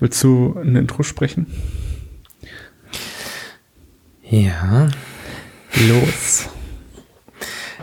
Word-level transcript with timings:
Willst 0.00 0.22
du 0.22 0.54
ein 0.56 0.76
Intro 0.76 1.02
sprechen? 1.02 1.48
Ja, 4.22 4.88
los. 5.88 6.48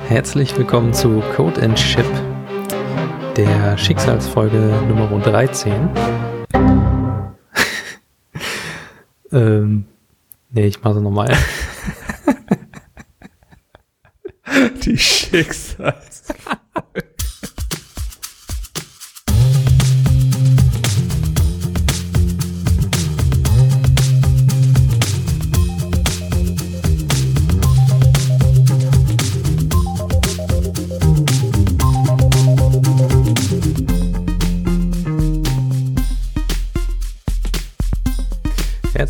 Herzlich 0.07 0.57
willkommen 0.57 0.93
zu 0.93 1.21
Code 1.36 1.62
and 1.62 1.78
Chip, 1.78 2.05
der 3.36 3.78
Schicksalsfolge 3.78 4.81
Nummer 4.88 5.09
13. 5.20 5.89
ähm, 9.34 9.86
nee, 10.52 10.68
ich 10.68 10.82
mach's 10.82 10.96
nochmal. 10.96 11.36
Die 14.86 14.97
Schicksals. 14.97 16.15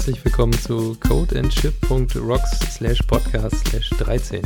Herzlich 0.06 0.24
willkommen 0.24 0.54
zu 0.54 0.96
codeandchip.rocks 1.00 2.60
slash 2.76 3.00
podcast 3.08 3.56
slash 3.68 3.90
13. 3.90 4.44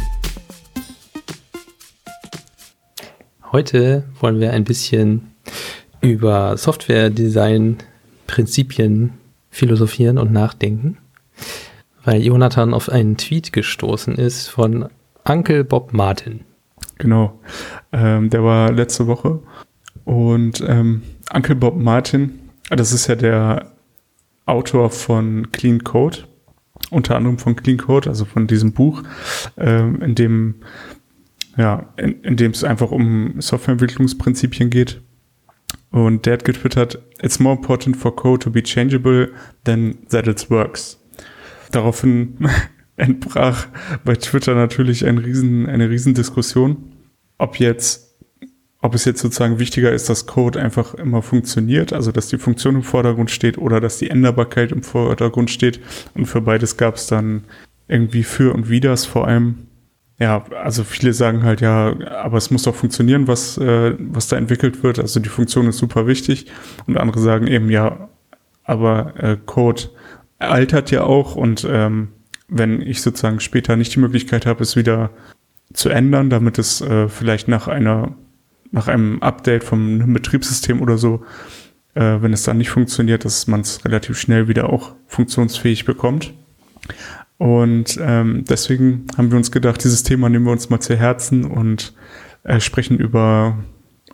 Heute 3.52 4.06
wollen 4.22 4.40
wir 4.40 4.54
ein 4.54 4.64
bisschen 4.64 5.34
über 6.00 6.56
Software-Design, 6.56 7.80
Prinzipien 8.26 9.16
philosophieren 9.50 10.18
und 10.18 10.32
nachdenken, 10.32 10.98
weil 12.06 12.22
Jonathan 12.22 12.74
auf 12.74 12.88
einen 12.88 13.18
Tweet 13.18 13.52
gestoßen 13.52 14.16
ist 14.16 14.48
von 14.48 14.88
Uncle 15.26 15.66
Bob 15.66 15.92
Martin. 15.92 16.46
Genau, 17.00 17.38
ähm, 17.92 18.30
der 18.30 18.46
war 18.46 18.72
letzte 18.72 19.08
Woche 19.08 19.42
und 20.06 20.64
ähm, 20.66 21.02
Uncle 21.34 21.56
Bob 21.56 21.76
Martin, 21.76 22.40
das 22.70 22.94
ist 22.94 23.08
ja 23.08 23.16
der 23.16 23.74
Autor 24.50 24.90
von 24.90 25.52
Clean 25.52 25.84
Code, 25.84 26.20
unter 26.90 27.16
anderem 27.16 27.38
von 27.38 27.56
Clean 27.56 27.78
Code, 27.78 28.10
also 28.10 28.26
von 28.26 28.48
diesem 28.48 28.74
Buch, 28.74 29.04
ähm, 29.58 30.02
in 30.02 30.16
dem 30.16 30.56
ja, 31.58 31.92
in, 31.98 32.22
in 32.22 32.38
dem 32.38 32.52
es 32.52 32.64
einfach 32.64 32.92
um 32.92 33.42
Softwareentwicklungsprinzipien 33.42 34.70
geht. 34.70 35.02
Und 35.92 36.26
der 36.26 36.34
hat 36.34 36.46
getwittert, 36.46 37.02
it's 37.22 37.40
more 37.40 37.56
important 37.56 37.98
for 37.98 38.16
code 38.16 38.44
to 38.44 38.52
be 38.52 38.64
changeable 38.64 39.32
than 39.66 39.98
that 40.10 40.28
it 40.28 40.50
works. 40.50 41.00
Daraufhin 41.72 42.38
entbrach 42.96 43.68
bei 44.06 44.16
Twitter 44.16 44.56
natürlich 44.56 45.06
ein 45.06 45.18
riesen, 45.18 45.68
eine 45.68 45.90
Riesendiskussion, 45.90 46.94
ob 47.38 47.60
jetzt 47.60 48.09
ob 48.82 48.96
es 48.96 49.06
jetzt 49.06 49.22
sozusagen 49.22 49.60
wichtiger 49.60 49.92
ist, 49.92 50.10
dass 50.10 50.26
Code 50.26 50.60
einfach 50.60 50.94
immer 50.94 51.22
funktioniert, 51.22 51.92
also 51.92 52.12
dass 52.12 52.30
die 52.30 52.38
Funktion 52.38 52.76
im 52.76 52.84
Vordergrund 52.84 53.30
steht 53.30 53.58
oder 53.58 53.82
dass 53.82 53.98
die 53.98 54.10
Änderbarkeit 54.10 54.72
im 54.72 54.84
Vordergrund 54.84 55.50
steht. 55.50 55.82
Und 56.14 56.28
für 56.28 56.42
beides 56.42 56.78
gab 56.78 56.96
es 56.96 57.08
dann 57.08 57.44
irgendwie 57.88 58.24
für 58.24 58.54
und 58.54 58.70
widers, 58.70 59.06
vor 59.06 59.28
allem. 59.28 59.68
Ja, 60.18 60.46
also 60.62 60.84
viele 60.84 61.14
sagen 61.14 61.44
halt, 61.44 61.62
ja, 61.62 61.96
aber 62.22 62.38
es 62.38 62.52
muss 62.52 62.64
doch 62.64 62.76
funktionieren, 62.76 63.28
was, 63.28 63.58
äh, 63.58 63.96
was 64.00 64.28
da 64.28 64.36
entwickelt 64.36 64.84
wird. 64.84 65.00
Also 65.00 65.22
die 65.22 65.30
Funktion 65.30 65.68
ist 65.68 65.78
super 65.78 66.08
wichtig. 66.08 66.48
Und 66.88 66.98
andere 66.98 67.20
sagen 67.20 67.48
eben, 67.48 67.70
ja, 67.70 68.10
aber 68.64 69.14
äh, 69.18 69.38
Code 69.46 69.84
altert 70.38 70.92
ja 70.92 71.04
auch 71.04 71.36
und 71.36 71.68
ähm, 71.70 72.10
wenn 72.48 72.82
ich 72.82 73.02
sozusagen 73.02 73.40
später 73.40 73.76
nicht 73.76 73.96
die 73.96 74.00
Möglichkeit 74.00 74.46
habe, 74.46 74.64
es 74.64 74.76
wieder 74.76 75.12
zu 75.74 75.90
ändern, 75.90 76.30
damit 76.30 76.58
es 76.58 76.82
äh, 76.82 77.08
vielleicht 77.08 77.48
nach 77.48 77.68
einer 77.68 78.16
nach 78.72 78.88
einem 78.88 79.22
Update 79.22 79.64
vom 79.64 80.14
Betriebssystem 80.14 80.82
oder 80.82 80.98
so, 80.98 81.24
äh, 81.96 82.22
wenn 82.22 82.34
es 82.34 82.44
dann 82.44 82.58
nicht 82.58 82.70
funktioniert, 82.70 83.26
dass 83.26 83.48
man 83.48 83.62
es 83.62 83.84
relativ 83.86 84.18
schnell 84.18 84.48
wieder 84.48 84.70
auch 84.70 84.94
funktionsfähig 85.08 85.86
bekommt. 85.86 86.34
Und 87.38 87.98
ähm, 88.02 88.44
deswegen 88.48 89.06
haben 89.18 89.32
wir 89.32 89.38
uns 89.38 89.52
gedacht, 89.52 89.84
dieses 89.84 90.04
Thema 90.04 90.30
nehmen 90.30 90.46
wir 90.46 90.52
uns 90.52 90.70
mal 90.70 90.82
zu 90.82 90.96
Herzen 90.98 91.46
und 91.46 91.94
äh, 92.44 92.60
sprechen 92.60 92.98
über 92.98 93.58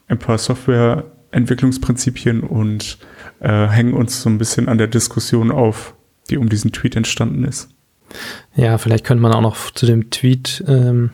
ein 0.07 0.19
paar 0.19 0.37
Softwareentwicklungsprinzipien 0.37 2.41
und 2.41 2.99
äh, 3.39 3.67
hängen 3.67 3.93
uns 3.93 4.21
so 4.21 4.29
ein 4.29 4.37
bisschen 4.37 4.69
an 4.69 4.77
der 4.77 4.87
Diskussion 4.87 5.51
auf, 5.51 5.95
die 6.29 6.37
um 6.37 6.49
diesen 6.49 6.71
Tweet 6.71 6.95
entstanden 6.95 7.45
ist. 7.45 7.69
Ja, 8.55 8.77
vielleicht 8.77 9.05
könnte 9.05 9.23
man 9.23 9.33
auch 9.33 9.41
noch 9.41 9.71
zu 9.71 9.87
dem 9.87 10.11
Tweet, 10.11 10.63
ähm, 10.67 11.09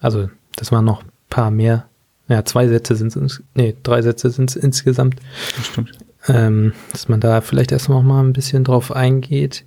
also 0.00 0.30
das 0.56 0.72
waren 0.72 0.86
noch 0.86 1.02
ein 1.02 1.10
paar 1.28 1.50
mehr 1.50 1.89
ja, 2.30 2.44
zwei 2.44 2.68
Sätze 2.68 2.94
sind 2.94 3.14
es, 3.16 3.42
nee, 3.54 3.76
drei 3.82 4.02
Sätze 4.02 4.30
sind 4.30 4.50
es 4.50 4.56
insgesamt. 4.56 5.16
Das 5.56 5.66
stimmt. 5.66 5.90
Ähm, 6.28 6.74
dass 6.92 7.08
man 7.08 7.18
da 7.18 7.40
vielleicht 7.40 7.72
erst 7.72 7.88
noch 7.88 8.02
mal 8.02 8.22
ein 8.22 8.32
bisschen 8.32 8.62
drauf 8.62 8.92
eingeht. 8.92 9.64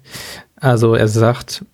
Also 0.55 0.95
er 0.95 1.09
sagt, 1.09 1.65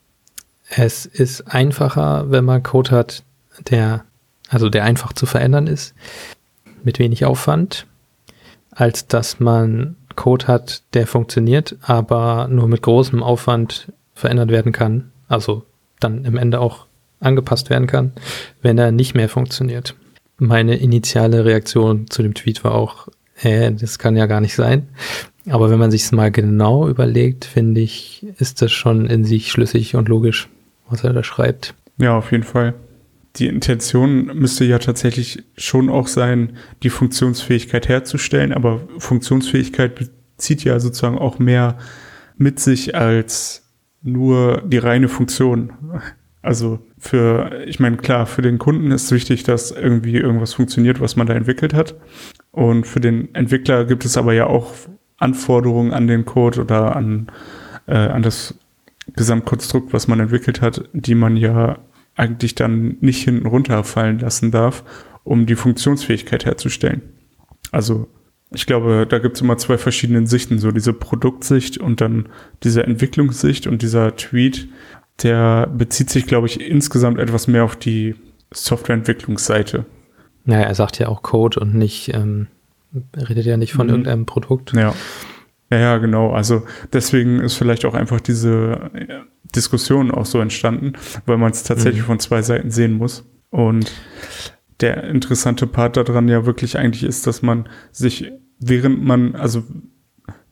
es 0.67 1.05
ist 1.05 1.41
einfacher, 1.41 2.31
wenn 2.31 2.43
man 2.43 2.63
Code 2.63 2.91
hat, 2.91 3.23
der, 3.69 4.03
also 4.49 4.69
der 4.69 4.83
einfach 4.83 5.13
zu 5.13 5.27
verändern 5.27 5.67
ist, 5.67 5.93
mit 6.83 6.97
wenig 6.97 7.23
Aufwand, 7.23 7.85
als 8.71 9.05
dass 9.05 9.39
man 9.39 9.95
Code 10.15 10.47
hat, 10.47 10.81
der 10.95 11.05
funktioniert, 11.05 11.75
aber 11.81 12.47
nur 12.47 12.67
mit 12.67 12.81
großem 12.81 13.21
Aufwand 13.21 13.91
verändert 14.15 14.49
werden 14.49 14.71
kann. 14.71 15.11
Also 15.27 15.65
dann 15.99 16.25
im 16.25 16.35
Ende 16.37 16.59
auch 16.59 16.87
angepasst 17.19 17.69
werden 17.69 17.85
kann, 17.85 18.13
wenn 18.63 18.79
er 18.79 18.91
nicht 18.91 19.13
mehr 19.13 19.29
funktioniert 19.29 19.93
meine 20.39 20.77
initiale 20.77 21.45
Reaktion 21.45 22.09
zu 22.09 22.23
dem 22.23 22.33
Tweet 22.33 22.63
war 22.63 22.73
auch, 22.73 23.07
äh, 23.41 23.71
das 23.71 23.99
kann 23.99 24.15
ja 24.15 24.25
gar 24.25 24.41
nicht 24.41 24.55
sein. 24.55 24.87
Aber 25.49 25.69
wenn 25.69 25.79
man 25.79 25.91
sich 25.91 26.03
es 26.03 26.11
mal 26.11 26.31
genau 26.31 26.87
überlegt, 26.87 27.45
finde 27.45 27.81
ich, 27.81 28.25
ist 28.37 28.61
das 28.61 28.71
schon 28.71 29.07
in 29.07 29.25
sich 29.25 29.51
schlüssig 29.51 29.95
und 29.95 30.07
logisch, 30.09 30.49
was 30.89 31.03
er 31.03 31.13
da 31.13 31.23
schreibt. 31.23 31.73
Ja, 31.97 32.17
auf 32.17 32.31
jeden 32.31 32.43
Fall. 32.43 32.73
Die 33.35 33.47
Intention 33.47 34.25
müsste 34.37 34.65
ja 34.65 34.79
tatsächlich 34.79 35.43
schon 35.55 35.89
auch 35.89 36.07
sein, 36.07 36.57
die 36.83 36.89
Funktionsfähigkeit 36.89 37.87
herzustellen, 37.87 38.53
aber 38.53 38.81
Funktionsfähigkeit 38.97 39.95
bezieht 39.95 40.63
ja 40.63 40.79
sozusagen 40.79 41.17
auch 41.17 41.39
mehr 41.39 41.77
mit 42.37 42.59
sich 42.59 42.95
als 42.95 43.63
nur 44.01 44.63
die 44.65 44.77
reine 44.77 45.09
Funktion. 45.09 45.73
Also 46.41 46.79
für, 46.97 47.65
ich 47.67 47.79
meine, 47.79 47.97
klar, 47.97 48.25
für 48.25 48.41
den 48.41 48.59
Kunden 48.59 48.91
ist 48.91 49.11
wichtig, 49.11 49.43
dass 49.43 49.71
irgendwie 49.71 50.17
irgendwas 50.17 50.53
funktioniert, 50.53 51.01
was 51.01 51.15
man 51.15 51.27
da 51.27 51.33
entwickelt 51.33 51.73
hat. 51.73 51.95
Und 52.51 52.87
für 52.87 53.01
den 53.01 53.33
Entwickler 53.35 53.85
gibt 53.85 54.05
es 54.05 54.17
aber 54.17 54.33
ja 54.33 54.47
auch 54.47 54.73
Anforderungen 55.17 55.91
an 55.91 56.07
den 56.07 56.25
Code 56.25 56.61
oder 56.61 56.95
an, 56.95 57.27
äh, 57.87 57.95
an 57.95 58.21
das 58.21 58.57
Gesamtkonstrukt, 59.15 59.91
was 59.91 60.07
man 60.07 60.19
entwickelt 60.19 60.61
hat, 60.61 60.89
die 60.93 61.15
man 61.15 61.35
ja 61.35 61.79
eigentlich 62.15 62.55
dann 62.55 62.97
nicht 63.01 63.23
hinten 63.23 63.47
runterfallen 63.47 64.19
lassen 64.19 64.51
darf, 64.51 64.83
um 65.23 65.45
die 65.45 65.55
Funktionsfähigkeit 65.55 66.45
herzustellen. 66.45 67.01
Also 67.71 68.07
ich 68.51 68.65
glaube, 68.65 69.05
da 69.07 69.19
gibt 69.19 69.35
es 69.35 69.41
immer 69.41 69.57
zwei 69.57 69.77
verschiedene 69.77 70.25
Sichten, 70.25 70.57
so 70.57 70.71
diese 70.71 70.93
Produktsicht 70.93 71.77
und 71.77 72.01
dann 72.01 72.29
diese 72.63 72.83
Entwicklungssicht 72.83 73.67
und 73.67 73.81
dieser 73.81 74.15
Tweet 74.15 74.67
der 75.23 75.67
bezieht 75.67 76.09
sich, 76.09 76.25
glaube 76.25 76.47
ich, 76.47 76.61
insgesamt 76.61 77.19
etwas 77.19 77.47
mehr 77.47 77.63
auf 77.63 77.75
die 77.75 78.15
Softwareentwicklungsseite. 78.51 79.85
Naja, 80.45 80.63
er 80.63 80.75
sagt 80.75 80.99
ja 80.99 81.07
auch 81.07 81.21
Code 81.21 81.59
und 81.59 81.75
nicht, 81.75 82.13
ähm, 82.13 82.47
redet 83.15 83.45
ja 83.45 83.57
nicht 83.57 83.73
von 83.73 83.87
mhm. 83.87 83.93
irgendeinem 83.93 84.25
Produkt. 84.25 84.73
Ja. 84.73 84.93
Ja, 85.71 85.77
ja, 85.77 85.97
genau. 85.99 86.31
Also 86.31 86.63
deswegen 86.93 87.39
ist 87.39 87.53
vielleicht 87.53 87.85
auch 87.85 87.93
einfach 87.93 88.19
diese 88.19 88.89
äh, 88.93 89.19
Diskussion 89.55 90.09
auch 90.09 90.25
so 90.25 90.39
entstanden, 90.39 90.93
weil 91.27 91.37
man 91.37 91.51
es 91.51 91.63
tatsächlich 91.63 92.01
mhm. 92.01 92.07
von 92.07 92.19
zwei 92.19 92.41
Seiten 92.41 92.71
sehen 92.71 92.93
muss. 92.93 93.23
Und 93.51 93.91
der 94.79 95.03
interessante 95.03 95.67
Part 95.67 95.97
daran 95.97 96.27
ja 96.27 96.45
wirklich 96.45 96.77
eigentlich 96.77 97.03
ist, 97.03 97.27
dass 97.27 97.41
man 97.41 97.67
sich, 97.91 98.31
während 98.59 99.03
man, 99.03 99.35
also 99.35 99.63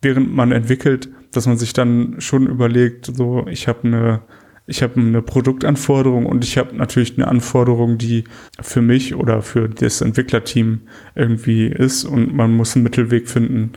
während 0.02 0.34
man 0.34 0.52
entwickelt, 0.52 1.10
dass 1.32 1.48
man 1.48 1.58
sich 1.58 1.74
dann 1.74 2.20
schon 2.20 2.48
überlegt, 2.48 3.06
so, 3.06 3.48
ich 3.48 3.68
habe 3.68 3.88
eine 3.88 4.22
ich 4.68 4.84
habe 4.84 5.00
eine 5.00 5.22
Produktanforderung 5.22 6.26
und 6.26 6.44
ich 6.44 6.58
habe 6.58 6.76
natürlich 6.76 7.18
eine 7.18 7.28
Anforderung, 7.28 7.98
die 7.98 8.26
für 8.62 8.82
mich 8.82 9.16
oder 9.16 9.42
für 9.42 9.70
das 9.70 10.02
Entwicklerteam 10.02 10.82
irgendwie 11.16 11.68
ist 11.68 12.04
und 12.04 12.36
man 12.36 12.54
muss 12.54 12.76
einen 12.76 12.84
Mittelweg 12.84 13.30
finden 13.30 13.72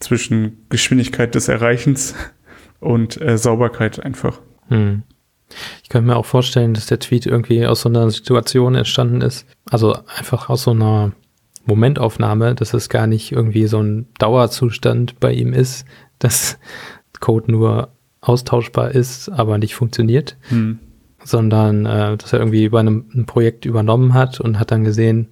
zwischen 0.00 0.66
Geschwindigkeit 0.68 1.34
des 1.34 1.48
Erreichens 1.48 2.14
und 2.78 3.20
äh, 3.22 3.38
Sauberkeit 3.38 4.00
einfach. 4.00 4.38
Hm. 4.68 5.02
Ich 5.82 5.88
könnte 5.88 6.08
mir 6.08 6.16
auch 6.16 6.26
vorstellen, 6.26 6.74
dass 6.74 6.86
der 6.86 6.98
Tweet 6.98 7.24
irgendwie 7.24 7.66
aus 7.66 7.82
so 7.82 7.88
einer 7.88 8.10
Situation 8.10 8.74
entstanden 8.74 9.22
ist. 9.22 9.46
Also 9.70 9.96
einfach 10.16 10.50
aus 10.50 10.64
so 10.64 10.72
einer 10.72 11.12
Momentaufnahme, 11.64 12.54
dass 12.54 12.74
es 12.74 12.90
gar 12.90 13.06
nicht 13.06 13.32
irgendwie 13.32 13.66
so 13.66 13.80
ein 13.82 14.08
Dauerzustand 14.18 15.20
bei 15.20 15.32
ihm 15.32 15.54
ist, 15.54 15.86
dass 16.18 16.58
Code 17.20 17.50
nur 17.50 17.88
austauschbar 18.24 18.90
ist, 18.92 19.28
aber 19.28 19.58
nicht 19.58 19.74
funktioniert, 19.74 20.36
hm. 20.48 20.78
sondern 21.22 21.86
äh, 21.86 22.16
dass 22.16 22.32
er 22.32 22.40
irgendwie 22.40 22.68
bei 22.68 22.80
einem, 22.80 23.06
einem 23.12 23.26
Projekt 23.26 23.64
übernommen 23.64 24.14
hat 24.14 24.40
und 24.40 24.58
hat 24.58 24.70
dann 24.70 24.84
gesehen, 24.84 25.28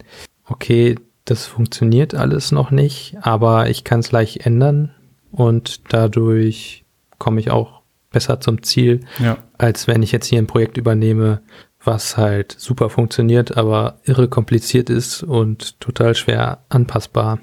okay, 0.47 0.97
das 1.25 1.47
funktioniert 1.47 2.15
alles 2.15 2.53
noch 2.53 2.71
nicht, 2.71 3.17
aber 3.23 3.71
ich 3.71 3.85
kann 3.85 4.01
es 4.01 4.13
leicht 4.13 4.45
ändern 4.45 4.91
und 5.31 5.93
dadurch 5.93 6.85
komme 7.19 7.41
ich 7.41 7.51
auch 7.51 7.83
besser 8.11 8.41
zum 8.41 8.63
Ziel, 8.63 9.01
ja. 9.19 9.39
als 9.57 9.87
wenn 9.87 10.03
ich 10.03 10.13
jetzt 10.13 10.27
hier 10.27 10.39
ein 10.39 10.47
Projekt 10.47 10.77
übernehme, 10.77 11.41
was 11.83 12.17
halt 12.17 12.55
super 12.59 12.91
funktioniert, 12.91 13.57
aber 13.57 13.99
irre 14.05 14.29
kompliziert 14.29 14.91
ist 14.91 15.23
und 15.23 15.81
total 15.81 16.15
schwer 16.15 16.59
anpassbar. 16.69 17.41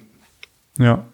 Ja. 0.78 1.06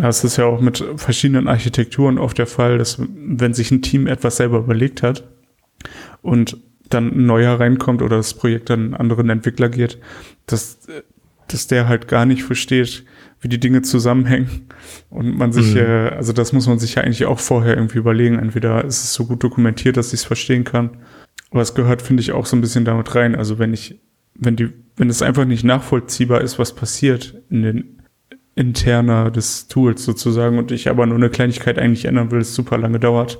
Ja, 0.00 0.08
es 0.08 0.24
ist 0.24 0.38
ja 0.38 0.46
auch 0.46 0.60
mit 0.62 0.82
verschiedenen 0.96 1.46
Architekturen 1.46 2.16
oft 2.18 2.38
der 2.38 2.46
Fall, 2.46 2.78
dass 2.78 2.96
wenn 2.98 3.52
sich 3.52 3.70
ein 3.70 3.82
Team 3.82 4.06
etwas 4.06 4.36
selber 4.38 4.58
überlegt 4.58 5.02
hat 5.02 5.24
und 6.22 6.56
dann 6.88 7.08
ein 7.08 7.26
neuer 7.26 7.60
reinkommt 7.60 8.00
oder 8.00 8.16
das 8.16 8.32
Projekt 8.32 8.70
dann 8.70 8.80
einen 8.80 8.94
anderen 8.94 9.28
Entwickler 9.28 9.68
geht, 9.68 9.98
dass, 10.46 10.78
dass 11.48 11.66
der 11.66 11.86
halt 11.86 12.08
gar 12.08 12.24
nicht 12.24 12.44
versteht, 12.44 13.04
wie 13.42 13.48
die 13.48 13.60
Dinge 13.60 13.82
zusammenhängen. 13.82 14.68
Und 15.10 15.36
man 15.36 15.52
sich, 15.52 15.74
mhm. 15.74 15.80
äh, 15.80 16.08
also 16.08 16.32
das 16.32 16.54
muss 16.54 16.66
man 16.66 16.78
sich 16.78 16.94
ja 16.94 17.02
eigentlich 17.02 17.26
auch 17.26 17.38
vorher 17.38 17.76
irgendwie 17.76 17.98
überlegen. 17.98 18.38
Entweder 18.38 18.82
ist 18.84 19.04
es 19.04 19.12
so 19.12 19.26
gut 19.26 19.44
dokumentiert, 19.44 19.98
dass 19.98 20.08
ich 20.08 20.20
es 20.20 20.24
verstehen 20.24 20.64
kann. 20.64 20.96
Aber 21.50 21.60
es 21.60 21.74
gehört, 21.74 22.00
finde 22.00 22.22
ich, 22.22 22.32
auch 22.32 22.46
so 22.46 22.56
ein 22.56 22.62
bisschen 22.62 22.86
damit 22.86 23.14
rein. 23.14 23.34
Also 23.34 23.58
wenn 23.58 23.74
ich, 23.74 24.00
wenn 24.34 24.56
die, 24.56 24.70
wenn 24.96 25.10
es 25.10 25.20
einfach 25.20 25.44
nicht 25.44 25.64
nachvollziehbar 25.64 26.40
ist, 26.40 26.58
was 26.58 26.74
passiert 26.74 27.34
in 27.50 27.62
den 27.62 27.99
interner 28.54 29.30
des 29.30 29.68
Tools 29.68 30.04
sozusagen 30.04 30.58
und 30.58 30.72
ich 30.72 30.88
aber 30.88 31.06
nur 31.06 31.16
eine 31.16 31.30
Kleinigkeit 31.30 31.78
eigentlich 31.78 32.04
ändern 32.04 32.30
will, 32.30 32.40
es 32.40 32.54
super 32.54 32.78
lange 32.78 33.00
dauert, 33.00 33.38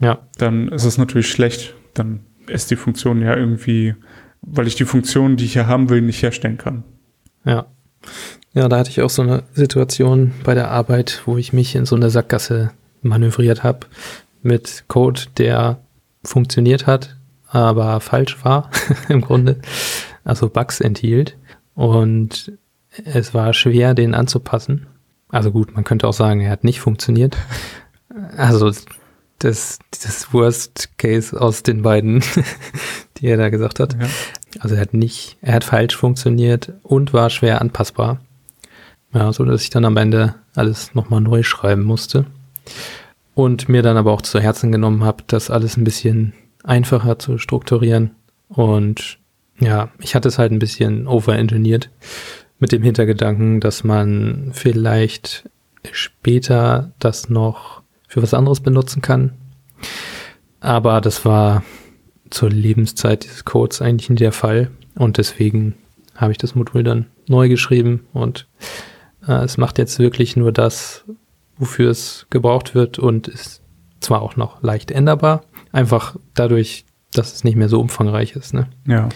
ja. 0.00 0.18
dann 0.38 0.68
ist 0.68 0.84
es 0.84 0.98
natürlich 0.98 1.30
schlecht. 1.30 1.74
Dann 1.94 2.20
ist 2.46 2.70
die 2.70 2.76
Funktion 2.76 3.22
ja 3.22 3.36
irgendwie, 3.36 3.94
weil 4.42 4.66
ich 4.66 4.74
die 4.74 4.84
Funktion, 4.84 5.36
die 5.36 5.44
ich 5.44 5.54
ja 5.54 5.66
haben 5.66 5.90
will, 5.90 6.00
nicht 6.00 6.22
herstellen 6.22 6.58
kann. 6.58 6.84
Ja. 7.44 7.66
Ja, 8.54 8.68
da 8.68 8.78
hatte 8.78 8.90
ich 8.90 9.02
auch 9.02 9.10
so 9.10 9.22
eine 9.22 9.44
Situation 9.52 10.32
bei 10.42 10.54
der 10.54 10.70
Arbeit, 10.70 11.22
wo 11.26 11.36
ich 11.36 11.52
mich 11.52 11.74
in 11.74 11.84
so 11.84 11.96
eine 11.96 12.10
Sackgasse 12.10 12.70
manövriert 13.02 13.62
habe 13.62 13.86
mit 14.42 14.84
Code, 14.88 15.22
der 15.36 15.78
funktioniert 16.24 16.86
hat, 16.86 17.16
aber 17.46 18.00
falsch 18.00 18.44
war 18.44 18.70
im 19.08 19.20
Grunde, 19.20 19.60
also 20.24 20.48
Bugs 20.48 20.80
enthielt. 20.80 21.36
Und 21.74 22.52
es 23.04 23.34
war 23.34 23.52
schwer, 23.54 23.94
den 23.94 24.14
anzupassen. 24.14 24.86
Also 25.28 25.50
gut, 25.50 25.74
man 25.74 25.84
könnte 25.84 26.06
auch 26.06 26.12
sagen, 26.12 26.40
er 26.40 26.50
hat 26.50 26.64
nicht 26.64 26.80
funktioniert. 26.80 27.36
Also 28.36 28.72
das, 29.38 29.78
das 29.90 30.32
Worst 30.32 30.98
Case 30.98 31.40
aus 31.40 31.62
den 31.62 31.82
beiden, 31.82 32.24
die 33.18 33.26
er 33.26 33.36
da 33.36 33.48
gesagt 33.48 33.78
hat. 33.78 33.92
Ja. 33.92 34.08
Also 34.60 34.74
er 34.74 34.80
hat 34.80 34.94
nicht, 34.94 35.36
er 35.40 35.54
hat 35.54 35.64
falsch 35.64 35.96
funktioniert 35.96 36.72
und 36.82 37.12
war 37.12 37.30
schwer 37.30 37.60
anpassbar. 37.60 38.20
Ja, 39.12 39.32
so 39.32 39.44
dass 39.44 39.62
ich 39.62 39.70
dann 39.70 39.84
am 39.84 39.96
Ende 39.96 40.34
alles 40.54 40.94
nochmal 40.94 41.20
neu 41.20 41.42
schreiben 41.42 41.84
musste. 41.84 42.26
Und 43.34 43.68
mir 43.68 43.82
dann 43.82 43.96
aber 43.96 44.12
auch 44.12 44.22
zu 44.22 44.40
Herzen 44.40 44.72
genommen 44.72 45.04
habe, 45.04 45.22
das 45.26 45.50
alles 45.50 45.76
ein 45.76 45.84
bisschen 45.84 46.32
einfacher 46.64 47.18
zu 47.18 47.38
strukturieren. 47.38 48.10
Und 48.48 49.18
ja, 49.60 49.90
ich 50.00 50.14
hatte 50.14 50.28
es 50.28 50.38
halt 50.38 50.50
ein 50.50 50.58
bisschen 50.58 51.06
overengineert 51.06 51.90
mit 52.58 52.72
dem 52.72 52.82
Hintergedanken, 52.82 53.60
dass 53.60 53.84
man 53.84 54.50
vielleicht 54.52 55.48
später 55.92 56.92
das 56.98 57.28
noch 57.28 57.82
für 58.08 58.22
was 58.22 58.34
anderes 58.34 58.60
benutzen 58.60 59.02
kann. 59.02 59.32
Aber 60.60 61.00
das 61.00 61.24
war 61.24 61.62
zur 62.30 62.50
Lebenszeit 62.50 63.24
dieses 63.24 63.44
Codes 63.44 63.80
eigentlich 63.80 64.10
nicht 64.10 64.20
der 64.20 64.32
Fall. 64.32 64.70
Und 64.96 65.18
deswegen 65.18 65.74
habe 66.16 66.32
ich 66.32 66.38
das 66.38 66.54
Modul 66.54 66.82
dann 66.82 67.06
neu 67.28 67.48
geschrieben 67.48 68.06
und 68.12 68.48
äh, 69.26 69.44
es 69.44 69.56
macht 69.56 69.78
jetzt 69.78 69.98
wirklich 69.98 70.36
nur 70.36 70.50
das, 70.50 71.04
wofür 71.56 71.90
es 71.90 72.26
gebraucht 72.30 72.74
wird 72.74 72.98
und 72.98 73.28
ist 73.28 73.62
zwar 74.00 74.22
auch 74.22 74.36
noch 74.36 74.62
leicht 74.62 74.90
änderbar, 74.90 75.42
einfach 75.70 76.16
dadurch, 76.34 76.84
dass 77.12 77.34
es 77.34 77.44
nicht 77.44 77.56
mehr 77.56 77.68
so 77.68 77.80
umfangreich 77.80 78.32
ist. 78.32 78.54
Ne? 78.54 78.68
Ja. 78.86 79.08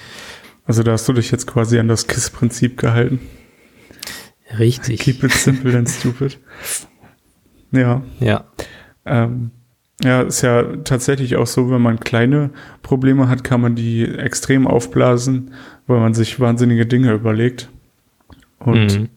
Also 0.65 0.83
da 0.83 0.93
hast 0.93 1.09
du 1.09 1.13
dich 1.13 1.31
jetzt 1.31 1.47
quasi 1.47 1.79
an 1.79 1.89
das 1.89 2.07
KISS-Prinzip 2.07 2.79
gehalten. 2.79 3.21
Richtig. 4.59 5.01
Keep 5.01 5.25
it 5.25 5.33
simple 5.33 5.77
and 5.77 5.89
stupid. 5.89 6.39
Ja. 7.73 8.03
Ja. 8.21 8.45
Ähm, 9.05 9.51
ja, 10.03 10.23
ist 10.23 10.43
ja 10.43 10.63
tatsächlich 10.85 11.37
auch 11.37 11.47
so, 11.47 11.71
wenn 11.71 11.81
man 11.81 12.01
kleine 12.01 12.51
Probleme 12.83 13.29
hat, 13.29 13.45
kann 13.45 13.61
man 13.61 13.75
die 13.75 14.05
extrem 14.05 14.67
aufblasen, 14.67 15.53
weil 15.87 16.01
man 16.01 16.15
sich 16.15 16.41
wahnsinnige 16.41 16.87
Dinge 16.87 17.13
überlegt. 17.13 17.71
Und 18.59 18.99
mhm. 18.99 19.09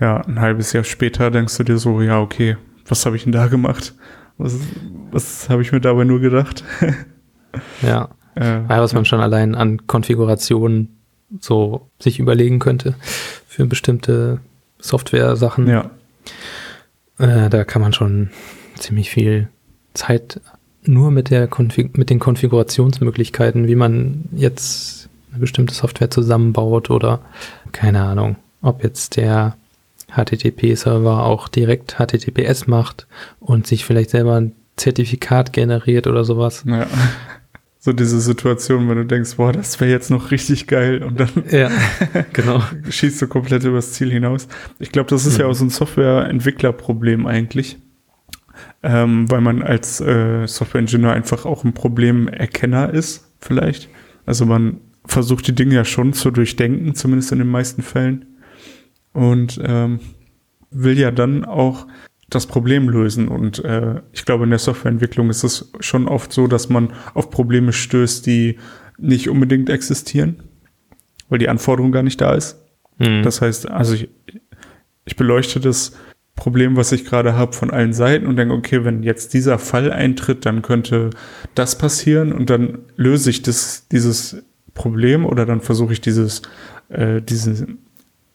ja, 0.00 0.20
ein 0.22 0.40
halbes 0.40 0.72
Jahr 0.72 0.84
später 0.84 1.30
denkst 1.30 1.56
du 1.56 1.64
dir 1.64 1.78
so, 1.78 2.00
ja, 2.00 2.20
okay, 2.20 2.56
was 2.88 3.06
habe 3.06 3.16
ich 3.16 3.24
denn 3.24 3.32
da 3.32 3.46
gemacht? 3.46 3.94
Was, 4.38 4.58
was 5.10 5.48
habe 5.48 5.62
ich 5.62 5.72
mir 5.72 5.80
dabei 5.80 6.04
nur 6.04 6.20
gedacht? 6.20 6.64
ja. 7.82 8.10
Äh, 8.36 8.68
was 8.68 8.92
man 8.92 9.04
schon 9.04 9.20
allein 9.20 9.54
an 9.54 9.86
Konfigurationen 9.86 10.96
so 11.40 11.88
sich 11.98 12.18
überlegen 12.18 12.58
könnte 12.58 12.94
für 13.48 13.66
bestimmte 13.66 14.40
Software-Sachen. 14.78 15.66
Ja. 15.66 15.90
Äh, 17.18 17.50
da 17.50 17.64
kann 17.64 17.82
man 17.82 17.92
schon 17.92 18.30
ziemlich 18.78 19.10
viel 19.10 19.48
Zeit 19.94 20.40
nur 20.82 21.10
mit, 21.10 21.30
der 21.30 21.48
Konfig 21.48 21.96
mit 21.98 22.10
den 22.10 22.20
Konfigurationsmöglichkeiten, 22.20 23.66
wie 23.66 23.74
man 23.74 24.26
jetzt 24.32 25.08
eine 25.30 25.40
bestimmte 25.40 25.74
Software 25.74 26.10
zusammenbaut 26.10 26.90
oder 26.90 27.20
keine 27.72 28.02
Ahnung, 28.04 28.36
ob 28.62 28.84
jetzt 28.84 29.16
der 29.16 29.56
HTTP-Server 30.14 31.24
auch 31.24 31.48
direkt 31.48 31.96
HTTPS 31.98 32.66
macht 32.66 33.06
und 33.40 33.66
sich 33.66 33.84
vielleicht 33.84 34.10
selber 34.10 34.36
ein 34.36 34.52
Zertifikat 34.76 35.52
generiert 35.52 36.06
oder 36.06 36.24
sowas. 36.24 36.64
Ja. 36.66 36.86
So 37.86 37.92
diese 37.92 38.20
Situation, 38.20 38.88
wenn 38.88 38.96
du 38.96 39.06
denkst, 39.06 39.36
boah, 39.36 39.52
das 39.52 39.80
wäre 39.80 39.92
jetzt 39.92 40.10
noch 40.10 40.32
richtig 40.32 40.66
geil 40.66 41.04
und 41.04 41.20
dann 41.20 41.30
ja, 41.52 41.70
genau. 42.32 42.60
schießt 42.90 43.22
du 43.22 43.28
komplett 43.28 43.62
übers 43.62 43.92
Ziel 43.92 44.10
hinaus. 44.10 44.48
Ich 44.80 44.90
glaube, 44.90 45.08
das 45.08 45.24
ist 45.24 45.34
mhm. 45.34 45.40
ja 45.42 45.46
auch 45.46 45.54
so 45.54 45.64
ein 45.64 45.70
Software-Entwickler-Problem 45.70 47.26
eigentlich 47.26 47.78
ähm, 48.82 49.30
weil 49.30 49.40
man 49.40 49.62
als 49.62 50.00
äh, 50.00 50.46
Software-Ingenieur 50.46 51.12
einfach 51.12 51.44
auch 51.44 51.62
ein 51.62 51.74
Problemerkenner 51.74 52.92
ist, 52.92 53.32
vielleicht. 53.38 53.88
Also 54.24 54.46
man 54.46 54.80
versucht 55.04 55.46
die 55.46 55.54
Dinge 55.54 55.76
ja 55.76 55.84
schon 55.84 56.12
zu 56.12 56.32
durchdenken, 56.32 56.94
zumindest 56.96 57.30
in 57.30 57.38
den 57.38 57.48
meisten 57.48 57.82
Fällen. 57.82 58.24
Und 59.12 59.60
ähm, 59.64 60.00
will 60.70 60.98
ja 60.98 61.10
dann 61.12 61.44
auch 61.44 61.86
das 62.36 62.46
Problem 62.46 62.88
lösen. 62.88 63.28
Und 63.28 63.64
äh, 63.64 64.00
ich 64.12 64.24
glaube, 64.24 64.44
in 64.44 64.50
der 64.50 64.58
Softwareentwicklung 64.58 65.30
ist 65.30 65.42
es 65.42 65.72
schon 65.80 66.06
oft 66.06 66.32
so, 66.32 66.46
dass 66.46 66.68
man 66.68 66.92
auf 67.14 67.30
Probleme 67.30 67.72
stößt, 67.72 68.24
die 68.26 68.58
nicht 68.98 69.28
unbedingt 69.28 69.68
existieren, 69.70 70.42
weil 71.28 71.38
die 71.38 71.48
Anforderung 71.48 71.92
gar 71.92 72.02
nicht 72.02 72.20
da 72.20 72.34
ist. 72.34 72.62
Mhm. 72.98 73.22
Das 73.22 73.40
heißt, 73.42 73.68
also 73.68 73.94
ich, 73.94 74.08
ich 75.04 75.16
beleuchte 75.16 75.60
das 75.60 75.92
Problem, 76.34 76.76
was 76.76 76.92
ich 76.92 77.06
gerade 77.06 77.34
habe, 77.34 77.54
von 77.54 77.70
allen 77.70 77.94
Seiten 77.94 78.26
und 78.26 78.36
denke, 78.36 78.54
okay, 78.54 78.84
wenn 78.84 79.02
jetzt 79.02 79.32
dieser 79.32 79.58
Fall 79.58 79.90
eintritt, 79.90 80.44
dann 80.44 80.62
könnte 80.62 81.10
das 81.54 81.78
passieren 81.78 82.32
und 82.32 82.50
dann 82.50 82.80
löse 82.96 83.30
ich 83.30 83.42
das, 83.42 83.88
dieses 83.88 84.42
Problem 84.74 85.24
oder 85.24 85.46
dann 85.46 85.62
versuche 85.62 85.94
ich 85.94 86.02
dieses, 86.02 86.42
äh, 86.90 87.22
diesen, 87.22 87.85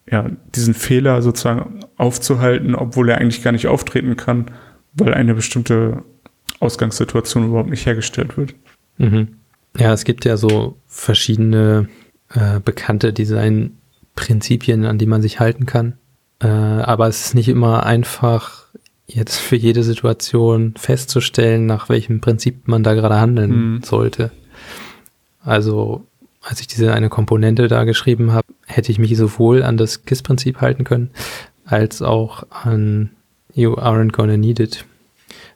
ja, 0.10 0.29
diesen 0.55 0.74
Fehler 0.74 1.22
sozusagen 1.22 1.81
aufzuhalten, 1.98 2.75
obwohl 2.75 3.10
er 3.10 3.17
eigentlich 3.17 3.43
gar 3.43 3.51
nicht 3.51 3.67
auftreten 3.67 4.17
kann, 4.17 4.51
weil 4.93 5.13
eine 5.13 5.34
bestimmte 5.34 6.03
Ausgangssituation 6.60 7.48
überhaupt 7.48 7.70
nicht 7.70 7.86
hergestellt 7.86 8.38
wird. 8.38 8.55
Mhm. 8.98 9.36
Ja, 9.77 9.93
es 9.93 10.03
gibt 10.03 10.25
ja 10.25 10.38
so 10.38 10.77
verschiedene 10.88 11.88
äh, 12.29 12.60
bekannte 12.60 13.13
Designprinzipien, 13.13 14.86
an 14.86 14.98
die 14.98 15.05
man 15.05 15.22
sich 15.22 15.39
halten 15.39 15.65
kann. 15.65 15.98
Äh, 16.39 16.48
aber 16.48 17.08
es 17.08 17.25
ist 17.25 17.36
nicht 17.36 17.48
immer 17.48 17.86
einfach, 17.86 18.67
jetzt 19.08 19.38
für 19.39 19.55
jede 19.55 19.84
Situation 19.84 20.74
festzustellen, 20.77 21.65
nach 21.65 21.89
welchem 21.89 22.22
Prinzip 22.22 22.67
man 22.67 22.84
da 22.84 22.93
gerade 22.93 23.20
handeln 23.20 23.74
mhm. 23.74 23.84
sollte. 23.84 24.31
Also, 25.43 26.05
als 26.41 26.60
ich 26.60 26.67
diese 26.67 26.93
eine 26.93 27.10
Komponente 27.10 27.67
da 27.67 27.83
geschrieben 27.83 28.31
habe, 28.31 28.48
hätte 28.65 28.91
ich 28.91 29.00
mich 29.00 29.15
sowohl 29.15 29.63
an 29.63 29.77
das 29.77 30.05
KISS-Prinzip 30.05 30.60
halten 30.60 30.83
können, 30.83 31.12
als 31.65 32.01
auch 32.01 32.43
an 32.50 33.12
You 33.53 33.75
aren't 33.75 34.12
gonna 34.12 34.38
need 34.38 34.60
it, 34.60 34.86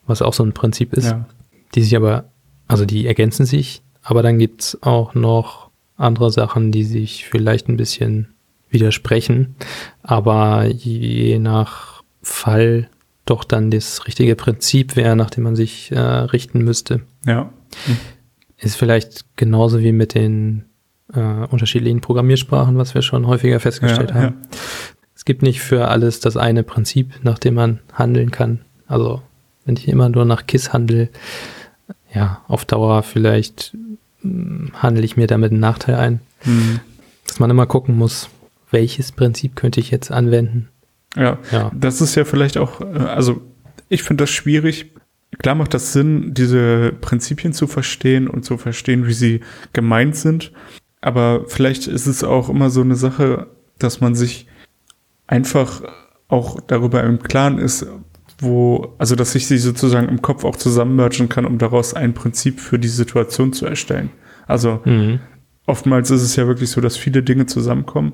was 0.06 0.22
auch 0.22 0.34
so 0.34 0.44
ein 0.44 0.54
Prinzip 0.54 0.94
ist, 0.94 1.06
ja. 1.06 1.26
die 1.74 1.82
sich 1.82 1.96
aber, 1.96 2.26
also 2.68 2.86
die 2.86 3.08
ergänzen 3.08 3.46
sich, 3.46 3.82
aber 4.04 4.22
dann 4.22 4.38
gibt's 4.38 4.78
auch 4.82 5.16
noch 5.16 5.70
andere 5.98 6.30
Sachen, 6.30 6.72
die 6.72 6.84
sich 6.84 7.26
vielleicht 7.26 7.70
ein 7.70 7.78
bisschen 7.78 8.36
widersprechen, 8.70 9.56
aber 10.04 10.66
je 10.66 11.40
nach 11.40 12.04
Fall 12.22 12.90
doch 13.26 13.44
dann 13.44 13.72
das 13.72 14.06
richtige 14.06 14.36
Prinzip 14.36 14.96
wäre, 14.96 15.16
nach 15.16 15.30
dem 15.30 15.46
man 15.46 15.56
sich 15.56 15.92
äh, 15.92 16.00
richten 16.00 16.64
müsste. 16.64 17.02
Ja. 17.26 17.52
Hm. 17.86 17.98
Ist 18.58 18.76
vielleicht 18.76 19.26
genauso 19.36 19.80
wie 19.80 19.92
mit 19.92 20.14
den 20.14 20.66
äh, 21.14 21.20
unterschiedlichen 21.20 22.02
Programmiersprachen, 22.02 22.78
was 22.78 22.94
wir 22.94 23.02
schon 23.02 23.28
häufiger 23.28 23.60
festgestellt 23.60 24.12
Ja, 24.12 24.16
haben. 24.16 24.36
Es 25.16 25.26
gibt 25.26 25.42
nicht 25.42 25.62
für 25.62 25.88
alles 25.88 26.20
das 26.20 26.38
eine 26.38 26.64
Prinzip, 26.64 27.14
nach 27.24 27.40
dem 27.40 27.56
man 27.56 27.80
handeln 27.94 28.32
kann. 28.32 28.62
Also 28.88 29.22
wenn 29.66 29.76
ich 29.78 29.88
immer 29.88 30.10
nur 30.10 30.26
nach 30.26 30.46
KISS 30.46 30.74
handle, 30.74 31.10
ja, 32.14 32.42
auf 32.48 32.66
Dauer 32.66 33.04
vielleicht 33.04 33.76
mh, 34.22 34.74
handle 34.82 35.04
ich 35.04 35.18
mir 35.18 35.28
damit 35.28 35.52
einen 35.52 35.60
Nachteil 35.60 35.96
ein. 35.96 36.20
Hm. 36.40 36.80
Dass 37.28 37.40
man 37.40 37.50
immer 37.50 37.66
gucken 37.66 37.96
muss, 37.98 38.30
welches 38.72 39.12
Prinzip 39.12 39.56
könnte 39.56 39.80
ich 39.80 39.92
jetzt 39.92 40.12
anwenden. 40.12 40.70
Ja, 41.16 41.40
Ja, 41.52 41.72
das 41.74 42.02
ist 42.02 42.16
ja 42.16 42.26
vielleicht 42.26 42.58
auch, 42.58 42.82
äh, 42.82 42.86
also 43.00 43.42
ich 43.90 44.04
finde 44.04 44.24
das 44.24 44.32
schwierig. 44.32 44.92
Klar 45.40 45.56
macht 45.56 45.74
das 45.74 45.94
Sinn, 45.94 46.34
diese 46.34 46.94
Prinzipien 47.02 47.54
zu 47.54 47.68
verstehen 47.68 48.28
und 48.28 48.46
zu 48.46 48.58
verstehen, 48.58 49.08
wie 49.08 49.14
sie 49.14 49.42
gemeint 49.74 50.16
sind. 50.16 50.52
Aber 51.06 51.44
vielleicht 51.46 51.86
ist 51.86 52.08
es 52.08 52.24
auch 52.24 52.50
immer 52.50 52.72
so 52.72 52.82
eine 52.82 52.96
Sache, 52.96 53.46
dass 53.78 54.02
man 54.02 54.16
sich 54.16 54.48
einfach 55.28 55.84
auch 56.30 56.60
darüber 56.62 57.04
im 57.04 57.22
Klaren 57.22 57.60
ist, 57.60 57.86
wo, 58.40 58.96
also 58.98 59.16
dass 59.16 59.36
ich 59.36 59.46
sie 59.46 59.60
sozusagen 59.60 60.10
im 60.10 60.24
Kopf 60.24 60.44
auch 60.44 60.56
zusammenmergen 60.56 61.30
kann, 61.30 61.46
um 61.46 61.60
daraus 61.60 61.94
ein 61.94 62.16
Prinzip 62.16 62.60
für 62.60 62.80
die 62.80 62.88
Situation 62.88 63.54
zu 63.54 63.68
erstellen. 63.68 64.10
Also 64.48 64.82
mhm. 64.84 65.20
oftmals 65.68 66.10
ist 66.10 66.24
es 66.24 66.36
ja 66.38 66.48
wirklich 66.48 66.72
so, 66.72 66.82
dass 66.82 66.98
viele 66.98 67.22
Dinge 67.22 67.46
zusammenkommen. 67.46 68.14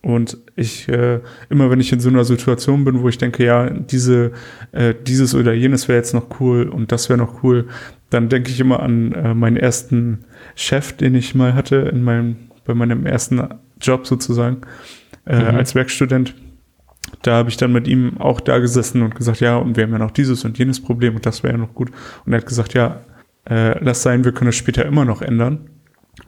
Und 0.00 0.38
ich, 0.54 0.88
äh, 0.88 1.20
immer 1.50 1.70
wenn 1.70 1.80
ich 1.80 1.92
in 1.92 2.00
so 2.00 2.08
einer 2.08 2.24
Situation 2.24 2.84
bin, 2.84 3.02
wo 3.02 3.08
ich 3.08 3.18
denke, 3.18 3.44
ja, 3.44 3.68
diese, 3.68 4.32
äh, 4.72 4.94
dieses 5.06 5.34
oder 5.34 5.52
jenes 5.52 5.88
wäre 5.88 5.98
jetzt 5.98 6.14
noch 6.14 6.40
cool 6.40 6.68
und 6.68 6.92
das 6.92 7.08
wäre 7.08 7.18
noch 7.18 7.42
cool, 7.42 7.66
dann 8.10 8.28
denke 8.28 8.50
ich 8.50 8.60
immer 8.60 8.80
an 8.80 9.12
äh, 9.12 9.34
meinen 9.34 9.56
ersten 9.56 10.20
Chef, 10.54 10.92
den 10.92 11.14
ich 11.14 11.34
mal 11.34 11.54
hatte 11.54 11.76
in 11.76 12.04
meinem, 12.04 12.36
bei 12.64 12.74
meinem 12.74 13.06
ersten 13.06 13.42
Job 13.80 14.06
sozusagen, 14.06 14.58
äh, 15.26 15.36
Mhm. 15.36 15.56
als 15.56 15.74
Werkstudent. 15.74 16.34
Da 17.22 17.36
habe 17.36 17.48
ich 17.48 17.56
dann 17.56 17.72
mit 17.72 17.88
ihm 17.88 18.18
auch 18.18 18.40
da 18.40 18.58
gesessen 18.58 19.02
und 19.02 19.14
gesagt, 19.14 19.40
ja, 19.40 19.56
und 19.56 19.76
wir 19.76 19.84
haben 19.84 19.92
ja 19.92 19.98
noch 19.98 20.10
dieses 20.10 20.44
und 20.44 20.58
jenes 20.58 20.80
Problem 20.80 21.16
und 21.16 21.26
das 21.26 21.42
wäre 21.42 21.54
ja 21.54 21.58
noch 21.58 21.74
gut. 21.74 21.90
Und 22.24 22.32
er 22.32 22.38
hat 22.38 22.46
gesagt, 22.46 22.74
ja, 22.74 23.00
äh, 23.50 23.82
lass 23.82 24.02
sein, 24.02 24.24
wir 24.24 24.32
können 24.32 24.50
es 24.50 24.56
später 24.56 24.84
immer 24.86 25.04
noch 25.04 25.22
ändern. 25.22 25.70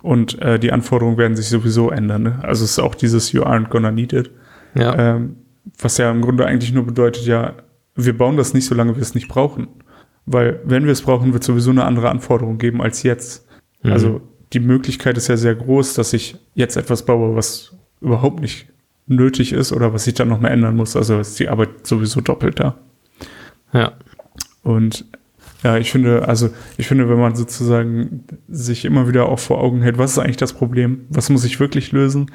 Und 0.03 0.41
äh, 0.41 0.59
die 0.59 0.73
Anforderungen 0.73 1.19
werden 1.19 1.37
sich 1.37 1.49
sowieso 1.49 1.91
ändern. 1.91 2.23
Ne? 2.23 2.39
Also 2.43 2.65
es 2.65 2.73
ist 2.73 2.79
auch 2.79 2.95
dieses 2.95 3.33
You 3.33 3.43
aren't 3.43 3.69
gonna 3.69 3.91
need 3.91 4.13
it. 4.13 4.31
ja, 4.75 4.95
Ähm, 5.17 5.37
was 5.79 5.99
ja 5.99 6.11
im 6.11 6.23
Grunde 6.23 6.47
eigentlich 6.47 6.73
nur 6.73 6.87
bedeutet, 6.87 7.27
ja, 7.27 7.55
wir 7.95 8.17
bauen 8.17 8.37
das 8.37 8.55
nicht, 8.55 8.67
solange 8.67 8.95
wir 8.97 9.03
es 9.03 9.15
nicht 9.15 9.29
brauchen. 9.29 9.69
Weil 10.27 10.61
wenn 10.65 10.85
wir 10.85 10.93
es 10.93 11.03
brauchen, 11.03 11.33
wird 11.33 11.45
sowieso 11.45 11.71
eine 11.71 11.85
andere 11.85 12.09
Anforderung 12.11 12.59
geben 12.59 12.81
als 12.81 13.03
jetzt. 13.03 13.47
Mhm. 13.83 13.93
Also 13.93 14.21
die 14.53 14.61
Möglichkeit 14.61 15.17
ist 15.17 15.29
ja 15.29 15.37
sehr 15.37 15.55
groß, 15.55 15.95
dass 15.95 16.13
ich 16.13 16.37
jetzt 16.55 16.77
etwas 16.77 17.05
baue, 17.05 17.37
was 17.37 17.77
überhaupt 18.01 18.41
nicht 18.41 18.67
nötig 19.07 19.53
ist 19.53 19.73
oder 19.73 19.93
was 19.93 20.07
ich 20.07 20.15
dann 20.15 20.29
nochmal 20.29 20.53
ändern 20.53 20.77
muss. 20.77 20.97
Also 20.97 21.19
ist 21.19 21.39
die 21.39 21.49
Arbeit 21.49 21.87
sowieso 21.87 22.21
doppelt 22.21 22.61
da. 22.61 22.79
ja, 23.73 23.93
Und 24.63 25.05
ja, 25.63 25.77
ich 25.77 25.91
finde, 25.91 26.27
also 26.29 26.51
ich 26.79 26.87
finde, 26.87 27.09
wenn 27.09 27.19
man 27.19 27.35
sozusagen 27.35 28.25
sich 28.49 28.85
immer 28.85 29.09
wieder 29.09 29.29
auch 29.29 29.39
vor 29.39 29.61
Augen 29.61 29.83
hält, 29.83 29.99
was 29.99 30.13
ist 30.13 30.19
eigentlich 30.19 30.37
das 30.39 30.53
Problem? 30.55 31.05
Was 31.11 31.29
muss 31.31 31.45
ich 31.45 31.61
wirklich 31.61 31.93
lösen? 31.93 32.31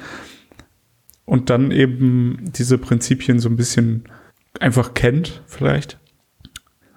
Und 1.24 1.50
dann 1.50 1.72
eben 1.72 2.38
diese 2.56 2.78
Prinzipien 2.78 3.40
so 3.40 3.48
ein 3.48 3.56
bisschen 3.56 4.04
einfach 4.60 4.94
kennt, 4.94 5.42
vielleicht. 5.46 5.98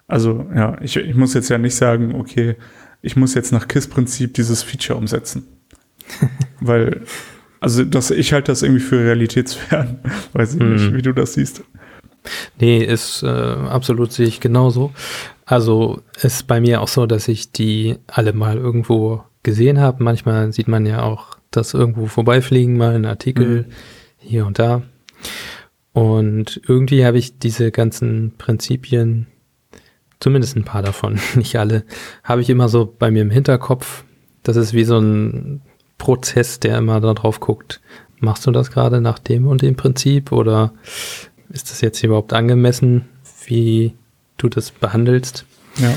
Also, 0.08 0.48
ja, 0.56 0.78
ich, 0.82 0.98
ich 0.98 1.16
muss 1.16 1.34
jetzt 1.34 1.50
ja 1.50 1.58
nicht 1.58 1.76
sagen, 1.76 2.14
okay, 2.16 2.56
ich 3.02 3.16
muss 3.16 3.34
jetzt 3.34 3.52
nach 3.52 3.68
KISS-Prinzip 3.68 4.34
dieses 4.36 4.62
Feature 4.64 4.98
umsetzen. 5.00 5.48
Weil, 6.62 7.02
also 7.60 7.84
das, 7.84 8.12
ich 8.12 8.34
halte 8.34 8.52
das 8.52 8.62
irgendwie 8.62 8.82
für 8.82 9.00
realitätsfern. 9.04 10.00
Weiß 10.34 10.54
ich 10.56 10.60
nicht, 10.62 10.92
Mhm. 10.92 10.96
wie 10.96 11.02
du 11.02 11.14
das 11.14 11.34
siehst. 11.34 11.64
Nee, 12.60 12.84
ist 12.84 13.24
äh, 13.24 13.28
absolut 13.28 14.12
sehe 14.12 14.28
ich 14.28 14.40
genauso. 14.42 14.92
Also 15.50 16.01
ist 16.22 16.46
bei 16.46 16.62
mir 16.62 16.79
auch 16.79 16.88
so, 16.88 17.08
dass 17.08 17.27
ich 17.27 17.51
die 17.51 17.98
alle 18.06 18.34
mal 18.34 18.58
irgendwo 18.58 19.24
gesehen 19.41 19.79
habe. 19.79 20.03
Manchmal 20.03 20.53
sieht 20.53 20.68
man 20.68 20.86
ja 20.86 21.01
auch 21.01 21.39
das 21.50 21.74
irgendwo 21.74 22.06
vorbeifliegen, 22.06 22.77
mal 22.77 22.94
ein 22.94 23.08
Artikel 23.08 23.65
hier 24.20 24.46
und 24.46 24.60
da. 24.60 24.84
Und 25.91 26.62
irgendwie 26.68 27.03
habe 27.03 27.18
ich 27.18 27.39
diese 27.39 27.72
ganzen 27.72 28.36
Prinzipien, 28.38 29.25
zumindest 30.20 30.56
ein 30.56 30.65
paar 30.65 30.84
davon, 30.84 31.20
nicht 31.36 31.56
alle, 31.56 31.84
habe 32.24 32.41
ich 32.41 32.51
immer 32.51 32.70
so 32.70 32.86
bei 32.86 33.10
mir 33.10 33.24
im 33.24 33.32
Hinterkopf. 33.32 34.03
Das 34.44 34.56
ist 34.56 34.74
wie 34.74 34.84
so 34.84 35.00
ein 35.00 35.62
Prozess, 35.98 36.60
der 36.60 36.77
immer 36.77 37.01
da 37.01 37.15
drauf 37.15 37.39
guckt. 37.39 37.82
Machst 38.20 38.46
du 38.46 38.51
das 38.51 38.70
gerade 38.70 39.01
nach 39.01 39.18
dem 39.18 39.48
und 39.48 39.63
dem 39.63 39.75
Prinzip 39.75 40.32
oder 40.32 40.74
ist 41.50 41.72
das 41.72 41.82
jetzt 41.82 42.03
überhaupt 42.03 42.34
angemessen, 42.34 43.10
wie 43.48 43.96
du 44.43 44.50
das 44.50 44.72
behandelst? 44.72 45.46
Ja. 45.77 45.93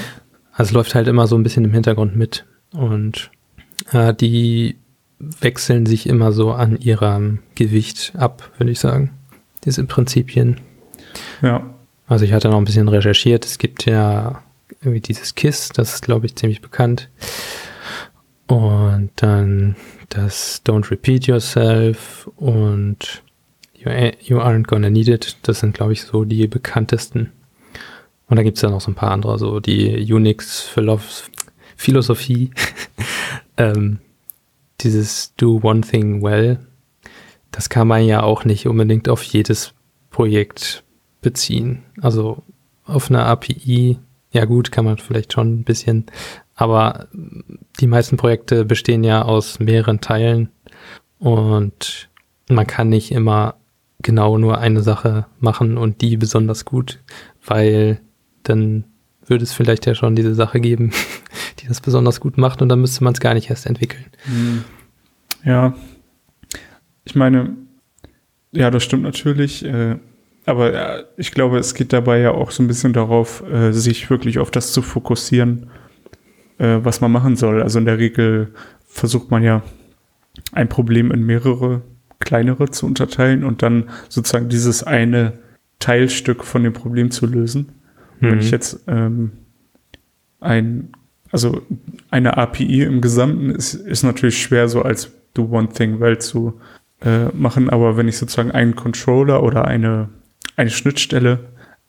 Also 0.52 0.70
es 0.70 0.72
läuft 0.72 0.94
halt 0.94 1.08
immer 1.08 1.26
so 1.26 1.36
ein 1.36 1.42
bisschen 1.42 1.64
im 1.64 1.72
Hintergrund 1.72 2.16
mit 2.16 2.44
und 2.72 3.30
äh, 3.90 4.14
die 4.14 4.76
wechseln 5.18 5.86
sich 5.86 6.06
immer 6.06 6.32
so 6.32 6.52
an 6.52 6.76
ihrem 6.76 7.38
Gewicht 7.54 8.12
ab, 8.16 8.50
würde 8.58 8.72
ich 8.72 8.80
sagen. 8.80 9.10
Diese 9.64 9.84
Prinzipien. 9.84 10.60
Ja. 11.40 11.62
Also 12.06 12.24
ich 12.24 12.32
hatte 12.32 12.48
noch 12.48 12.58
ein 12.58 12.64
bisschen 12.64 12.88
recherchiert. 12.88 13.44
Es 13.46 13.58
gibt 13.58 13.86
ja 13.86 14.42
irgendwie 14.80 15.00
dieses 15.00 15.34
KISS, 15.34 15.70
das 15.70 15.94
ist, 15.94 16.02
glaube 16.02 16.26
ich, 16.26 16.36
ziemlich 16.36 16.60
bekannt. 16.60 17.08
Und 18.48 19.10
dann 19.16 19.76
das 20.08 20.62
Don't 20.66 20.90
Repeat 20.90 21.26
Yourself 21.26 22.28
und 22.36 23.22
You, 23.74 23.90
you 24.20 24.38
Aren't 24.38 24.66
Gonna 24.66 24.90
Need 24.90 25.08
It. 25.08 25.36
Das 25.42 25.60
sind, 25.60 25.74
glaube 25.74 25.92
ich, 25.92 26.02
so 26.02 26.24
die 26.24 26.46
bekanntesten. 26.46 27.32
Und 28.32 28.36
da 28.36 28.42
gibt 28.44 28.56
es 28.56 28.62
ja 28.62 28.70
noch 28.70 28.80
so 28.80 28.90
ein 28.90 28.94
paar 28.94 29.10
andere, 29.10 29.38
so 29.38 29.60
die 29.60 30.10
Unix-Philosophie. 30.10 32.50
ähm, 33.58 33.98
dieses 34.80 35.34
Do 35.34 35.60
One 35.62 35.82
Thing 35.82 36.22
Well. 36.22 36.58
Das 37.50 37.68
kann 37.68 37.88
man 37.88 38.06
ja 38.06 38.22
auch 38.22 38.46
nicht 38.46 38.66
unbedingt 38.66 39.10
auf 39.10 39.22
jedes 39.22 39.74
Projekt 40.08 40.82
beziehen. 41.20 41.82
Also 42.00 42.42
auf 42.86 43.10
einer 43.10 43.26
API, 43.26 43.98
ja 44.30 44.46
gut, 44.46 44.72
kann 44.72 44.86
man 44.86 44.96
vielleicht 44.96 45.34
schon 45.34 45.52
ein 45.52 45.64
bisschen, 45.64 46.06
aber 46.54 47.08
die 47.80 47.86
meisten 47.86 48.16
Projekte 48.16 48.64
bestehen 48.64 49.04
ja 49.04 49.26
aus 49.26 49.60
mehreren 49.60 50.00
Teilen 50.00 50.48
und 51.18 52.08
man 52.48 52.66
kann 52.66 52.88
nicht 52.88 53.12
immer 53.12 53.56
genau 54.00 54.38
nur 54.38 54.56
eine 54.56 54.80
Sache 54.80 55.26
machen 55.38 55.76
und 55.76 56.00
die 56.00 56.16
besonders 56.16 56.64
gut, 56.64 56.98
weil 57.44 58.00
dann 58.42 58.84
würde 59.26 59.44
es 59.44 59.52
vielleicht 59.52 59.86
ja 59.86 59.94
schon 59.94 60.16
diese 60.16 60.34
Sache 60.34 60.60
geben, 60.60 60.92
die 61.60 61.68
das 61.68 61.80
besonders 61.80 62.20
gut 62.20 62.38
macht 62.38 62.62
und 62.62 62.68
dann 62.68 62.80
müsste 62.80 63.04
man 63.04 63.14
es 63.14 63.20
gar 63.20 63.34
nicht 63.34 63.50
erst 63.50 63.66
entwickeln. 63.66 64.06
Ja, 65.44 65.74
ich 67.04 67.14
meine, 67.14 67.56
ja, 68.52 68.70
das 68.70 68.84
stimmt 68.84 69.02
natürlich. 69.02 69.64
Äh, 69.64 69.96
aber 70.44 70.74
äh, 70.74 71.04
ich 71.16 71.32
glaube, 71.32 71.58
es 71.58 71.74
geht 71.74 71.92
dabei 71.92 72.18
ja 72.18 72.32
auch 72.32 72.50
so 72.50 72.62
ein 72.62 72.68
bisschen 72.68 72.92
darauf, 72.92 73.42
äh, 73.48 73.72
sich 73.72 74.08
wirklich 74.10 74.38
auf 74.38 74.50
das 74.50 74.72
zu 74.72 74.82
fokussieren, 74.82 75.70
äh, 76.58 76.78
was 76.82 77.00
man 77.00 77.12
machen 77.12 77.36
soll. 77.36 77.62
Also 77.62 77.78
in 77.78 77.84
der 77.84 77.98
Regel 77.98 78.52
versucht 78.86 79.30
man 79.30 79.42
ja 79.42 79.62
ein 80.52 80.68
Problem 80.68 81.10
in 81.10 81.22
mehrere 81.22 81.82
kleinere 82.18 82.70
zu 82.70 82.86
unterteilen 82.86 83.42
und 83.44 83.62
dann 83.62 83.90
sozusagen 84.08 84.48
dieses 84.48 84.82
eine 84.82 85.38
Teilstück 85.78 86.44
von 86.44 86.62
dem 86.62 86.72
Problem 86.72 87.10
zu 87.10 87.26
lösen. 87.26 87.72
Und 88.22 88.28
Wenn 88.28 88.34
Mhm. 88.36 88.40
ich 88.40 88.50
jetzt 88.50 88.84
ähm, 88.86 89.32
ein, 90.40 90.88
also 91.30 91.62
eine 92.10 92.36
API 92.36 92.82
im 92.82 93.00
Gesamten 93.00 93.50
ist, 93.50 93.74
ist 93.74 94.02
natürlich 94.02 94.40
schwer 94.40 94.68
so 94.68 94.82
als 94.82 95.10
Do 95.34 95.48
One 95.50 95.68
Thing 95.68 96.00
Well 96.00 96.18
zu 96.18 96.60
äh, 97.04 97.26
machen, 97.34 97.68
aber 97.70 97.96
wenn 97.96 98.08
ich 98.08 98.16
sozusagen 98.18 98.50
einen 98.52 98.76
Controller 98.76 99.42
oder 99.42 99.66
eine, 99.66 100.08
eine 100.56 100.70
Schnittstelle, 100.70 101.40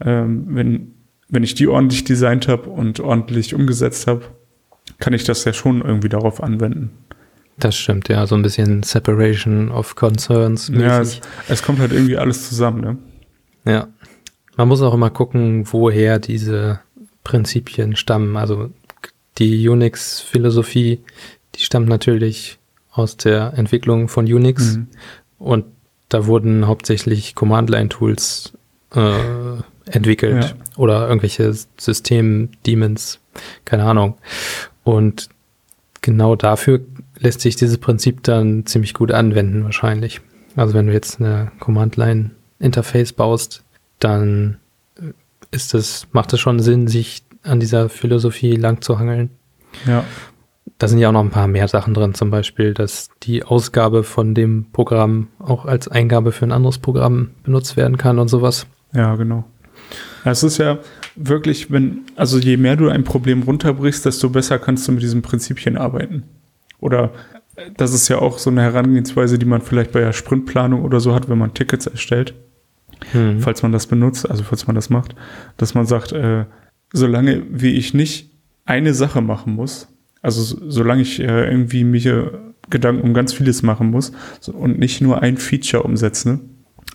ähm, 0.03 0.45
wenn, 0.49 0.93
wenn 1.29 1.43
ich 1.43 1.53
die 1.55 1.67
ordentlich 1.67 2.03
designt 2.03 2.47
habe 2.47 2.69
und 2.69 2.99
ordentlich 2.99 3.53
umgesetzt 3.53 4.07
habe, 4.07 4.23
kann 4.99 5.13
ich 5.13 5.23
das 5.23 5.45
ja 5.45 5.53
schon 5.53 5.81
irgendwie 5.81 6.09
darauf 6.09 6.41
anwenden. 6.41 6.91
Das 7.59 7.75
stimmt, 7.77 8.09
ja, 8.09 8.25
so 8.25 8.33
ein 8.35 8.41
bisschen 8.41 8.81
Separation 8.81 9.69
of 9.69 9.95
Concerns. 9.95 10.69
Ja, 10.69 10.99
es, 11.01 11.17
mäßig. 11.17 11.21
es 11.49 11.61
kommt 11.63 11.79
halt 11.79 11.91
irgendwie 11.91 12.17
alles 12.17 12.49
zusammen, 12.49 12.81
ne? 12.81 12.97
Ja. 13.65 13.87
Man 14.55 14.67
muss 14.67 14.81
auch 14.81 14.93
immer 14.93 15.09
gucken, 15.09 15.65
woher 15.71 16.19
diese 16.19 16.79
Prinzipien 17.23 17.95
stammen. 17.95 18.37
Also 18.37 18.69
die 19.37 19.67
Unix-Philosophie, 19.67 20.99
die 21.55 21.61
stammt 21.63 21.87
natürlich 21.89 22.59
aus 22.91 23.17
der 23.17 23.53
Entwicklung 23.55 24.07
von 24.07 24.25
Unix 24.25 24.75
Mhm. 24.77 24.87
und 25.39 25.65
da 26.09 26.27
wurden 26.27 26.67
hauptsächlich 26.67 27.33
Command-Line-Tools 27.33 28.53
äh, 28.95 29.55
entwickelt 29.91 30.43
Ja. 30.43 30.51
oder 30.77 31.07
irgendwelche 31.07 31.51
System-Demons, 31.77 33.19
keine 33.65 33.85
Ahnung. 33.85 34.17
Und 34.83 35.29
genau 36.01 36.35
dafür 36.35 36.81
lässt 37.17 37.41
sich 37.41 37.55
dieses 37.55 37.79
Prinzip 37.79 38.21
dann 38.21 38.67
ziemlich 38.67 38.93
gut 38.93 39.11
anwenden 39.11 39.63
wahrscheinlich. 39.63 40.21
Also 40.55 40.75
wenn 40.75 40.85
du 40.85 40.93
jetzt 40.93 41.19
eine 41.19 41.51
Command-Line-Interface 41.59 43.13
baust, 43.13 43.62
dann 44.03 44.57
ist 45.51 45.73
es, 45.73 46.07
macht 46.11 46.33
es 46.33 46.39
schon 46.39 46.59
Sinn, 46.59 46.87
sich 46.87 47.23
an 47.43 47.59
dieser 47.59 47.89
Philosophie 47.89 48.55
lang 48.55 48.81
zu 48.81 48.99
hangeln. 48.99 49.29
Ja, 49.85 50.03
Da 50.77 50.87
sind 50.87 50.99
ja 50.99 51.09
auch 51.09 51.13
noch 51.13 51.23
ein 51.23 51.29
paar 51.29 51.47
mehr 51.47 51.67
Sachen 51.67 51.93
drin, 51.93 52.13
zum 52.13 52.29
Beispiel, 52.31 52.73
dass 52.73 53.09
die 53.23 53.43
Ausgabe 53.43 54.03
von 54.03 54.33
dem 54.33 54.67
Programm 54.71 55.27
auch 55.39 55.65
als 55.65 55.87
Eingabe 55.87 56.31
für 56.31 56.45
ein 56.45 56.51
anderes 56.51 56.79
Programm 56.79 57.31
benutzt 57.43 57.77
werden 57.77 57.97
kann 57.97 58.19
und 58.19 58.27
sowas. 58.27 58.65
ja, 58.93 59.15
genau. 59.15 59.45
Ja, 60.25 60.31
Es 60.31 60.43
ist 60.43 60.57
ja 60.57 60.79
wirklich, 61.15 61.71
wenn, 61.71 62.01
also 62.15 62.39
je 62.39 62.57
mehr 62.57 62.75
du 62.75 62.89
ein 62.89 63.03
Problem 63.03 63.43
runterbrichst, 63.43 64.05
desto 64.05 64.29
besser 64.29 64.57
kannst 64.57 64.87
du 64.87 64.93
mit 64.93 65.03
diesen 65.03 65.21
Prinzipien 65.21 65.77
arbeiten. 65.77 66.23
Oder 66.79 67.11
äh, 67.55 67.69
das 67.75 67.93
ist 67.93 68.07
ja 68.07 68.19
auch 68.19 68.39
so 68.39 68.49
eine 68.49 68.61
Herangehensweise, 68.61 69.37
die 69.37 69.45
man 69.45 69.61
vielleicht 69.61 69.91
bei 69.91 69.99
der 69.99 70.13
Sprintplanung 70.13 70.83
oder 70.83 70.99
so 70.99 71.13
hat, 71.13 71.29
wenn 71.29 71.37
man 71.37 71.53
Tickets 71.53 71.85
erstellt. 71.87 72.33
Hm. 73.11 73.39
falls 73.41 73.61
man 73.63 73.71
das 73.71 73.87
benutzt, 73.87 74.29
also 74.29 74.43
falls 74.43 74.65
man 74.67 74.75
das 74.75 74.89
macht, 74.89 75.15
dass 75.57 75.73
man 75.73 75.85
sagt, 75.85 76.11
äh, 76.13 76.45
solange 76.93 77.43
wie 77.49 77.71
ich 77.73 77.93
nicht 77.93 78.31
eine 78.65 78.93
Sache 78.93 79.21
machen 79.21 79.53
muss, 79.55 79.89
also 80.21 80.41
so- 80.41 80.69
solange 80.69 81.01
ich 81.01 81.19
äh, 81.19 81.49
irgendwie 81.49 81.83
mir 81.83 82.53
Gedanken 82.69 83.01
um 83.01 83.13
ganz 83.13 83.33
vieles 83.33 83.61
machen 83.61 83.91
muss 83.91 84.13
so, 84.39 84.53
und 84.53 84.79
nicht 84.79 85.01
nur 85.01 85.21
ein 85.21 85.37
Feature 85.37 85.83
umsetze, 85.83 86.39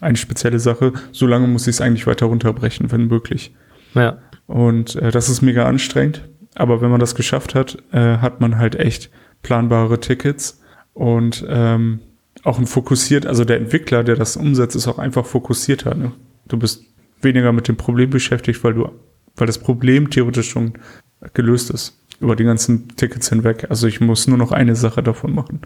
eine 0.00 0.16
spezielle 0.16 0.58
Sache, 0.60 0.92
solange 1.12 1.46
muss 1.46 1.66
ich 1.66 1.76
es 1.76 1.80
eigentlich 1.80 2.06
weiter 2.06 2.26
runterbrechen, 2.26 2.90
wenn 2.90 3.06
möglich. 3.08 3.54
Ja. 3.94 4.18
Und 4.46 4.96
äh, 4.96 5.10
das 5.10 5.28
ist 5.28 5.42
mega 5.42 5.66
anstrengend, 5.66 6.26
aber 6.54 6.80
wenn 6.80 6.90
man 6.90 7.00
das 7.00 7.14
geschafft 7.14 7.54
hat, 7.54 7.76
äh, 7.92 8.16
hat 8.18 8.40
man 8.40 8.56
halt 8.58 8.76
echt 8.76 9.10
planbare 9.42 10.00
Tickets 10.00 10.62
und 10.94 11.44
ähm, 11.48 12.00
auch 12.44 12.58
ein 12.58 12.66
fokussiert, 12.66 13.26
also 13.26 13.44
der 13.44 13.58
Entwickler, 13.58 14.04
der 14.04 14.16
das 14.16 14.36
umsetzt, 14.36 14.76
ist 14.76 14.88
auch 14.88 14.98
einfach 14.98 15.26
fokussierter. 15.26 15.94
Ne? 15.94 16.12
Du 16.46 16.56
bist 16.56 16.84
weniger 17.20 17.52
mit 17.52 17.68
dem 17.68 17.76
Problem 17.76 18.10
beschäftigt, 18.10 18.62
weil 18.64 18.74
du, 18.74 18.88
weil 19.36 19.46
das 19.46 19.58
Problem 19.58 20.10
theoretisch 20.10 20.50
schon 20.50 20.74
gelöst 21.34 21.70
ist 21.70 21.98
über 22.20 22.36
die 22.36 22.44
ganzen 22.44 22.88
Tickets 22.96 23.28
hinweg. 23.28 23.66
Also 23.70 23.86
ich 23.86 24.00
muss 24.00 24.26
nur 24.26 24.38
noch 24.38 24.52
eine 24.52 24.74
Sache 24.76 25.02
davon 25.02 25.34
machen. 25.34 25.60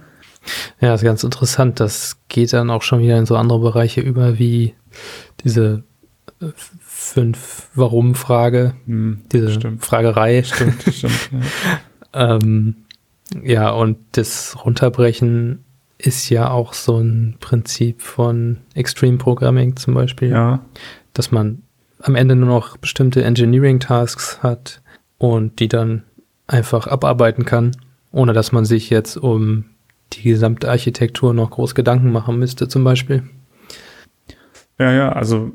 Ja, 0.80 0.94
ist 0.94 1.02
ganz 1.02 1.24
interessant. 1.24 1.80
Das 1.80 2.18
geht 2.28 2.52
dann 2.52 2.70
auch 2.70 2.82
schon 2.82 3.00
wieder 3.00 3.18
in 3.18 3.26
so 3.26 3.36
andere 3.36 3.60
Bereiche 3.60 4.00
über, 4.00 4.38
wie 4.38 4.74
diese 5.44 5.84
äh, 6.40 6.46
fünf 6.80 7.68
Warum-Frage, 7.74 8.74
Hm, 8.86 9.22
diese 9.32 9.52
stimmt. 9.52 9.84
Fragerei. 9.84 10.42
Stimmt, 10.42 10.82
stimmt. 10.92 11.30
Ja. 11.32 11.40
Ähm, 12.14 12.84
ja, 13.42 13.70
und 13.70 13.96
das 14.12 14.54
Runterbrechen 14.66 15.64
ist 16.02 16.28
ja 16.30 16.50
auch 16.50 16.72
so 16.72 16.98
ein 16.98 17.36
Prinzip 17.40 18.02
von 18.02 18.58
Extreme 18.74 19.18
Programming 19.18 19.76
zum 19.76 19.94
Beispiel, 19.94 20.30
ja, 20.30 20.64
dass 21.14 21.30
man 21.30 21.62
am 22.00 22.16
Ende 22.16 22.34
nur 22.34 22.48
noch 22.48 22.76
bestimmte 22.76 23.22
Engineering-Tasks 23.22 24.42
hat 24.42 24.82
und 25.18 25.60
die 25.60 25.68
dann 25.68 26.02
einfach 26.48 26.88
abarbeiten 26.88 27.44
kann, 27.44 27.76
ohne 28.10 28.32
dass 28.32 28.50
man 28.50 28.64
sich 28.64 28.90
jetzt 28.90 29.16
um 29.16 29.66
die 30.12 30.22
gesamte 30.22 30.68
Architektur 30.68 31.32
noch 31.32 31.50
groß 31.50 31.74
Gedanken 31.74 32.10
machen 32.10 32.38
müsste 32.38 32.68
zum 32.68 32.82
Beispiel. 32.84 33.22
Ja, 34.78 34.92
ja, 34.92 35.12
also 35.12 35.52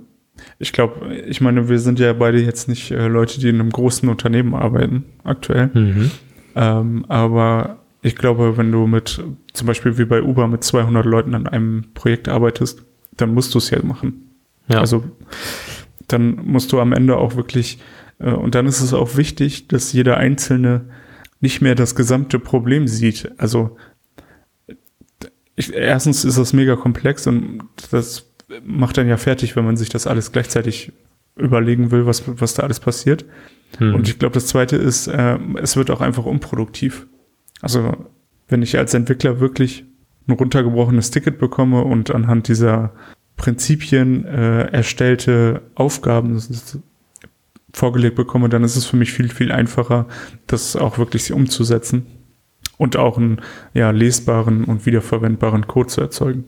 ich 0.59 0.71
glaube, 0.71 1.13
ich 1.13 1.41
meine, 1.41 1.67
wir 1.67 1.79
sind 1.79 1.99
ja 1.99 2.13
beide 2.13 2.39
jetzt 2.39 2.69
nicht 2.69 2.91
äh, 2.91 3.07
Leute, 3.07 3.39
die 3.39 3.49
in 3.49 3.59
einem 3.59 3.71
großen 3.71 4.07
Unternehmen 4.07 4.55
arbeiten, 4.55 5.03
aktuell. 5.23 5.69
Mhm. 5.73 6.11
Ähm, 6.55 7.05
aber 7.09 7.79
ich 8.07 8.15
glaube, 8.15 8.57
wenn 8.57 8.71
du 8.71 8.87
mit, 8.87 9.23
zum 9.53 9.67
Beispiel 9.67 9.97
wie 9.97 10.05
bei 10.05 10.21
Uber, 10.21 10.47
mit 10.47 10.63
200 10.63 11.05
Leuten 11.05 11.35
an 11.35 11.47
einem 11.47 11.85
Projekt 11.93 12.27
arbeitest, 12.27 12.83
dann 13.15 13.33
musst 13.33 13.53
du 13.53 13.59
es 13.59 13.69
ja 13.69 13.83
machen. 13.83 14.31
Ja. 14.67 14.79
Also 14.79 15.03
dann 16.07 16.37
musst 16.45 16.71
du 16.71 16.79
am 16.79 16.93
Ende 16.93 17.17
auch 17.17 17.35
wirklich, 17.35 17.79
äh, 18.19 18.31
und 18.31 18.55
dann 18.55 18.65
ist 18.65 18.81
es 18.81 18.93
auch 18.93 19.17
wichtig, 19.17 19.67
dass 19.67 19.93
jeder 19.93 20.17
Einzelne 20.17 20.85
nicht 21.39 21.61
mehr 21.61 21.75
das 21.75 21.95
gesamte 21.95 22.39
Problem 22.39 22.87
sieht. 22.87 23.31
Also 23.37 23.77
ich, 25.55 25.73
erstens 25.73 26.23
ist 26.25 26.37
das 26.37 26.53
mega 26.53 26.75
komplex 26.75 27.27
und 27.27 27.63
das 27.91 28.31
macht 28.63 28.97
dann 28.97 29.07
ja 29.07 29.17
fertig, 29.17 29.55
wenn 29.55 29.65
man 29.65 29.77
sich 29.77 29.89
das 29.89 30.07
alles 30.07 30.31
gleichzeitig 30.31 30.93
überlegen 31.35 31.91
will, 31.91 32.05
was, 32.05 32.23
was 32.25 32.53
da 32.53 32.63
alles 32.63 32.79
passiert. 32.79 33.25
Hm. 33.77 33.95
Und 33.95 34.07
ich 34.07 34.17
glaube, 34.17 34.33
das 34.33 34.47
zweite 34.47 34.77
ist, 34.77 35.07
äh, 35.07 35.37
es 35.61 35.75
wird 35.75 35.91
auch 35.91 36.01
einfach 36.01 36.25
unproduktiv. 36.25 37.07
Also, 37.61 37.93
wenn 38.47 38.61
ich 38.61 38.77
als 38.77 38.93
Entwickler 38.93 39.39
wirklich 39.39 39.85
ein 40.27 40.33
runtergebrochenes 40.33 41.11
Ticket 41.11 41.39
bekomme 41.39 41.83
und 41.83 42.11
anhand 42.11 42.47
dieser 42.47 42.93
Prinzipien 43.37 44.25
äh, 44.25 44.63
erstellte 44.71 45.61
Aufgaben 45.75 46.35
ist, 46.35 46.79
vorgelegt 47.73 48.15
bekomme, 48.15 48.49
dann 48.49 48.63
ist 48.63 48.75
es 48.75 48.85
für 48.85 48.97
mich 48.97 49.13
viel, 49.13 49.29
viel 49.29 49.51
einfacher, 49.51 50.07
das 50.47 50.75
auch 50.75 50.97
wirklich 50.97 51.31
umzusetzen 51.31 52.07
und 52.77 52.97
auch 52.97 53.17
einen 53.17 53.41
ja, 53.73 53.91
lesbaren 53.91 54.63
und 54.63 54.85
wiederverwendbaren 54.85 55.67
Code 55.67 55.87
zu 55.87 56.01
erzeugen. 56.01 56.45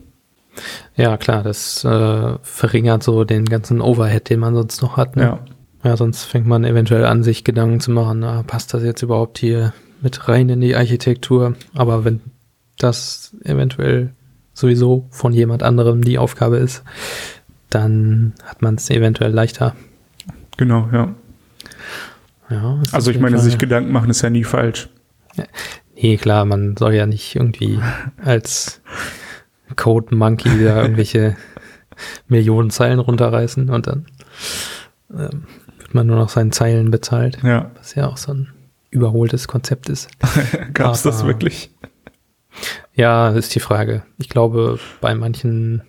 ja, 0.96 1.16
klar, 1.16 1.42
das 1.42 1.84
äh, 1.84 2.38
verringert 2.42 3.02
so 3.02 3.24
den 3.24 3.44
ganzen 3.44 3.80
Overhead, 3.80 4.28
den 4.28 4.40
man 4.40 4.54
sonst 4.54 4.82
noch 4.82 4.96
hat. 4.96 5.16
Ne? 5.16 5.22
Ja, 5.22 5.44
Ja, 5.84 5.96
sonst 5.96 6.24
fängt 6.24 6.46
man 6.46 6.64
eventuell 6.64 7.04
an, 7.04 7.22
sich 7.22 7.44
Gedanken 7.44 7.80
zu 7.80 7.90
machen, 7.92 8.20
na, 8.20 8.42
passt 8.42 8.74
das 8.74 8.82
jetzt 8.82 9.02
überhaupt 9.02 9.38
hier 9.38 9.72
mit 10.02 10.28
rein 10.28 10.48
in 10.48 10.60
die 10.60 10.76
Architektur? 10.76 11.54
Aber 11.74 12.04
wenn 12.04 12.20
das 12.78 13.34
eventuell 13.44 14.10
sowieso 14.54 15.06
von 15.10 15.32
jemand 15.32 15.62
anderem 15.62 16.02
die 16.02 16.18
Aufgabe 16.18 16.56
ist, 16.58 16.82
dann 17.70 18.34
hat 18.44 18.62
man 18.62 18.74
es 18.76 18.90
eventuell 18.90 19.32
leichter. 19.32 19.74
genau, 20.56 20.88
ja. 20.92 21.14
Ja, 22.50 22.80
Also 22.92 23.10
ich 23.12 23.20
meine, 23.20 23.36
jeden 23.36 23.44
sich 23.44 23.52
Fall- 23.54 23.60
Gedanken 23.60 23.92
machen 23.92 24.10
ist 24.10 24.22
ja 24.22 24.30
nie 24.30 24.42
falsch. 24.44 24.88
Nee, 25.94 26.16
klar, 26.16 26.44
man 26.44 26.76
soll 26.76 26.94
ja 26.94 27.06
nicht 27.06 27.36
irgendwie 27.36 27.78
als 28.24 28.80
Code 29.76 30.14
Monkey 30.16 30.48
da 30.64 30.82
irgendwelche 30.82 31.36
Millionen 32.26 32.70
Zeilen 32.70 32.98
runterreißen 32.98 33.68
und 33.70 33.86
dann 33.86 34.06
ähm, 35.16 35.44
wird 35.78 35.94
man 35.94 36.06
nur 36.08 36.16
noch 36.16 36.28
seinen 36.28 36.50
Zeilen 36.50 36.90
bezahlt, 36.90 37.38
Ja, 37.44 37.70
was 37.76 37.94
ja 37.94 38.08
auch 38.08 38.16
so 38.16 38.32
ein 38.32 38.48
überholtes 38.90 39.48
Konzept 39.48 39.88
ist. 39.88 40.08
gab 40.74 40.94
es 40.94 41.02
das 41.02 41.24
wirklich? 41.24 41.70
Ja, 42.94 43.30
ist 43.30 43.54
die 43.54 43.60
Frage. 43.60 44.02
Ich 44.18 44.28
glaube, 44.28 44.78
bei 45.00 45.14
manchen, 45.14 45.82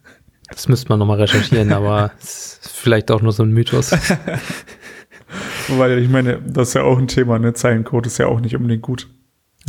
das 0.48 0.68
müsste 0.68 0.88
man 0.88 0.98
nochmal 0.98 1.20
recherchieren, 1.20 1.72
aber 1.72 2.12
es 2.18 2.58
ist 2.62 2.72
vielleicht 2.72 3.10
auch 3.10 3.22
nur 3.22 3.32
so 3.32 3.42
ein 3.42 3.52
Mythos. 3.52 3.92
Weil 5.68 5.98
ich 5.98 6.08
meine, 6.08 6.40
das 6.40 6.68
ist 6.68 6.74
ja 6.74 6.82
auch 6.82 6.98
ein 6.98 7.08
Thema, 7.08 7.38
ne? 7.38 7.52
Zeilencode 7.52 8.06
ist 8.06 8.18
ja 8.18 8.26
auch 8.26 8.40
nicht 8.40 8.56
unbedingt 8.56 8.82
gut. 8.82 9.08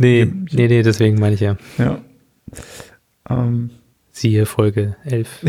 Nee, 0.00 0.24
nee, 0.24 0.68
nee, 0.68 0.82
deswegen 0.82 1.18
meine 1.18 1.34
ich 1.34 1.40
ja. 1.40 1.56
Ja. 1.76 2.00
Ähm, 3.28 3.70
Siehe 4.12 4.46
Folge 4.46 4.96
11. 5.04 5.44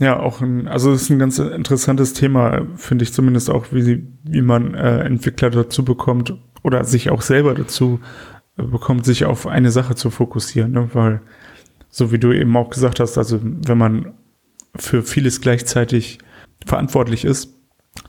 ja, 0.00 0.18
auch 0.18 0.40
ein, 0.40 0.66
also 0.66 0.92
es 0.92 1.02
ist 1.02 1.10
ein 1.10 1.18
ganz 1.18 1.38
interessantes 1.38 2.14
Thema, 2.14 2.66
finde 2.76 3.04
ich 3.04 3.12
zumindest 3.12 3.48
auch, 3.48 3.66
wie, 3.70 3.82
sie, 3.82 4.06
wie 4.24 4.42
man 4.42 4.74
äh, 4.74 5.00
Entwickler 5.00 5.50
dazu 5.50 5.84
bekommt 5.84 6.34
oder 6.62 6.84
sich 6.84 7.10
auch 7.10 7.22
selber 7.22 7.54
dazu 7.54 8.00
äh, 8.56 8.64
bekommt, 8.64 9.04
sich 9.04 9.24
auf 9.24 9.46
eine 9.46 9.70
Sache 9.70 9.94
zu 9.94 10.10
fokussieren, 10.10 10.72
ne? 10.72 10.90
Weil, 10.92 11.20
so 11.88 12.10
wie 12.10 12.18
du 12.18 12.32
eben 12.32 12.56
auch 12.56 12.70
gesagt 12.70 12.98
hast, 12.98 13.18
also 13.18 13.38
wenn 13.42 13.78
man 13.78 14.14
für 14.74 15.02
vieles 15.02 15.40
gleichzeitig 15.40 16.18
verantwortlich 16.66 17.24
ist, 17.24 17.54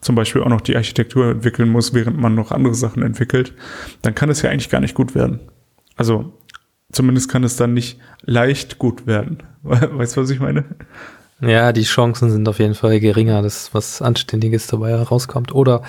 zum 0.01 0.15
Beispiel 0.15 0.41
auch 0.41 0.49
noch 0.49 0.61
die 0.61 0.75
Architektur 0.75 1.29
entwickeln 1.29 1.69
muss, 1.69 1.93
während 1.93 2.17
man 2.17 2.33
noch 2.33 2.51
andere 2.51 2.73
Sachen 2.73 3.03
entwickelt, 3.03 3.53
dann 4.01 4.15
kann 4.15 4.29
es 4.29 4.41
ja 4.41 4.49
eigentlich 4.49 4.71
gar 4.71 4.81
nicht 4.81 4.95
gut 4.95 5.13
werden. 5.13 5.39
Also 5.95 6.33
zumindest 6.91 7.29
kann 7.29 7.43
es 7.43 7.55
dann 7.55 7.73
nicht 7.73 7.99
leicht 8.21 8.79
gut 8.79 9.05
werden. 9.05 9.43
Weißt 9.63 10.17
du, 10.17 10.21
was 10.21 10.29
ich 10.31 10.39
meine? 10.39 10.65
Ja, 11.41 11.73
die 11.73 11.83
Chancen 11.83 12.31
sind 12.31 12.47
auf 12.47 12.59
jeden 12.59 12.75
Fall 12.75 12.99
geringer, 12.99 13.41
dass 13.41 13.73
was 13.73 14.01
Anständiges 14.01 14.67
dabei 14.67 14.91
herauskommt. 14.91 15.53
Oder 15.53 15.81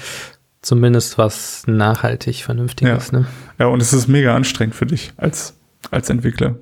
zumindest 0.60 1.18
was 1.18 1.64
nachhaltig 1.66 2.42
Vernünftiges. 2.44 3.12
Ne? 3.12 3.26
Ja, 3.58 3.66
und 3.66 3.80
es 3.80 3.92
ist 3.92 4.08
mega 4.08 4.34
anstrengend 4.34 4.74
für 4.74 4.86
dich 4.86 5.12
als, 5.16 5.54
als 5.90 6.10
Entwickler. 6.10 6.56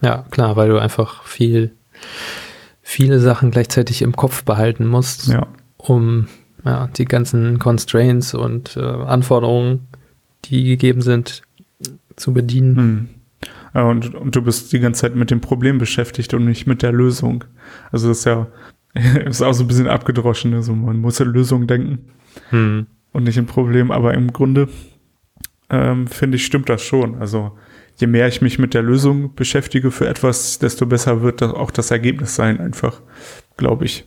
Ja, 0.00 0.24
klar, 0.30 0.56
weil 0.56 0.68
du 0.68 0.78
einfach 0.78 1.24
viel, 1.24 1.72
viele 2.82 3.18
Sachen 3.20 3.50
gleichzeitig 3.50 4.02
im 4.02 4.14
Kopf 4.14 4.44
behalten 4.44 4.86
musst, 4.86 5.26
Ja, 5.26 5.48
um 5.76 6.28
ja, 6.64 6.88
die 6.96 7.04
ganzen 7.06 7.58
Constraints 7.58 8.34
und 8.34 8.76
äh, 8.76 8.80
Anforderungen, 8.80 9.88
die 10.44 10.64
gegeben 10.64 11.02
sind, 11.02 11.42
zu 12.16 12.32
bedienen. 12.32 12.76
hm. 12.76 13.08
Äh, 13.74 13.82
und, 13.82 14.14
und 14.14 14.36
du 14.36 14.42
bist 14.42 14.72
die 14.72 14.80
ganze 14.80 15.02
Zeit 15.02 15.14
mit 15.14 15.30
dem 15.30 15.40
Problem 15.40 15.78
beschäftigt 15.78 16.34
und 16.34 16.44
nicht 16.44 16.66
mit 16.66 16.82
der 16.82 16.92
Lösung. 16.92 17.44
Also 17.92 18.08
das 18.08 18.18
ist 18.18 18.24
ja 18.24 18.48
ist 19.26 19.42
auch 19.42 19.52
so 19.52 19.64
ein 19.64 19.68
bisschen 19.68 19.88
abgedroschen. 19.88 20.54
Also 20.54 20.74
man 20.74 20.98
muss 20.98 21.18
ja 21.18 21.24
Lösung 21.24 21.66
denken 21.66 22.10
hm. 22.50 22.86
und 23.12 23.24
nicht 23.24 23.38
ein 23.38 23.46
Problem. 23.46 23.90
Aber 23.90 24.14
im 24.14 24.32
Grunde 24.32 24.68
ähm, 25.68 26.06
finde 26.06 26.36
ich, 26.36 26.44
stimmt 26.44 26.68
das 26.68 26.82
schon. 26.82 27.16
Also 27.20 27.56
je 27.96 28.06
mehr 28.06 28.28
ich 28.28 28.42
mich 28.42 28.58
mit 28.58 28.74
der 28.74 28.82
Lösung 28.82 29.34
beschäftige 29.34 29.90
für 29.90 30.08
etwas, 30.08 30.58
desto 30.58 30.86
besser 30.86 31.22
wird 31.22 31.40
das 31.40 31.52
auch 31.52 31.70
das 31.70 31.90
Ergebnis 31.90 32.34
sein, 32.34 32.60
einfach, 32.60 33.00
glaube 33.56 33.84
ich. 33.84 34.04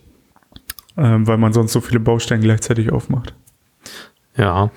Ähm, 0.97 1.26
weil 1.28 1.38
man 1.38 1.54
sonst 1.54 1.73
so 1.73 1.82
viele 1.82 1.99
Baustellen 1.99 2.41
gleichzeitig 2.41 2.91
aufmacht. 2.91 3.34
Ja. 4.38 4.71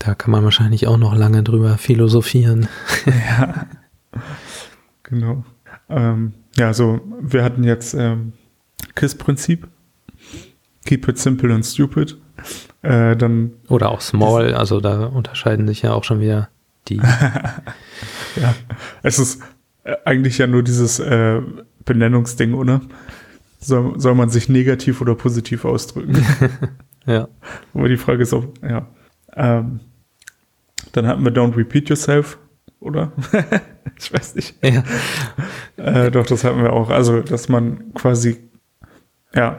Da 0.00 0.14
kann 0.14 0.30
man 0.30 0.42
wahrscheinlich 0.42 0.86
auch 0.86 0.96
noch 0.96 1.14
lange 1.14 1.44
drüber 1.44 1.78
philosophieren. 1.78 2.68
ja. 3.06 3.66
Genau. 5.02 5.44
Ähm, 5.88 6.34
ja, 6.54 6.72
so, 6.72 7.00
wir 7.20 7.42
hatten 7.42 7.64
jetzt 7.64 7.94
ähm, 7.94 8.32
KISS-Prinzip. 8.94 9.66
Keep 10.84 11.08
it 11.08 11.18
simple 11.18 11.52
and 11.52 11.66
stupid. 11.66 12.16
Äh, 12.82 13.16
dann 13.16 13.54
Oder 13.68 13.90
auch 13.90 14.00
small, 14.00 14.54
also 14.54 14.80
da 14.80 15.06
unterscheiden 15.06 15.66
sich 15.66 15.82
ja 15.82 15.94
auch 15.94 16.04
schon 16.04 16.20
wieder 16.20 16.48
die. 16.88 16.96
ja, 18.36 18.54
es 19.02 19.18
ist 19.18 19.42
äh, 19.82 19.96
eigentlich 20.04 20.38
ja 20.38 20.46
nur 20.46 20.62
dieses 20.62 21.00
äh, 21.00 21.42
Benennungsding, 21.84 22.54
oder? 22.54 22.80
Soll, 23.58 23.98
soll 23.98 24.14
man 24.14 24.30
sich 24.30 24.48
negativ 24.48 25.00
oder 25.00 25.16
positiv 25.16 25.64
ausdrücken? 25.64 26.24
ja. 27.04 27.26
Aber 27.74 27.88
die 27.88 27.96
Frage 27.96 28.22
ist 28.22 28.32
auch, 28.32 28.46
ja. 28.62 28.86
Ähm, 29.34 29.80
dann 30.92 31.06
hatten 31.06 31.24
wir 31.24 31.32
Don't 31.32 31.56
Repeat 31.56 31.88
Yourself, 31.88 32.38
oder? 32.80 33.12
ich 33.98 34.12
weiß 34.12 34.34
nicht. 34.34 34.54
Ja. 34.64 34.84
Äh, 35.76 36.10
doch, 36.10 36.26
das 36.26 36.44
hatten 36.44 36.62
wir 36.62 36.72
auch. 36.72 36.90
Also, 36.90 37.20
dass 37.20 37.48
man 37.48 37.92
quasi, 37.94 38.38
ja, 39.34 39.58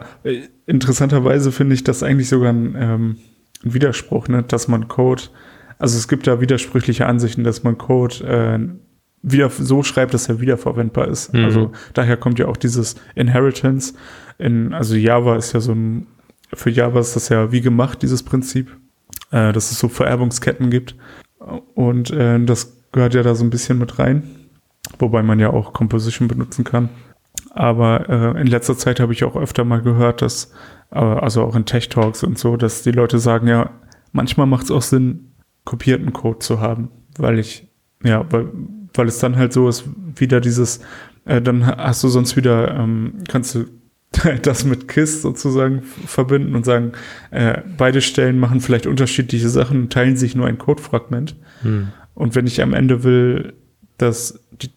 interessanterweise 0.66 1.52
finde 1.52 1.74
ich 1.74 1.84
das 1.84 2.02
eigentlich 2.02 2.28
sogar 2.28 2.52
ein, 2.52 2.74
ähm, 2.76 3.16
ein 3.64 3.74
Widerspruch, 3.74 4.28
ne? 4.28 4.42
dass 4.42 4.68
man 4.68 4.88
Code, 4.88 5.22
also 5.78 5.96
es 5.96 6.08
gibt 6.08 6.26
da 6.26 6.40
widersprüchliche 6.40 7.06
Ansichten, 7.06 7.44
dass 7.44 7.62
man 7.62 7.78
Code 7.78 8.24
äh, 8.24 8.58
wieder 9.22 9.50
so 9.50 9.82
schreibt, 9.82 10.14
dass 10.14 10.28
er 10.28 10.40
wiederverwendbar 10.40 11.08
ist. 11.08 11.32
Mhm. 11.32 11.44
Also 11.44 11.72
daher 11.94 12.16
kommt 12.16 12.38
ja 12.38 12.46
auch 12.46 12.56
dieses 12.56 12.96
Inheritance. 13.14 13.94
In, 14.38 14.74
also 14.74 14.96
Java 14.96 15.36
ist 15.36 15.52
ja 15.52 15.60
so 15.60 15.72
ein, 15.72 16.06
für 16.52 16.70
Java 16.70 17.00
ist 17.00 17.14
das 17.16 17.28
ja 17.28 17.52
wie 17.52 17.60
gemacht, 17.60 18.02
dieses 18.02 18.22
Prinzip, 18.22 18.76
äh, 19.30 19.52
dass 19.52 19.70
es 19.70 19.78
so 19.78 19.88
Vererbungsketten 19.88 20.70
gibt. 20.70 20.96
Und 21.74 22.10
äh, 22.10 22.42
das 22.44 22.82
gehört 22.92 23.14
ja 23.14 23.22
da 23.22 23.34
so 23.34 23.44
ein 23.44 23.50
bisschen 23.50 23.78
mit 23.78 23.98
rein. 23.98 24.22
Wobei 24.98 25.22
man 25.22 25.40
ja 25.40 25.50
auch 25.50 25.72
Composition 25.72 26.28
benutzen 26.28 26.64
kann. 26.64 26.88
Aber 27.50 28.08
äh, 28.08 28.40
in 28.40 28.46
letzter 28.46 28.76
Zeit 28.76 29.00
habe 29.00 29.12
ich 29.12 29.24
auch 29.24 29.36
öfter 29.36 29.64
mal 29.64 29.82
gehört, 29.82 30.22
dass, 30.22 30.52
äh, 30.90 30.98
also 30.98 31.42
auch 31.42 31.54
in 31.54 31.64
Tech 31.64 31.88
Talks 31.88 32.22
und 32.22 32.38
so, 32.38 32.56
dass 32.56 32.82
die 32.82 32.92
Leute 32.92 33.18
sagen, 33.18 33.46
ja, 33.46 33.70
manchmal 34.12 34.46
macht 34.46 34.64
es 34.64 34.70
auch 34.70 34.82
Sinn, 34.82 35.32
kopierten 35.64 36.12
Code 36.12 36.40
zu 36.40 36.60
haben, 36.60 36.88
weil 37.18 37.38
ich, 37.38 37.68
ja, 38.02 38.24
weil, 38.30 38.48
weil 38.94 39.06
es 39.06 39.18
dann 39.18 39.36
halt 39.36 39.52
so 39.52 39.68
ist, 39.68 39.84
wieder 40.16 40.40
dieses, 40.40 40.80
äh, 41.24 41.40
dann 41.40 41.66
hast 41.66 42.02
du 42.02 42.08
sonst 42.08 42.36
wieder, 42.36 42.74
ähm, 42.74 43.18
kannst 43.28 43.54
du 43.54 43.66
das 44.42 44.64
mit 44.64 44.88
KISS 44.88 45.22
sozusagen 45.22 45.82
verbinden 45.82 46.54
und 46.54 46.64
sagen, 46.64 46.92
äh, 47.30 47.62
beide 47.76 48.00
Stellen 48.00 48.38
machen 48.38 48.60
vielleicht 48.60 48.86
unterschiedliche 48.86 49.48
Sachen, 49.48 49.88
teilen 49.88 50.16
sich 50.16 50.34
nur 50.34 50.46
ein 50.46 50.58
Codefragment. 50.58 51.36
Hm. 51.62 51.88
Und 52.14 52.34
wenn 52.34 52.46
ich 52.46 52.62
am 52.62 52.74
Ende 52.74 53.04
will, 53.04 53.54
dass 53.98 54.40
die, 54.50 54.70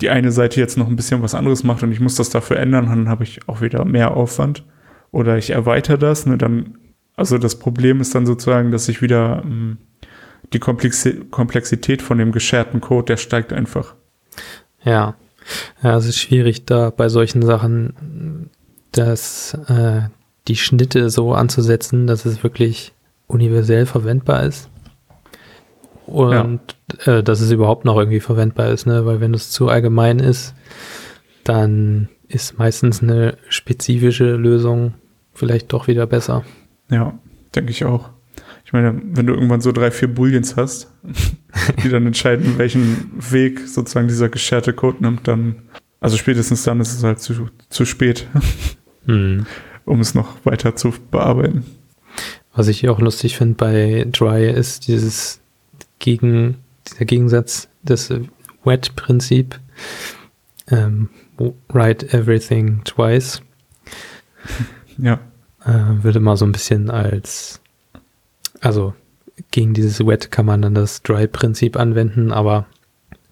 die 0.00 0.10
eine 0.10 0.32
Seite 0.32 0.60
jetzt 0.60 0.78
noch 0.78 0.88
ein 0.88 0.96
bisschen 0.96 1.22
was 1.22 1.34
anderes 1.34 1.64
macht 1.64 1.82
und 1.82 1.92
ich 1.92 2.00
muss 2.00 2.14
das 2.14 2.30
dafür 2.30 2.58
ändern, 2.58 2.86
dann 2.86 3.08
habe 3.08 3.24
ich 3.24 3.46
auch 3.48 3.60
wieder 3.60 3.84
mehr 3.84 4.16
Aufwand. 4.16 4.64
Oder 5.10 5.38
ich 5.38 5.50
erweitere 5.50 5.98
das, 5.98 6.26
ne, 6.26 6.38
dann, 6.38 6.78
also 7.16 7.38
das 7.38 7.58
Problem 7.58 8.00
ist 8.00 8.14
dann 8.14 8.26
sozusagen, 8.26 8.70
dass 8.70 8.88
ich 8.88 9.02
wieder 9.02 9.36
mh, 9.36 9.42
hm, 9.42 9.78
die 10.52 10.60
Komplexität 10.60 12.00
von 12.00 12.18
dem 12.18 12.32
gescherten 12.32 12.80
Code, 12.80 13.06
der 13.06 13.16
steigt 13.18 13.52
einfach. 13.52 13.94
Ja. 14.82 15.14
Ja, 15.82 15.96
es 15.96 16.06
ist 16.06 16.18
schwierig, 16.18 16.66
da 16.66 16.90
bei 16.90 17.08
solchen 17.08 17.42
Sachen 17.42 18.50
dass 18.92 19.54
äh, 19.68 20.02
die 20.48 20.56
Schnitte 20.56 21.10
so 21.10 21.34
anzusetzen, 21.34 22.06
dass 22.06 22.24
es 22.24 22.42
wirklich 22.42 22.92
universell 23.26 23.86
verwendbar 23.86 24.44
ist. 24.44 24.70
Und 26.06 26.60
ja. 27.04 27.18
äh, 27.18 27.22
dass 27.22 27.40
es 27.40 27.50
überhaupt 27.50 27.84
noch 27.84 27.98
irgendwie 27.98 28.20
verwendbar 28.20 28.70
ist, 28.70 28.86
ne? 28.86 29.04
Weil 29.04 29.20
wenn 29.20 29.34
es 29.34 29.50
zu 29.50 29.68
allgemein 29.68 30.20
ist, 30.20 30.54
dann 31.44 32.08
ist 32.28 32.58
meistens 32.58 33.02
eine 33.02 33.36
spezifische 33.48 34.36
Lösung 34.36 34.94
vielleicht 35.34 35.72
doch 35.72 35.86
wieder 35.86 36.06
besser. 36.06 36.44
Ja, 36.90 37.18
denke 37.54 37.70
ich 37.70 37.84
auch. 37.84 38.10
Ich 38.64 38.72
meine, 38.72 39.00
wenn 39.02 39.26
du 39.26 39.32
irgendwann 39.32 39.62
so 39.62 39.72
drei, 39.72 39.90
vier 39.90 40.08
Booleans 40.08 40.56
hast, 40.56 40.92
die 41.82 41.88
dann 41.88 42.06
entscheiden, 42.06 42.58
welchen 42.58 43.10
Weg 43.16 43.60
sozusagen 43.60 44.08
dieser 44.08 44.28
gescherte 44.28 44.72
Code 44.72 44.98
nimmt, 45.00 45.26
dann, 45.26 45.62
also 46.00 46.16
spätestens 46.16 46.62
dann 46.62 46.80
ist 46.80 46.94
es 46.94 47.02
halt 47.02 47.20
zu, 47.20 47.48
zu 47.68 47.84
spät, 47.84 48.26
hm. 49.06 49.46
um 49.84 50.00
es 50.00 50.14
noch 50.14 50.44
weiter 50.44 50.76
zu 50.76 50.94
bearbeiten. 51.10 51.64
Was 52.54 52.68
ich 52.68 52.88
auch 52.88 53.00
lustig 53.00 53.36
finde 53.36 53.54
bei 53.54 54.06
Dry 54.10 54.50
ist 54.50 54.88
dieses 54.88 55.40
Gegen, 55.98 56.58
dieser 56.88 57.04
Gegensatz, 57.04 57.68
das 57.82 58.12
Wet-Prinzip. 58.64 59.58
Ähm, 60.68 61.08
write 61.68 62.12
everything 62.12 62.82
twice. 62.84 63.42
Ja. 65.00 65.20
Äh, 65.64 66.02
würde 66.02 66.18
mal 66.18 66.36
so 66.36 66.44
ein 66.44 66.50
bisschen 66.50 66.90
als 66.90 67.60
also 68.60 68.94
gegen 69.50 69.74
dieses 69.74 70.04
Wet 70.04 70.30
kann 70.30 70.46
man 70.46 70.62
dann 70.62 70.74
das 70.74 71.02
Dry-Prinzip 71.02 71.76
anwenden, 71.76 72.32
aber 72.32 72.66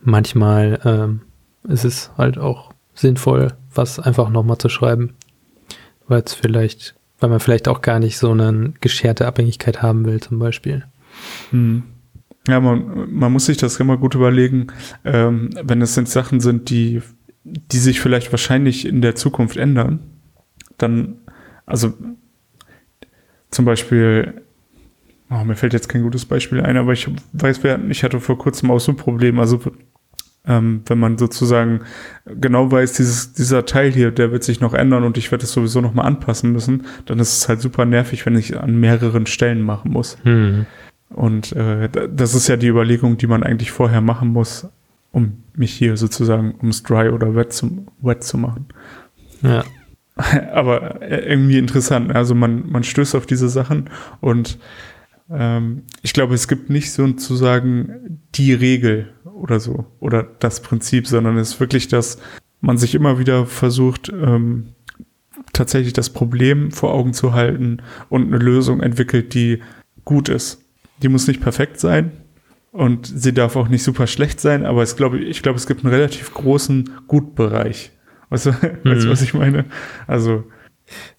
manchmal 0.01 0.81
ähm, 0.85 1.23
ist 1.69 1.85
es 1.85 2.11
halt 2.17 2.39
auch 2.39 2.73
sinnvoll, 2.95 3.53
was 3.75 3.99
einfach 3.99 4.31
nochmal 4.31 4.59
zu 4.59 4.69
schreiben, 4.69 5.15
weil 6.09 6.23
es 6.23 6.35
vielleicht, 6.35 6.95
weil 7.21 7.31
man 7.31 7.41
vielleicht 7.41 7.69
auch 7.69 7.83
gar 7.83 7.99
nicht 7.99 8.19
so 8.19 8.31
eine 8.31 8.73
gescherte 8.81 9.27
Abhängigkeit 9.27 9.83
haben 9.83 10.05
will, 10.05 10.21
zum 10.21 10.39
Beispiel. 10.39 10.85
Hm. 11.51 11.83
Ja, 12.49 12.61
man, 12.61 13.13
man 13.13 13.33
muss 13.33 13.47
sich 13.47 13.57
das 13.57 13.81
immer 13.81 13.97
gut 13.97 14.15
überlegen, 14.15 14.69
ähm, 15.05 15.51
wenn 15.63 15.83
es 15.83 15.95
sind 15.95 16.09
Sachen 16.09 16.41
sind, 16.41 16.71
die, 16.71 17.03
die 17.45 17.79
sich 17.79 18.01
vielleicht 18.01 18.33
wahrscheinlich 18.33 18.87
in 18.87 19.03
der 19.03 19.17
Zukunft 19.17 19.57
ändern, 19.57 19.99
dann, 20.79 21.17
also 21.67 21.93
zum 23.51 23.65
Beispiel 23.65 24.43
Oh, 25.29 25.43
mir 25.43 25.57
fällt 25.57 25.73
jetzt 25.73 25.89
kein 25.89 26.03
gutes 26.03 26.25
Beispiel 26.25 26.61
ein, 26.61 26.77
aber 26.77 26.93
ich 26.93 27.09
weiß, 27.33 27.61
ich 27.89 28.05
hatte 28.05 28.21
vor 28.21 28.39
kurzem 28.39 28.71
auch 28.71 28.79
so 28.79 28.93
ein 28.93 28.97
Problem. 28.97 29.41
Also, 29.41 29.61
ähm, 30.47 30.83
wenn 30.87 30.99
man 30.99 31.19
sozusagen 31.19 31.81
genau 32.25 32.71
weiß, 32.71 32.95
dieses, 32.95 33.33
dieser 33.33 33.67
Teil 33.67 33.93
hier, 33.93 34.11
der 34.11 34.33
wird 34.33 34.45
sich 34.45 34.61
noch 34.61 34.75
ändern 34.75 35.05
und 35.05 35.19
ich 35.19 35.31
werde 35.31 35.45
es 35.45 35.53
sowieso 35.53 35.81
nochmal 35.81 36.07
anpassen 36.07 36.53
müssen, 36.53 36.87
dann 37.07 37.19
ist 37.19 37.37
es 37.37 37.49
halt 37.49 37.61
super 37.61 37.85
nervig, 37.85 38.25
wenn 38.27 38.37
ich 38.37 38.59
an 38.59 38.79
mehreren 38.79 39.27
Stellen 39.27 39.63
machen 39.63 39.93
muss. 39.93 40.19
Hm. 40.23 40.67
Und 41.11 41.53
äh, 41.53 41.89
das 41.89 42.35
ist 42.35 42.49
ja 42.49 42.57
die 42.57 42.69
Überlegung, 42.69 43.17
die 43.17 43.27
man 43.27 43.43
eigentlich 43.43 43.71
vorher 43.71 44.01
machen 44.01 44.29
muss, 44.29 44.69
um 45.13 45.43
mich 45.55 45.73
hier 45.73 45.97
sozusagen 45.97 46.55
ums 46.59 46.83
Dry 46.83 47.09
oder 47.09 47.35
Wet 47.35 47.53
zu, 47.53 47.87
wet 48.01 48.23
zu 48.25 48.39
machen. 48.39 48.67
Ja. 49.43 49.65
Aber 50.53 51.03
äh, 51.03 51.31
irgendwie 51.31 51.59
interessant. 51.59 52.15
Also 52.15 52.35
man, 52.35 52.71
man 52.71 52.85
stößt 52.85 53.15
auf 53.15 53.27
diese 53.27 53.49
Sachen 53.49 53.91
und 54.21 54.59
ähm, 55.31 55.83
ich 56.03 56.13
glaube, 56.13 56.35
es 56.35 56.49
gibt 56.49 56.71
nicht 56.71 56.93
sozusagen 56.93 58.21
die 58.35 58.53
Regel 58.53 59.13
oder 59.25 59.61
so 59.61 59.87
oder 60.01 60.23
das 60.23 60.61
Prinzip, 60.61 61.07
sondern 61.07 61.37
es 61.37 61.51
ist 61.51 61.61
wirklich, 61.61 61.89
dass 61.89 62.19
man 62.61 62.79
sich 62.79 62.95
immer 62.95 63.19
wieder 63.19 63.47
versucht, 63.47 64.09
ähm, 64.09 64.69
tatsächlich 65.53 65.93
das 65.93 66.11
Problem 66.11 66.71
vor 66.71 66.93
Augen 66.93 67.13
zu 67.13 67.33
halten 67.33 67.79
und 68.09 68.27
eine 68.27 68.39
Lösung 68.43 68.81
entwickelt, 68.81 69.35
die 69.35 69.63
gut 70.05 70.29
ist. 70.29 70.63
Die 71.03 71.09
muss 71.09 71.27
nicht 71.27 71.41
perfekt 71.41 71.81
sein 71.81 72.13
und 72.73 73.07
sie 73.07 73.33
darf 73.33 73.57
auch 73.57 73.69
nicht 73.69 73.83
super 73.83 74.07
schlecht 74.07 74.41
sein, 74.41 74.65
aber 74.65 74.83
es 74.83 74.97
glaube, 74.97 75.19
ich 75.19 75.43
glaube, 75.43 75.59
es 75.59 75.67
gibt 75.67 75.85
einen 75.85 75.95
relativ 75.95 76.33
großen 76.33 76.91
Gutbereich. 77.07 77.93
Weißt 78.31 78.47
du, 78.47 78.51
mhm. 78.51 78.57
weißt 78.85 79.05
du, 79.05 79.11
was 79.11 79.23
ich 79.23 79.35
meine? 79.35 79.67
Also. 80.07 80.45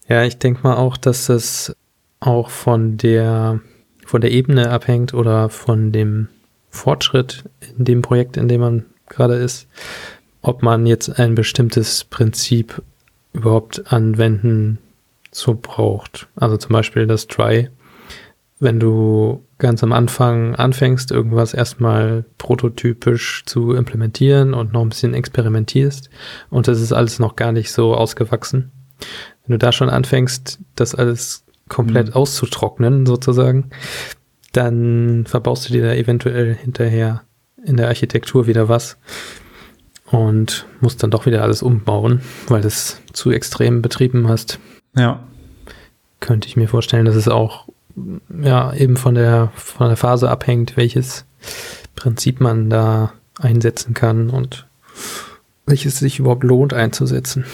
Ja, 0.08 0.24
ich 0.24 0.38
denke 0.38 0.60
mal 0.62 0.76
auch, 0.76 0.96
dass 0.96 1.26
das 1.26 1.76
auch 2.20 2.50
von 2.50 2.96
der 2.96 3.60
von 4.08 4.20
der 4.20 4.30
Ebene 4.30 4.70
abhängt 4.70 5.14
oder 5.14 5.48
von 5.48 5.92
dem 5.92 6.28
Fortschritt 6.70 7.44
in 7.76 7.84
dem 7.84 8.02
Projekt, 8.02 8.36
in 8.36 8.48
dem 8.48 8.60
man 8.60 8.86
gerade 9.08 9.34
ist, 9.34 9.68
ob 10.42 10.62
man 10.62 10.86
jetzt 10.86 11.18
ein 11.18 11.34
bestimmtes 11.34 12.04
Prinzip 12.04 12.82
überhaupt 13.32 13.92
anwenden 13.92 14.78
so 15.30 15.58
braucht. 15.60 16.28
Also 16.36 16.56
zum 16.56 16.72
Beispiel 16.72 17.06
das 17.06 17.26
Try 17.26 17.68
wenn 18.60 18.80
du 18.80 19.44
ganz 19.58 19.82
am 19.82 19.92
Anfang 19.92 20.54
anfängst, 20.56 21.10
irgendwas 21.10 21.54
erstmal 21.54 22.24
prototypisch 22.38 23.44
zu 23.46 23.72
implementieren 23.72 24.54
und 24.54 24.72
noch 24.72 24.82
ein 24.82 24.88
bisschen 24.88 25.14
experimentierst 25.14 26.10
und 26.50 26.68
das 26.68 26.80
ist 26.80 26.92
alles 26.92 27.18
noch 27.18 27.36
gar 27.36 27.52
nicht 27.52 27.72
so 27.72 27.94
ausgewachsen. 27.94 28.70
Wenn 29.46 29.52
du 29.52 29.58
da 29.58 29.72
schon 29.72 29.90
anfängst, 29.90 30.58
das 30.74 30.94
alles 30.94 31.44
komplett 31.68 32.08
mhm. 32.08 32.14
auszutrocknen, 32.14 33.06
sozusagen, 33.06 33.70
dann 34.52 35.24
verbaust 35.26 35.68
du 35.68 35.72
dir 35.72 35.82
da 35.82 35.94
eventuell 35.94 36.54
hinterher 36.54 37.22
in 37.64 37.76
der 37.76 37.88
Architektur 37.88 38.46
wieder 38.46 38.68
was 38.68 38.96
und 40.06 40.66
musst 40.80 41.02
dann 41.02 41.10
doch 41.10 41.26
wieder 41.26 41.42
alles 41.42 41.62
umbauen, 41.62 42.22
weil 42.48 42.62
du 42.62 42.68
es 42.68 43.00
zu 43.12 43.30
extrem 43.30 43.82
betrieben 43.82 44.28
hast. 44.28 44.58
Ja. 44.96 45.22
Könnte 46.20 46.48
ich 46.48 46.56
mir 46.56 46.68
vorstellen, 46.68 47.04
dass 47.04 47.14
es 47.14 47.28
auch 47.28 47.68
ja 48.42 48.72
eben 48.74 48.96
von 48.96 49.14
der 49.14 49.52
von 49.54 49.88
der 49.88 49.96
Phase 49.96 50.30
abhängt, 50.30 50.76
welches 50.76 51.24
Prinzip 51.94 52.40
man 52.40 52.70
da 52.70 53.12
einsetzen 53.38 53.94
kann 53.94 54.30
und 54.30 54.66
welches 55.66 55.98
sich 55.98 56.18
überhaupt 56.18 56.44
lohnt 56.44 56.72
einzusetzen. 56.72 57.44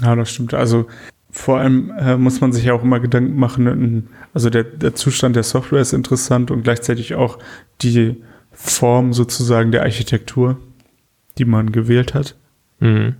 Ja, 0.00 0.16
das 0.16 0.30
stimmt. 0.30 0.54
Also 0.54 0.86
vor 1.34 1.58
allem 1.58 1.90
äh, 1.98 2.16
muss 2.16 2.40
man 2.40 2.52
sich 2.52 2.64
ja 2.64 2.74
auch 2.74 2.84
immer 2.84 3.00
Gedanken 3.00 3.36
machen, 3.36 4.08
also 4.32 4.50
der, 4.50 4.62
der 4.62 4.94
Zustand 4.94 5.34
der 5.34 5.42
Software 5.42 5.80
ist 5.80 5.92
interessant 5.92 6.52
und 6.52 6.62
gleichzeitig 6.62 7.16
auch 7.16 7.40
die 7.82 8.22
Form 8.52 9.12
sozusagen 9.12 9.72
der 9.72 9.82
Architektur, 9.82 10.58
die 11.36 11.44
man 11.44 11.72
gewählt 11.72 12.14
hat. 12.14 12.36
Mhm. 12.78 13.16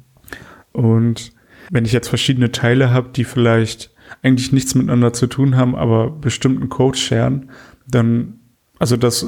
Und 0.70 1.32
wenn 1.70 1.84
ich 1.84 1.92
jetzt 1.92 2.08
verschiedene 2.08 2.52
Teile 2.52 2.90
habe, 2.90 3.08
die 3.08 3.24
vielleicht 3.24 3.90
eigentlich 4.22 4.52
nichts 4.52 4.76
miteinander 4.76 5.12
zu 5.12 5.26
tun 5.26 5.56
haben, 5.56 5.74
aber 5.74 6.08
bestimmten 6.08 6.68
Code 6.68 6.96
sharen, 6.96 7.50
dann, 7.88 8.34
also 8.78 8.96
das 8.96 9.26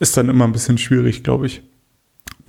ist 0.00 0.16
dann 0.16 0.28
immer 0.28 0.44
ein 0.44 0.52
bisschen 0.52 0.76
schwierig, 0.76 1.22
glaube 1.22 1.46
ich. 1.46 1.62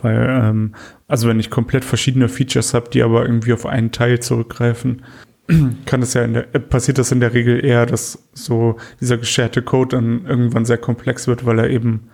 Weil, 0.02 0.28
ähm, 0.30 0.74
also 1.08 1.28
wenn 1.28 1.40
ich 1.40 1.52
komplett 1.52 1.86
verschiedene 1.86 2.28
Features 2.28 2.74
habe, 2.74 2.90
die 2.90 3.04
aber 3.04 3.24
irgendwie 3.24 3.54
auf 3.54 3.68
einen 3.68 3.92
Teil 3.92 4.20
zurückgreifen, 4.20 5.04
kann 5.86 6.02
es 6.02 6.14
ja 6.14 6.24
in 6.24 6.34
der, 6.34 6.56
äh, 6.56 6.60
passiert 6.60 6.98
das 6.98 7.12
in 7.12 7.20
der 7.20 7.34
Regel 7.34 7.64
eher, 7.64 7.86
dass 7.86 8.30
so 8.34 8.78
dieser 9.02 9.18
gescherte 9.18 9.62
Code 9.62 9.98
dann 9.98 10.26
irgendwann 10.26 10.66
sehr 10.66 10.78
komplex 10.78 11.28
wird, 11.28 11.46
weil 11.46 11.60
er 11.60 11.70
eben 11.70 12.10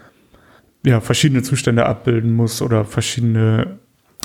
ja 0.85 1.01
verschiedene 1.01 1.43
Zustände 1.43 1.85
abbilden 1.85 2.33
muss 2.33 2.61
oder 2.61 2.85
verschiedene 2.85 3.79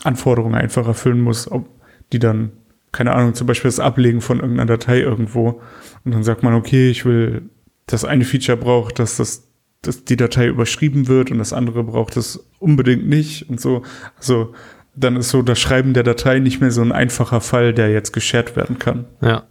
Anforderungen 0.04 0.54
einfach 0.54 0.86
erfüllen 0.86 1.20
muss, 1.20 1.50
ob 1.50 1.68
die 2.12 2.18
dann 2.18 2.52
keine 2.92 3.12
Ahnung, 3.12 3.34
zum 3.34 3.46
Beispiel 3.46 3.68
das 3.68 3.80
Ablegen 3.80 4.20
von 4.20 4.40
irgendeiner 4.40 4.66
Datei 4.66 5.00
irgendwo. 5.00 5.60
Und 6.04 6.12
dann 6.12 6.24
sagt 6.24 6.42
man, 6.42 6.54
okay, 6.54 6.90
ich 6.90 7.04
will, 7.04 7.42
das 7.86 8.04
eine 8.04 8.24
Feature 8.24 8.58
braucht, 8.58 8.98
dass 8.98 9.16
das, 9.16 9.48
dass 9.82 10.04
die 10.04 10.16
Datei 10.16 10.48
überschrieben 10.48 11.08
wird 11.08 11.30
und 11.30 11.38
das 11.38 11.52
andere 11.52 11.84
braucht 11.84 12.16
es 12.16 12.48
unbedingt 12.58 13.08
nicht 13.08 13.48
und 13.48 13.60
so. 13.60 13.82
Also 14.16 14.54
dann 14.94 15.16
ist 15.16 15.30
so 15.30 15.42
das 15.42 15.58
Schreiben 15.58 15.94
der 15.94 16.02
Datei 16.02 16.38
nicht 16.38 16.60
mehr 16.60 16.70
so 16.70 16.82
ein 16.82 16.92
einfacher 16.92 17.40
Fall, 17.40 17.72
der 17.72 17.90
jetzt 17.90 18.12
geshared 18.12 18.56
werden 18.56 18.78
kann. 18.78 19.06
Ja. 19.20 19.44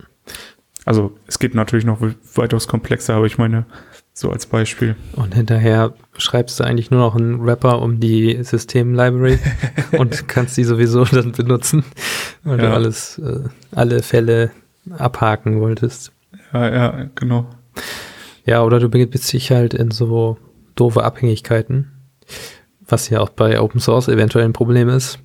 Also 0.86 1.18
es 1.28 1.40
geht 1.40 1.56
natürlich 1.56 1.86
noch 1.86 2.00
weitaus 2.36 2.68
komplexer, 2.68 3.16
aber 3.16 3.26
ich 3.26 3.38
meine, 3.38 3.66
so 4.14 4.32
als 4.32 4.46
Beispiel. 4.46 4.96
Und 5.16 5.34
hinterher 5.34 5.94
schreibst 6.18 6.60
du 6.60 6.64
eigentlich 6.64 6.92
nur 6.92 7.00
noch 7.00 7.16
einen 7.16 7.46
Wrapper 7.46 7.82
um 7.82 8.00
die 8.00 8.44
System-Library 8.44 9.40
und 9.98 10.28
kannst 10.28 10.58
die 10.58 10.64
sowieso 10.64 11.06
dann 11.06 11.32
benutzen, 11.32 11.84
weil 12.44 12.60
ja. 12.60 12.68
du 12.68 12.74
alles, 12.74 13.18
äh, 13.20 13.42
alle 13.72 14.04
Fälle 14.04 14.52
abhaken 14.98 15.62
wolltest. 15.62 16.12
Ja, 16.54 16.70
ja, 16.70 17.10
genau. 17.16 17.48
Ja, 18.46 18.64
oder 18.64 18.80
du 18.80 18.90
begibst 18.90 19.32
dich 19.32 19.52
halt 19.52 19.74
in 19.74 19.92
so 19.92 20.38
doofe 20.76 21.04
Abhängigkeiten, 21.04 21.92
was 22.92 23.10
ja 23.10 23.20
auch 23.20 23.30
bei 23.30 23.60
Open 23.60 23.80
Source 23.80 24.08
eventuell 24.08 24.46
ein 24.46 24.54
Problem 24.54 24.90
ist. 24.90 25.20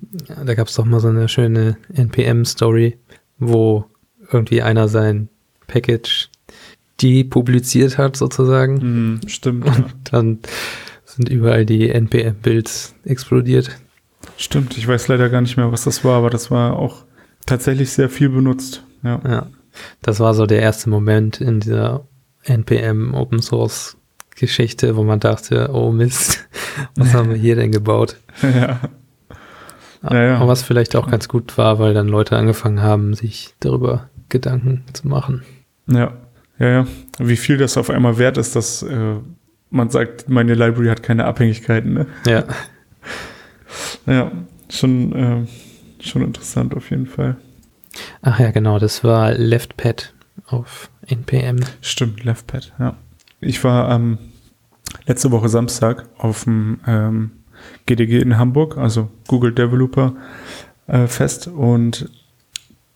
Da 0.45 0.53
gab 0.53 0.67
es 0.67 0.75
doch 0.75 0.85
mal 0.85 0.99
so 0.99 1.07
eine 1.07 1.27
schöne 1.27 1.77
NPM-Story, 1.93 2.97
wo 3.39 3.85
irgendwie 4.31 4.61
einer 4.61 4.87
sein 4.87 5.29
Package 5.67 6.29
die 7.01 7.23
publiziert 7.23 7.97
hat, 7.97 8.15
sozusagen. 8.15 8.75
Mhm, 8.75 9.27
stimmt. 9.27 9.65
Und 9.65 9.77
ja. 9.77 9.85
dann 10.05 10.39
sind 11.03 11.29
überall 11.29 11.65
die 11.65 11.89
NPM-Builds 11.89 12.95
explodiert. 13.03 13.71
Stimmt, 14.37 14.77
ich 14.77 14.87
weiß 14.87 15.07
leider 15.07 15.29
gar 15.29 15.41
nicht 15.41 15.57
mehr, 15.57 15.71
was 15.71 15.83
das 15.83 16.03
war, 16.03 16.17
aber 16.17 16.29
das 16.29 16.51
war 16.51 16.77
auch 16.77 17.03
tatsächlich 17.45 17.91
sehr 17.91 18.09
viel 18.09 18.29
benutzt. 18.29 18.83
Ja. 19.03 19.21
ja. 19.27 19.47
Das 20.01 20.19
war 20.19 20.33
so 20.33 20.45
der 20.45 20.61
erste 20.61 20.89
Moment 20.89 21.41
in 21.41 21.59
dieser 21.59 22.07
NPM 22.43 23.13
Open 23.13 23.41
Source 23.41 23.97
Geschichte, 24.35 24.95
wo 24.97 25.03
man 25.03 25.19
dachte, 25.19 25.69
oh 25.73 25.91
Mist, 25.91 26.47
was 26.95 27.13
haben 27.13 27.29
wir 27.29 27.37
hier 27.37 27.55
denn 27.55 27.71
gebaut? 27.71 28.17
Ja. 28.41 28.79
Naja. 30.01 30.37
Aber 30.37 30.49
was 30.49 30.61
vielleicht 30.61 30.95
auch 30.95 31.09
ganz 31.09 31.27
gut 31.27 31.57
war, 31.57 31.79
weil 31.79 31.93
dann 31.93 32.07
Leute 32.07 32.37
angefangen 32.37 32.81
haben, 32.81 33.13
sich 33.15 33.55
darüber 33.59 34.09
Gedanken 34.29 34.83
zu 34.93 35.07
machen. 35.07 35.43
Ja. 35.87 36.13
Ja, 36.59 36.69
ja. 36.69 36.87
Wie 37.17 37.37
viel 37.37 37.57
das 37.57 37.77
auf 37.77 37.89
einmal 37.89 38.17
wert 38.17 38.37
ist, 38.37 38.55
dass 38.55 38.83
äh, 38.83 39.15
man 39.69 39.89
sagt, 39.89 40.29
meine 40.29 40.53
Library 40.53 40.87
hat 40.87 41.03
keine 41.03 41.25
Abhängigkeiten. 41.25 41.93
Ne? 41.93 42.05
Ja. 42.25 42.43
Ja, 44.05 44.31
schon, 44.69 45.11
äh, 45.13 45.47
schon 46.01 46.21
interessant 46.21 46.75
auf 46.75 46.91
jeden 46.91 47.07
Fall. 47.07 47.35
Ach 48.21 48.39
ja, 48.39 48.51
genau, 48.51 48.79
das 48.79 49.03
war 49.03 49.33
LeftPad 49.33 50.13
auf 50.45 50.89
NPM. 51.07 51.59
Stimmt, 51.81 52.23
LeftPad, 52.23 52.71
ja. 52.79 52.95
Ich 53.41 53.63
war 53.65 53.91
ähm, 53.93 54.17
letzte 55.05 55.31
Woche 55.31 55.49
Samstag 55.49 56.05
auf 56.17 56.43
dem 56.43 56.79
ähm, 56.87 57.31
GDG 57.85 58.19
in 58.19 58.37
Hamburg, 58.37 58.77
also 58.77 59.09
Google 59.27 59.51
Developer 59.51 60.13
äh, 60.87 61.07
Fest 61.07 61.47
und 61.47 62.09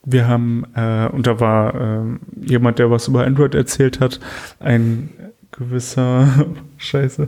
wir 0.04 0.28
haben, 0.28 0.66
äh, 0.76 1.08
und 1.08 1.28
da 1.28 1.40
war 1.40 1.76
äh, 1.76 2.04
jemand, 2.42 2.80
der 2.80 2.90
was 2.90 3.08
über 3.08 3.26
Android 3.26 3.54
erzählt 3.54 4.00
hat, 4.00 4.20
ein 4.60 5.10
gewisser, 5.52 6.46
scheiße, 6.78 7.28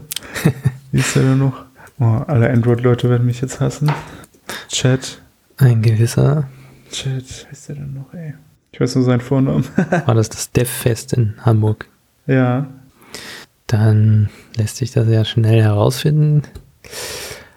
wie 0.90 0.98
ist 0.98 1.14
der 1.14 1.22
denn 1.22 1.38
noch? 1.38 1.64
Oh, 2.00 2.22
alle 2.26 2.50
Android-Leute 2.50 3.08
werden 3.10 3.26
mich 3.26 3.40
jetzt 3.40 3.60
hassen. 3.60 3.92
Chat. 4.68 5.20
Ein 5.58 5.82
gewisser. 5.82 6.48
Chat, 6.90 7.46
wie 7.48 7.52
ist 7.52 7.68
der 7.68 7.76
denn 7.76 7.94
noch, 7.94 8.12
ey? 8.14 8.34
Ich 8.72 8.80
weiß 8.80 8.94
nur 8.96 9.04
seinen 9.04 9.20
Vornamen. 9.20 9.64
war 10.06 10.14
das 10.14 10.30
das 10.30 10.50
Dev-Fest 10.50 11.12
in 11.12 11.34
Hamburg? 11.42 11.86
Ja. 12.26 12.66
Dann 13.66 14.30
lässt 14.56 14.76
sich 14.76 14.92
das 14.92 15.08
ja 15.08 15.24
schnell 15.24 15.62
herausfinden. 15.62 16.42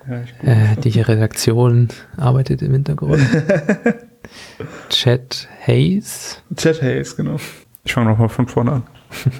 Ja, 0.08 0.22
äh, 0.52 0.76
die 0.78 1.02
Redaktion 1.02 1.90
arbeitet 2.18 2.62
im 2.62 2.74
Hintergrund. 2.74 3.26
Chat 4.90 5.48
Hayes. 5.66 6.42
Chat 6.56 6.82
Hayes, 6.82 7.16
genau. 7.16 7.38
Ich 7.84 7.94
fange 7.94 8.10
nochmal 8.10 8.30
von 8.30 8.48
vorne 8.48 8.72
an. 8.72 8.84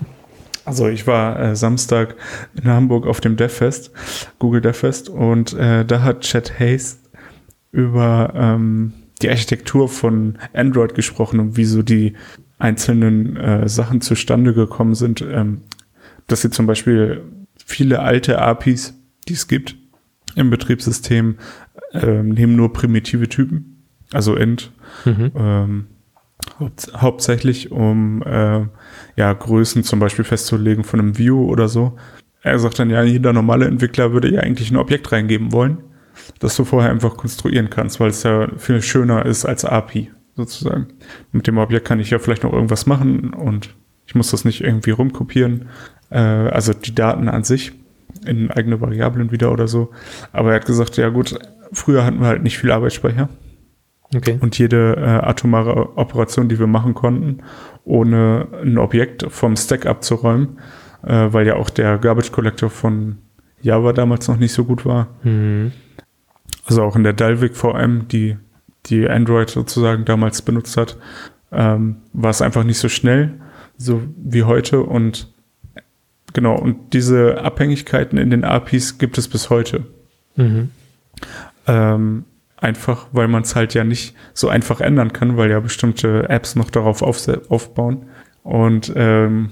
Also 0.68 0.88
ich 0.88 1.06
war 1.06 1.40
äh, 1.40 1.56
Samstag 1.56 2.16
in 2.56 2.68
Hamburg 2.68 3.06
auf 3.06 3.22
dem 3.22 3.38
DevFest, 3.38 3.92
Google 4.40 4.62
DevFest, 4.62 5.10
und 5.10 5.54
äh, 5.54 5.86
da 5.86 6.02
hat 6.02 6.22
Chat 6.22 6.60
Hayes 6.60 7.04
über 7.72 8.34
ähm, 8.36 8.94
die 9.22 9.30
Architektur 9.30 9.88
von 9.90 10.40
Android 10.54 10.96
gesprochen 10.96 11.40
und 11.40 11.56
wie 11.56 11.66
so 11.66 11.84
die 11.84 12.14
einzelnen 12.58 13.38
äh, 13.38 13.70
Sachen 13.70 14.02
zustande 14.02 14.56
gekommen 14.56 14.96
sind. 14.96 15.22
Ähm, 15.22 15.62
dass 16.28 16.42
sie 16.42 16.50
zum 16.50 16.66
Beispiel 16.66 17.24
viele 17.66 18.00
alte 18.00 18.40
APIs, 18.40 18.94
die 19.28 19.34
es 19.34 19.48
gibt 19.48 19.76
im 20.36 20.50
Betriebssystem, 20.50 21.38
ähm, 21.94 22.30
nehmen 22.30 22.56
nur 22.56 22.72
primitive 22.72 23.28
Typen, 23.28 23.84
also 24.14 24.36
int 24.36 24.72
Mhm. 25.04 25.32
Ähm, 25.36 25.88
haupt, 26.60 26.92
hauptsächlich 26.96 27.72
um 27.72 28.22
äh, 28.24 28.66
ja, 29.16 29.34
Größen 29.34 29.84
zum 29.84 30.00
Beispiel 30.00 30.26
festzulegen 30.26 30.84
von 30.84 31.00
einem 31.00 31.18
View 31.18 31.46
oder 31.46 31.68
so. 31.68 31.98
Er 32.42 32.60
sagt 32.60 32.80
dann, 32.80 32.90
ja, 32.90 33.04
jeder 33.04 33.34
normale 33.34 33.66
Entwickler 33.66 34.14
würde 34.14 34.32
ja 34.32 34.42
eigentlich 34.42 34.72
ein 34.72 34.78
Objekt 34.78 35.12
reingeben 35.12 35.52
wollen, 35.52 35.80
das 36.40 36.56
du 36.56 36.64
vorher 36.64 36.92
einfach 36.92 37.18
konstruieren 37.18 37.70
kannst, 37.70 38.00
weil 38.00 38.10
es 38.10 38.24
ja 38.24 38.48
viel 38.58 38.82
schöner 38.82 39.26
ist 39.26 39.46
als 39.46 39.66
API 39.66 40.12
sozusagen. 40.36 40.88
Mit 41.32 41.48
dem 41.48 41.58
Objekt 41.58 41.88
kann 41.88 42.00
ich 42.00 42.12
ja 42.12 42.20
vielleicht 42.20 42.44
noch 42.44 42.54
irgendwas 42.54 42.86
machen 42.86 43.34
und 43.34 43.74
ich 44.08 44.16
muss 44.16 44.32
das 44.32 44.46
nicht 44.46 44.62
irgendwie 44.62 44.92
rumkopieren. 44.92 45.70
Äh, 46.10 46.20
also 46.20 46.74
die 46.74 46.96
Daten 46.96 47.28
an 47.28 47.44
sich 47.44 47.74
in 48.26 48.52
eigene 48.52 48.82
Variablen 48.82 49.32
wieder 49.32 49.52
oder 49.52 49.68
so. 49.68 49.92
Aber 50.32 50.50
er 50.50 50.56
hat 50.56 50.66
gesagt, 50.66 50.98
ja 50.98 51.10
gut, 51.10 51.38
früher 51.72 52.06
hatten 52.06 52.20
wir 52.20 52.28
halt 52.28 52.44
nicht 52.44 52.58
viel 52.58 52.72
Arbeitsspeicher. 52.72 53.30
Okay. 54.16 54.38
Und 54.40 54.58
jede 54.58 54.96
äh, 54.98 55.26
atomare 55.26 55.98
Operation, 55.98 56.48
die 56.48 56.60
wir 56.60 56.68
machen 56.68 56.94
konnten, 56.94 57.40
ohne 57.84 58.48
ein 58.64 58.78
Objekt 58.78 59.26
vom 59.30 59.56
Stack 59.56 59.86
abzuräumen, 59.86 60.60
äh, 61.04 61.28
weil 61.32 61.48
ja 61.48 61.56
auch 61.56 61.70
der 61.70 61.98
Garbage 61.98 62.32
Collector 62.32 62.70
von 62.70 63.18
Java 63.62 63.94
damals 63.94 64.28
noch 64.28 64.38
nicht 64.38 64.54
so 64.54 64.64
gut 64.64 64.86
war. 64.86 65.08
Mhm. 65.24 65.72
Also 66.66 66.84
auch 66.84 66.96
in 66.96 67.04
der 67.04 67.14
Dalvik 67.14 67.56
VM, 67.56 68.08
die, 68.08 68.38
die 68.86 69.08
Android 69.10 69.50
sozusagen 69.50 70.06
damals 70.06 70.42
benutzt 70.42 70.78
hat, 70.78 70.98
ähm, 71.52 71.98
war 72.14 72.30
es 72.30 72.42
einfach 72.42 72.64
nicht 72.64 72.80
so 72.80 72.90
schnell, 72.90 73.40
so 73.78 74.02
wie 74.18 74.44
heute. 74.44 74.82
Und 74.82 75.34
Genau, 76.36 76.58
und 76.58 76.92
diese 76.92 77.42
Abhängigkeiten 77.42 78.18
in 78.18 78.30
den 78.30 78.44
APIs 78.44 78.98
gibt 78.98 79.18
es 79.18 79.30
bis 79.30 79.50
heute. 79.50 79.86
Mhm. 80.36 80.70
Ähm, 81.66 82.26
einfach, 82.58 83.08
weil 83.14 83.30
man 83.30 83.44
es 83.44 83.56
halt 83.56 83.74
ja 83.74 83.86
nicht 83.86 84.16
so 84.34 84.50
einfach 84.50 84.82
ändern 84.82 85.14
kann, 85.14 85.38
weil 85.38 85.50
ja 85.50 85.62
bestimmte 85.62 86.28
Apps 86.28 86.58
noch 86.58 86.70
darauf 86.70 87.02
aufbauen. 87.02 88.08
Und 88.44 88.92
ähm, 88.98 89.52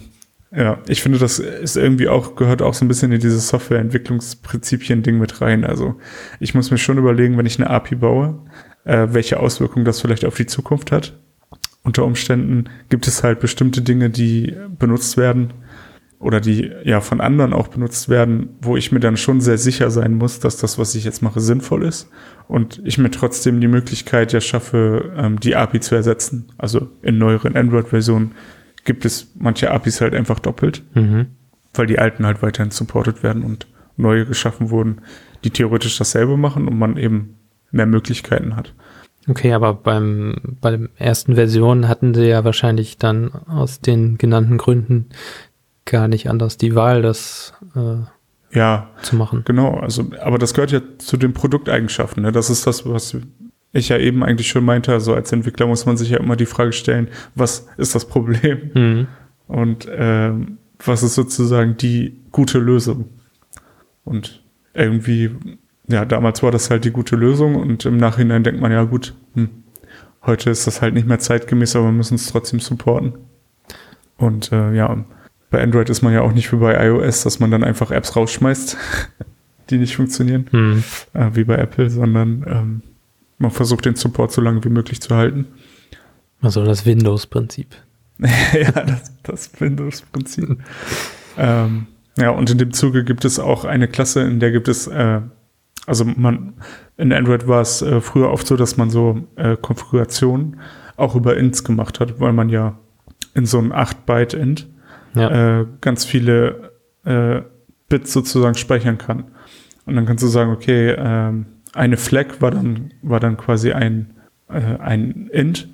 ja, 0.54 0.78
ich 0.90 1.02
finde, 1.02 1.20
das 1.20 1.40
ist 1.40 1.78
irgendwie 1.78 2.10
auch, 2.10 2.36
gehört 2.36 2.62
auch 2.62 2.74
so 2.74 2.84
ein 2.84 2.90
bisschen 2.90 3.14
in 3.14 3.22
dieses 3.22 3.48
Softwareentwicklungsprinzipien-Ding 3.48 5.18
mit 5.18 5.40
rein. 5.40 5.64
Also 5.64 5.96
ich 6.42 6.54
muss 6.54 6.70
mir 6.70 6.78
schon 6.78 6.98
überlegen, 6.98 7.38
wenn 7.38 7.46
ich 7.46 7.62
eine 7.62 7.70
API 7.70 7.96
baue, 7.96 8.42
äh, 8.84 9.08
welche 9.12 9.40
Auswirkungen 9.40 9.86
das 9.86 10.02
vielleicht 10.02 10.26
auf 10.26 10.36
die 10.36 10.48
Zukunft 10.48 10.92
hat. 10.92 11.18
Unter 11.84 12.06
Umständen 12.06 12.70
gibt 12.90 13.08
es 13.08 13.24
halt 13.24 13.40
bestimmte 13.40 13.82
Dinge, 13.82 14.10
die 14.10 14.56
benutzt 14.80 15.18
werden 15.18 15.54
oder 16.20 16.40
die 16.40 16.72
ja 16.86 17.02
von 17.02 17.20
anderen 17.20 17.52
auch 17.52 17.68
benutzt 17.68 18.08
werden, 18.08 18.50
wo 18.62 18.78
ich 18.78 18.94
mir 18.94 19.02
dann 19.02 19.18
schon 19.18 19.42
sehr 19.42 19.58
sicher 19.58 19.92
sein 19.92 20.14
muss, 20.14 20.40
dass 20.40 20.56
das, 20.56 20.78
was 20.78 20.96
ich 20.96 21.04
jetzt 21.04 21.22
mache, 21.22 21.42
sinnvoll 21.42 21.84
ist 21.84 22.10
und 22.48 22.82
ich 22.86 22.98
mir 22.98 23.12
trotzdem 23.12 23.60
die 23.60 23.68
Möglichkeit 23.68 24.32
ja 24.32 24.40
schaffe, 24.40 25.12
ähm, 25.18 25.40
die 25.42 25.58
API 25.58 25.82
zu 25.82 25.96
ersetzen. 25.96 26.46
Also 26.58 26.90
in 27.02 27.18
neueren 27.18 27.58
Android-Versionen 27.58 28.32
gibt 28.86 29.04
es 29.04 29.34
manche 29.38 29.70
APIs 29.72 30.00
halt 30.00 30.14
einfach 30.16 30.40
doppelt, 30.40 30.84
Mhm. 30.94 31.28
weil 31.74 31.88
die 31.88 32.00
alten 32.00 32.26
halt 32.26 32.42
weiterhin 32.42 32.72
supported 32.72 33.24
werden 33.24 33.44
und 33.44 33.68
neue 33.98 34.26
geschaffen 34.26 34.70
wurden, 34.70 35.02
die 35.44 35.50
theoretisch 35.50 35.98
dasselbe 35.98 36.38
machen 36.38 36.68
und 36.70 36.78
man 36.80 36.96
eben 36.96 37.36
mehr 37.72 37.86
Möglichkeiten 37.86 38.56
hat. 38.56 38.74
Okay, 39.28 39.54
aber 39.54 39.74
beim, 39.74 40.58
bei 40.60 40.72
der 40.76 40.90
ersten 40.98 41.36
Version 41.36 41.88
hatten 41.88 42.14
sie 42.14 42.26
ja 42.28 42.44
wahrscheinlich 42.44 42.98
dann 42.98 43.32
aus 43.48 43.80
den 43.80 44.18
genannten 44.18 44.58
Gründen 44.58 45.08
gar 45.86 46.08
nicht 46.08 46.30
anders 46.30 46.58
die 46.58 46.76
Wahl, 46.76 47.02
das 47.02 47.54
äh, 47.76 48.58
Ja, 48.58 48.90
zu 49.02 49.16
machen. 49.16 49.44
genau. 49.46 49.76
Also, 49.76 50.06
aber 50.22 50.38
das 50.38 50.54
gehört 50.54 50.72
ja 50.72 50.82
zu 50.98 51.18
den 51.18 51.34
Produkteigenschaften. 51.34 52.24
Ne? 52.24 52.32
Das 52.32 52.50
ist 52.50 52.68
das, 52.68 52.86
was 52.86 53.16
ich 53.72 53.90
ja 53.90 53.98
eben 53.98 54.24
eigentlich 54.24 54.50
schon 54.50 54.66
meinte. 54.66 54.92
Also 54.92 55.14
als 55.16 55.32
Entwickler 55.32 55.68
muss 55.68 55.86
man 55.86 55.98
sich 55.98 56.10
ja 56.10 56.20
immer 56.20 56.36
die 56.36 56.46
Frage 56.46 56.74
stellen, 56.74 57.08
was 57.36 57.68
ist 57.78 57.96
das 57.96 58.06
Problem? 58.08 58.72
Mhm. 58.74 59.08
Und 59.48 59.88
ähm, 59.92 60.58
was 60.86 61.02
ist 61.04 61.16
sozusagen 61.16 61.78
die 61.78 62.20
gute 62.32 62.60
Lösung? 62.60 63.06
Und 64.04 64.44
irgendwie, 64.74 65.32
ja, 65.88 66.06
damals 66.06 66.42
war 66.44 66.52
das 66.52 66.70
halt 66.70 66.86
die 66.86 66.92
gute 66.92 67.16
Lösung 67.16 67.56
und 67.56 67.86
im 67.86 67.98
Nachhinein 67.98 68.44
denkt 68.44 68.62
man, 68.62 68.72
ja 68.72 68.84
gut, 68.84 69.14
hm, 69.36 69.50
heute 70.26 70.50
ist 70.50 70.66
das 70.68 70.82
halt 70.82 70.94
nicht 70.94 71.08
mehr 71.08 71.20
zeitgemäß, 71.20 71.76
aber 71.76 71.86
wir 71.86 71.92
müssen 71.92 72.16
es 72.16 72.28
trotzdem 72.28 72.60
supporten. 72.60 73.14
Und 74.18 74.52
äh, 74.52 74.74
ja, 74.74 75.04
bei 75.50 75.62
Android 75.62 75.90
ist 75.90 76.02
man 76.02 76.14
ja 76.14 76.22
auch 76.22 76.32
nicht 76.32 76.52
wie 76.54 76.58
bei 76.58 76.86
iOS, 76.88 77.24
dass 77.24 77.40
man 77.40 77.52
dann 77.52 77.64
einfach 77.64 77.92
Apps 77.92 78.16
rausschmeißt, 78.16 78.78
die 79.70 79.78
nicht 79.78 79.96
funktionieren, 79.96 80.48
Mhm. 80.52 80.84
äh, 81.14 81.30
wie 81.34 81.44
bei 81.44 81.56
Apple, 81.56 81.90
sondern 81.90 82.46
ähm, 82.48 82.82
man 83.38 83.52
versucht 83.52 83.86
den 83.86 83.96
Support 83.96 84.32
so 84.32 84.42
lange 84.42 84.64
wie 84.64 84.70
möglich 84.70 85.02
zu 85.02 85.16
halten. 85.16 85.48
Also 86.42 86.64
das 86.66 86.86
Windows-Prinzip. 86.86 87.68
ja, 88.20 88.72
das, 88.72 89.12
das 89.24 89.52
Windows-Prinzip. 89.60 90.58
ähm, 91.38 91.88
ja, 92.18 92.30
und 92.30 92.50
in 92.50 92.58
dem 92.58 92.72
Zuge 92.74 93.04
gibt 93.04 93.26
es 93.26 93.40
auch 93.40 93.66
eine 93.66 93.88
Klasse, 93.88 94.22
in 94.22 94.40
der 94.40 94.52
gibt 94.52 94.68
es, 94.68 94.88
äh, 94.88 95.22
also 95.86 96.06
man, 96.06 96.54
in 96.98 97.12
Android 97.12 97.48
war 97.48 97.62
es 97.62 97.82
äh, 97.82 98.00
früher 98.02 98.30
oft 98.32 98.48
so, 98.48 98.56
dass 98.58 98.78
man 98.78 98.90
so 98.90 99.20
äh, 99.36 99.58
Konfigurationen 99.58 100.60
auch 100.96 101.16
über 101.16 101.36
Ints 101.38 101.64
gemacht 101.64 102.00
hat, 102.00 102.20
weil 102.20 102.34
man 102.34 102.50
ja 102.50 102.78
in 103.34 103.46
so 103.46 103.58
einem 103.60 103.72
8-Byte-Int 103.74 104.68
Ja. 105.16 105.60
äh, 105.62 105.66
ganz 105.82 106.06
viele 106.06 106.72
äh, 107.06 107.42
Bits 107.90 108.14
sozusagen 108.14 108.56
speichern 108.56 108.98
kann. 108.98 109.26
Und 109.86 109.96
dann 109.96 110.06
kannst 110.06 110.24
du 110.24 110.28
sagen, 110.28 110.52
okay, 110.52 110.96
ähm, 110.98 111.46
eine 111.74 111.98
Flag 111.98 112.40
war 112.40 112.52
dann, 112.52 112.92
war 113.02 113.20
dann 113.20 113.36
quasi 113.38 113.72
ein, 113.74 114.12
äh, 114.50 114.78
ein 114.80 115.28
Int 115.32 115.68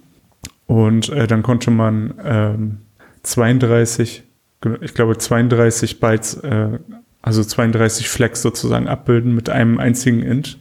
und 0.66 1.10
äh, 1.10 1.28
dann 1.28 1.44
konnte 1.44 1.70
man 1.72 2.14
ähm, 2.24 2.78
32, 3.24 4.24
ge- 4.62 4.78
ich 4.82 4.94
glaube 4.94 5.18
32 5.18 6.00
Bytes, 6.00 6.36
äh, 6.36 6.80
also 7.22 7.44
32 7.44 8.10
Flags 8.10 8.42
sozusagen 8.42 8.88
abbilden 8.88 9.36
mit 9.36 9.50
einem 9.50 9.80
einzigen 9.80 10.22
Int. 10.22 10.60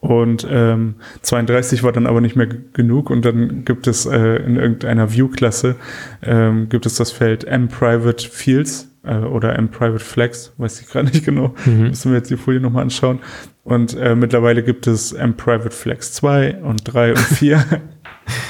Und 0.00 0.46
ähm, 0.48 0.94
32 1.22 1.82
war 1.82 1.90
dann 1.90 2.06
aber 2.06 2.20
nicht 2.20 2.36
mehr 2.36 2.46
genug 2.46 3.10
und 3.10 3.24
dann 3.24 3.64
gibt 3.64 3.88
es 3.88 4.06
äh, 4.06 4.36
in 4.36 4.54
irgendeiner 4.54 5.12
View-Klasse 5.12 5.74
ähm, 6.22 6.68
gibt 6.68 6.86
es 6.86 6.94
das 6.94 7.10
Feld 7.10 7.42
M-Private 7.42 8.28
Fields 8.28 8.94
äh, 9.02 9.16
oder 9.16 9.58
M-Private 9.58 10.04
Flags, 10.04 10.52
weiß 10.56 10.80
ich 10.80 10.86
gerade 10.86 11.08
nicht 11.08 11.24
genau. 11.24 11.52
Mhm. 11.64 11.88
Müssen 11.88 12.12
wir 12.12 12.18
jetzt 12.18 12.30
die 12.30 12.36
Folie 12.36 12.60
nochmal 12.60 12.82
anschauen. 12.82 13.18
Und 13.64 13.96
äh, 13.96 14.14
mittlerweile 14.14 14.62
gibt 14.62 14.86
es 14.86 15.12
M-Private 15.12 15.74
Flags 15.74 16.12
2 16.12 16.62
und 16.62 16.82
3 16.84 17.10
und 17.10 17.18
4. 17.18 17.64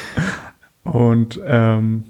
und 0.84 1.40
ähm, 1.46 2.04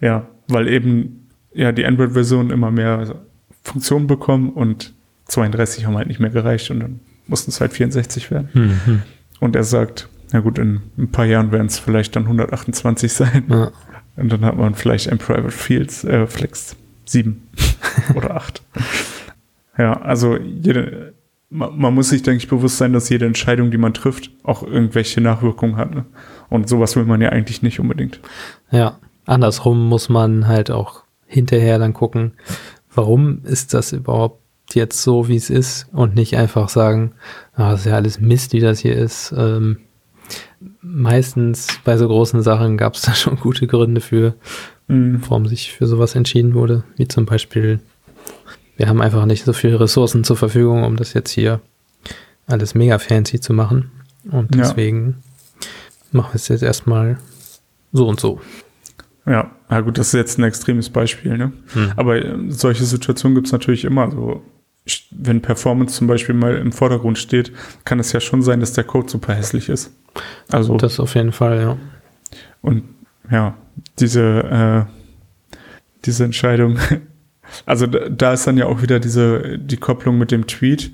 ja, 0.00 0.26
weil 0.48 0.68
eben 0.68 1.28
ja 1.52 1.70
die 1.72 1.84
Android-Versionen 1.84 2.50
immer 2.50 2.70
mehr 2.70 3.14
Funktionen 3.62 4.06
bekommen 4.06 4.50
und 4.50 4.94
32 5.26 5.86
haben 5.86 5.96
halt 5.96 6.08
nicht 6.08 6.20
mehr 6.20 6.30
gereicht 6.30 6.70
und 6.70 6.80
dann 6.80 7.00
mussten 7.26 7.50
es 7.50 7.60
halt 7.60 7.72
64 7.72 8.30
werden. 8.30 8.48
Mhm. 8.52 9.02
Und 9.38 9.56
er 9.56 9.64
sagt, 9.64 10.08
na 10.32 10.40
gut, 10.40 10.58
in 10.58 10.80
ein 10.98 11.10
paar 11.10 11.24
Jahren 11.24 11.52
werden 11.52 11.66
es 11.66 11.78
vielleicht 11.78 12.16
dann 12.16 12.24
128 12.24 13.12
sein. 13.12 13.44
Ja. 13.48 13.70
Und 14.16 14.30
dann 14.32 14.44
hat 14.44 14.56
man 14.56 14.74
vielleicht 14.74 15.08
ein 15.10 15.18
Private 15.18 15.50
Fields 15.50 16.04
äh, 16.04 16.26
Flex 16.26 16.76
7 17.06 17.48
oder 18.14 18.36
8. 18.36 18.62
Ja, 19.78 20.00
also 20.02 20.36
jede, 20.36 21.14
man, 21.48 21.78
man 21.78 21.94
muss 21.94 22.10
sich, 22.10 22.22
denke 22.22 22.38
ich, 22.38 22.48
bewusst 22.48 22.78
sein, 22.78 22.92
dass 22.92 23.08
jede 23.08 23.26
Entscheidung, 23.26 23.70
die 23.70 23.78
man 23.78 23.94
trifft, 23.94 24.30
auch 24.42 24.62
irgendwelche 24.62 25.20
Nachwirkungen 25.20 25.76
hat. 25.76 25.94
Ne? 25.94 26.04
Und 26.48 26.68
sowas 26.68 26.96
will 26.96 27.04
man 27.04 27.20
ja 27.20 27.30
eigentlich 27.30 27.62
nicht 27.62 27.80
unbedingt. 27.80 28.20
ja. 28.70 28.98
Andersrum 29.26 29.88
muss 29.88 30.08
man 30.08 30.48
halt 30.48 30.72
auch 30.72 31.04
hinterher 31.26 31.78
dann 31.78 31.92
gucken, 31.92 32.32
warum 32.94 33.42
ist 33.44 33.74
das 33.74 33.92
überhaupt 33.92 34.40
jetzt 34.72 35.02
so, 35.02 35.28
wie 35.28 35.36
es 35.36 35.50
ist 35.50 35.86
und 35.92 36.14
nicht 36.14 36.36
einfach 36.36 36.68
sagen, 36.68 37.12
ah, 37.54 37.70
das 37.72 37.80
ist 37.80 37.86
ja 37.86 37.94
alles 37.96 38.20
Mist, 38.20 38.52
wie 38.52 38.60
das 38.60 38.78
hier 38.78 38.96
ist. 38.96 39.34
Ähm, 39.36 39.78
meistens 40.82 41.66
bei 41.84 41.96
so 41.96 42.06
großen 42.06 42.42
Sachen 42.42 42.76
gab 42.76 42.94
es 42.94 43.02
da 43.02 43.14
schon 43.14 43.36
gute 43.36 43.66
Gründe 43.66 44.00
für, 44.00 44.34
Mhm. 44.88 45.22
warum 45.28 45.46
sich 45.46 45.72
für 45.72 45.86
sowas 45.86 46.16
entschieden 46.16 46.54
wurde, 46.54 46.82
wie 46.96 47.06
zum 47.06 47.24
Beispiel, 47.24 47.78
wir 48.76 48.88
haben 48.88 49.00
einfach 49.00 49.24
nicht 49.24 49.44
so 49.44 49.52
viele 49.52 49.78
Ressourcen 49.78 50.24
zur 50.24 50.36
Verfügung, 50.36 50.82
um 50.82 50.96
das 50.96 51.14
jetzt 51.14 51.30
hier 51.30 51.60
alles 52.48 52.74
mega 52.74 52.98
fancy 52.98 53.38
zu 53.38 53.52
machen. 53.52 53.92
Und 54.32 54.52
Ja. 54.56 54.62
deswegen 54.62 55.18
machen 56.10 56.30
wir 56.32 56.36
es 56.36 56.48
jetzt 56.48 56.64
erstmal 56.64 57.18
so 57.92 58.08
und 58.08 58.18
so. 58.18 58.40
Ja, 59.26 59.52
na 59.70 59.80
gut, 59.80 59.98
das 59.98 60.08
ist 60.08 60.14
jetzt 60.14 60.38
ein 60.38 60.44
extremes 60.44 60.90
Beispiel, 60.90 61.38
ne? 61.38 61.52
Hm. 61.72 61.92
Aber 61.96 62.16
äh, 62.16 62.36
solche 62.48 62.84
Situationen 62.84 63.36
gibt 63.36 63.46
es 63.46 63.52
natürlich 63.52 63.84
immer. 63.84 64.10
So, 64.10 64.42
wenn 65.12 65.40
Performance 65.40 65.94
zum 65.94 66.08
Beispiel 66.08 66.34
mal 66.34 66.56
im 66.56 66.72
Vordergrund 66.72 67.18
steht, 67.18 67.52
kann 67.84 68.00
es 68.00 68.12
ja 68.12 68.20
schon 68.20 68.42
sein, 68.42 68.60
dass 68.60 68.72
der 68.72 68.84
Code 68.84 69.08
super 69.08 69.34
hässlich 69.34 69.68
ist. 69.68 69.92
Also 70.50 70.76
Das 70.76 70.98
auf 70.98 71.14
jeden 71.14 71.32
Fall, 71.32 71.60
ja. 71.60 71.76
Und 72.62 72.82
ja, 73.30 73.56
diese, 73.98 74.88
äh, 74.88 75.56
diese 76.04 76.24
Entscheidung, 76.24 76.78
also 77.66 77.86
da, 77.86 78.08
da 78.08 78.32
ist 78.32 78.46
dann 78.46 78.58
ja 78.58 78.66
auch 78.66 78.82
wieder 78.82 78.98
diese, 78.98 79.58
die 79.58 79.76
Kopplung 79.76 80.18
mit 80.18 80.32
dem 80.32 80.46
Tweet, 80.46 80.92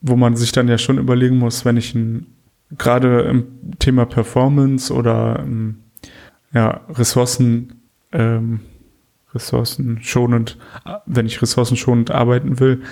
wo 0.00 0.16
man 0.16 0.36
sich 0.36 0.52
dann 0.52 0.68
ja 0.68 0.76
schon 0.76 0.98
überlegen 0.98 1.38
muss, 1.38 1.64
wenn 1.64 1.76
ich 1.78 1.94
ein, 1.94 2.26
gerade 2.76 3.22
im 3.22 3.78
Thema 3.78 4.04
Performance 4.04 4.92
oder 4.92 5.40
ähm, 5.42 5.78
ja, 6.52 6.82
Ressourcen, 6.90 7.77
ähm, 8.12 8.60
ressourcenschonend, 9.34 10.58
äh, 10.84 10.94
wenn 11.06 11.26
ich 11.26 11.42
ressourcenschonend 11.42 12.10
arbeiten 12.10 12.60
will, 12.60 12.82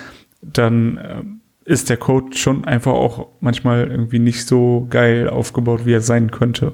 dann 0.41 0.99
ähm, 1.03 1.41
ist 1.65 1.89
der 1.89 1.97
Code 1.97 2.35
schon 2.37 2.65
einfach 2.65 2.93
auch 2.93 3.27
manchmal 3.41 3.89
irgendwie 3.89 4.19
nicht 4.19 4.47
so 4.47 4.87
geil 4.89 5.29
aufgebaut, 5.29 5.85
wie 5.85 5.93
er 5.93 6.01
sein 6.01 6.31
könnte. 6.31 6.73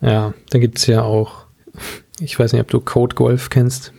Ja, 0.00 0.34
da 0.50 0.58
gibt 0.58 0.78
es 0.78 0.86
ja 0.86 1.02
auch, 1.02 1.46
ich 2.18 2.38
weiß 2.38 2.52
nicht, 2.52 2.62
ob 2.62 2.68
du 2.68 2.80
Code 2.80 3.14
Golf 3.14 3.50
kennst. 3.50 3.92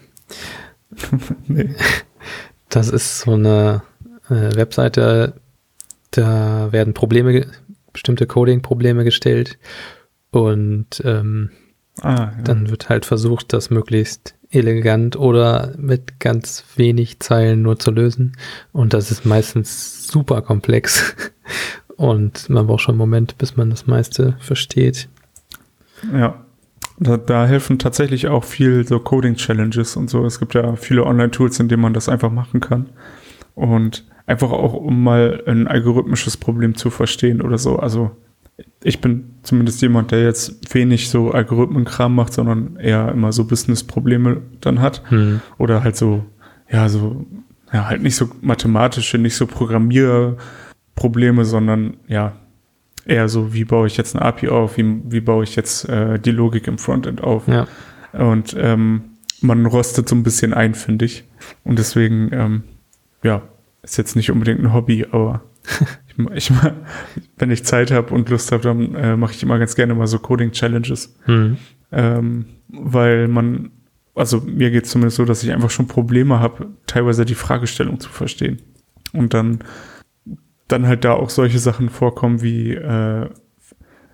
nee. 1.47 1.73
Das 2.69 2.89
ist 2.89 3.19
so 3.19 3.33
eine 3.33 3.83
äh, 4.29 4.55
Webseite, 4.55 5.39
da 6.11 6.71
werden 6.71 6.93
Probleme, 6.93 7.47
bestimmte 7.93 8.27
Coding-Probleme 8.27 9.03
gestellt 9.05 9.57
und 10.31 11.01
ähm, 11.05 11.51
Ah, 12.01 12.33
ja. 12.35 12.43
dann 12.43 12.69
wird 12.69 12.89
halt 12.89 13.05
versucht, 13.05 13.53
das 13.53 13.69
möglichst 13.69 14.35
elegant 14.51 15.15
oder 15.15 15.73
mit 15.77 16.19
ganz 16.19 16.63
wenig 16.75 17.19
Zeilen 17.19 17.61
nur 17.61 17.79
zu 17.79 17.91
lösen. 17.91 18.33
Und 18.71 18.93
das 18.93 19.11
ist 19.11 19.25
meistens 19.25 20.07
super 20.07 20.41
komplex. 20.41 21.15
Und 21.97 22.49
man 22.49 22.67
braucht 22.67 22.81
schon 22.81 22.93
einen 22.93 22.99
Moment, 22.99 23.37
bis 23.37 23.55
man 23.55 23.69
das 23.69 23.87
meiste 23.87 24.35
versteht. 24.39 25.07
Ja. 26.13 26.41
Da, 26.97 27.17
da 27.17 27.45
helfen 27.45 27.77
tatsächlich 27.77 28.27
auch 28.27 28.45
viel 28.45 28.87
so 28.87 28.99
Coding-Challenges 28.99 29.97
und 29.97 30.09
so. 30.09 30.25
Es 30.25 30.39
gibt 30.39 30.53
ja 30.53 30.77
viele 30.77 31.05
Online-Tools, 31.05 31.59
in 31.59 31.67
denen 31.67 31.81
man 31.81 31.93
das 31.93 32.07
einfach 32.07 32.31
machen 32.31 32.61
kann. 32.61 32.87
Und 33.53 34.05
einfach 34.25 34.51
auch, 34.51 34.73
um 34.73 35.03
mal 35.03 35.43
ein 35.45 35.67
algorithmisches 35.67 36.37
Problem 36.37 36.75
zu 36.75 36.89
verstehen 36.89 37.41
oder 37.41 37.57
so. 37.57 37.77
Also 37.77 38.11
ich 38.83 39.01
bin 39.01 39.35
zumindest 39.43 39.81
jemand, 39.81 40.11
der 40.11 40.23
jetzt 40.23 40.73
wenig 40.73 41.09
so 41.09 41.31
Algorithmenkram 41.31 42.15
macht, 42.15 42.33
sondern 42.33 42.77
eher 42.77 43.11
immer 43.11 43.31
so 43.33 43.45
Business-Probleme 43.45 44.41
dann 44.61 44.79
hat. 44.79 45.03
Hm. 45.09 45.41
Oder 45.57 45.83
halt 45.83 45.95
so, 45.95 46.25
ja, 46.69 46.87
so, 46.87 47.25
ja, 47.73 47.87
halt 47.87 48.01
nicht 48.01 48.15
so 48.15 48.29
mathematische, 48.41 49.17
nicht 49.17 49.35
so 49.35 49.47
Programmierprobleme, 49.47 51.45
sondern 51.45 51.97
ja, 52.07 52.33
eher 53.05 53.27
so, 53.27 53.53
wie 53.53 53.65
baue 53.65 53.87
ich 53.87 53.97
jetzt 53.97 54.15
eine 54.15 54.25
API 54.25 54.49
auf, 54.49 54.77
wie, 54.77 55.01
wie 55.05 55.21
baue 55.21 55.43
ich 55.43 55.55
jetzt 55.55 55.89
äh, 55.89 56.19
die 56.19 56.31
Logik 56.31 56.67
im 56.67 56.77
Frontend 56.77 57.21
auf. 57.21 57.47
Ja. 57.47 57.67
Und 58.13 58.55
ähm, 58.57 59.03
man 59.41 59.65
rostet 59.65 60.07
so 60.09 60.15
ein 60.15 60.23
bisschen 60.23 60.53
ein, 60.53 60.73
finde 60.73 61.05
ich. 61.05 61.25
Und 61.63 61.77
deswegen, 61.77 62.29
ähm, 62.31 62.63
ja, 63.23 63.41
ist 63.83 63.97
jetzt 63.97 64.15
nicht 64.15 64.31
unbedingt 64.31 64.59
ein 64.61 64.73
Hobby, 64.73 65.05
aber 65.11 65.43
ich, 66.33 66.51
wenn 67.37 67.51
ich 67.51 67.65
Zeit 67.65 67.91
habe 67.91 68.13
und 68.13 68.29
Lust 68.29 68.51
habe, 68.51 68.63
dann 68.63 68.95
äh, 68.95 69.17
mache 69.17 69.33
ich 69.33 69.43
immer 69.43 69.59
ganz 69.59 69.75
gerne 69.75 69.95
mal 69.95 70.07
so 70.07 70.19
Coding-Challenges. 70.19 71.17
Mhm. 71.27 71.57
Ähm, 71.91 72.45
weil 72.67 73.27
man, 73.27 73.71
also 74.15 74.41
mir 74.41 74.71
geht 74.71 74.85
es 74.85 74.91
zumindest 74.91 75.17
so, 75.17 75.25
dass 75.25 75.43
ich 75.43 75.51
einfach 75.51 75.69
schon 75.69 75.87
Probleme 75.87 76.39
habe, 76.39 76.69
teilweise 76.87 77.25
die 77.25 77.35
Fragestellung 77.35 77.99
zu 77.99 78.09
verstehen. 78.09 78.61
Und 79.13 79.33
dann 79.33 79.59
dann 80.67 80.87
halt 80.87 81.05
da 81.05 81.13
auch 81.13 81.29
solche 81.29 81.59
Sachen 81.59 81.89
vorkommen 81.89 82.41
wie 82.41 82.73
äh, 82.73 83.29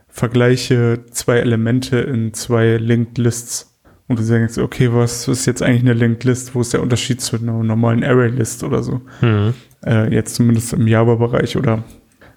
Vergleiche 0.07 1.05
zwei 1.11 1.37
Elemente 1.37 1.99
in 1.99 2.33
zwei 2.33 2.77
Linked 2.77 3.17
Lists. 3.17 3.79
Und 4.07 4.19
du 4.19 4.23
denkst, 4.23 4.57
okay, 4.57 4.89
was 4.91 5.27
ist 5.29 5.45
jetzt 5.45 5.63
eigentlich 5.63 5.83
eine 5.83 5.93
Linked 5.93 6.25
List? 6.25 6.53
Wo 6.53 6.59
ist 6.61 6.73
der 6.73 6.81
Unterschied 6.81 7.21
zu 7.21 7.37
einer 7.37 7.63
normalen 7.63 8.03
Array 8.03 8.29
List 8.29 8.63
oder 8.63 8.83
so? 8.83 9.01
Mhm. 9.21 9.53
Äh, 9.85 10.13
jetzt 10.13 10.35
zumindest 10.35 10.73
im 10.73 10.87
Java-Bereich 10.87 11.57
oder 11.57 11.83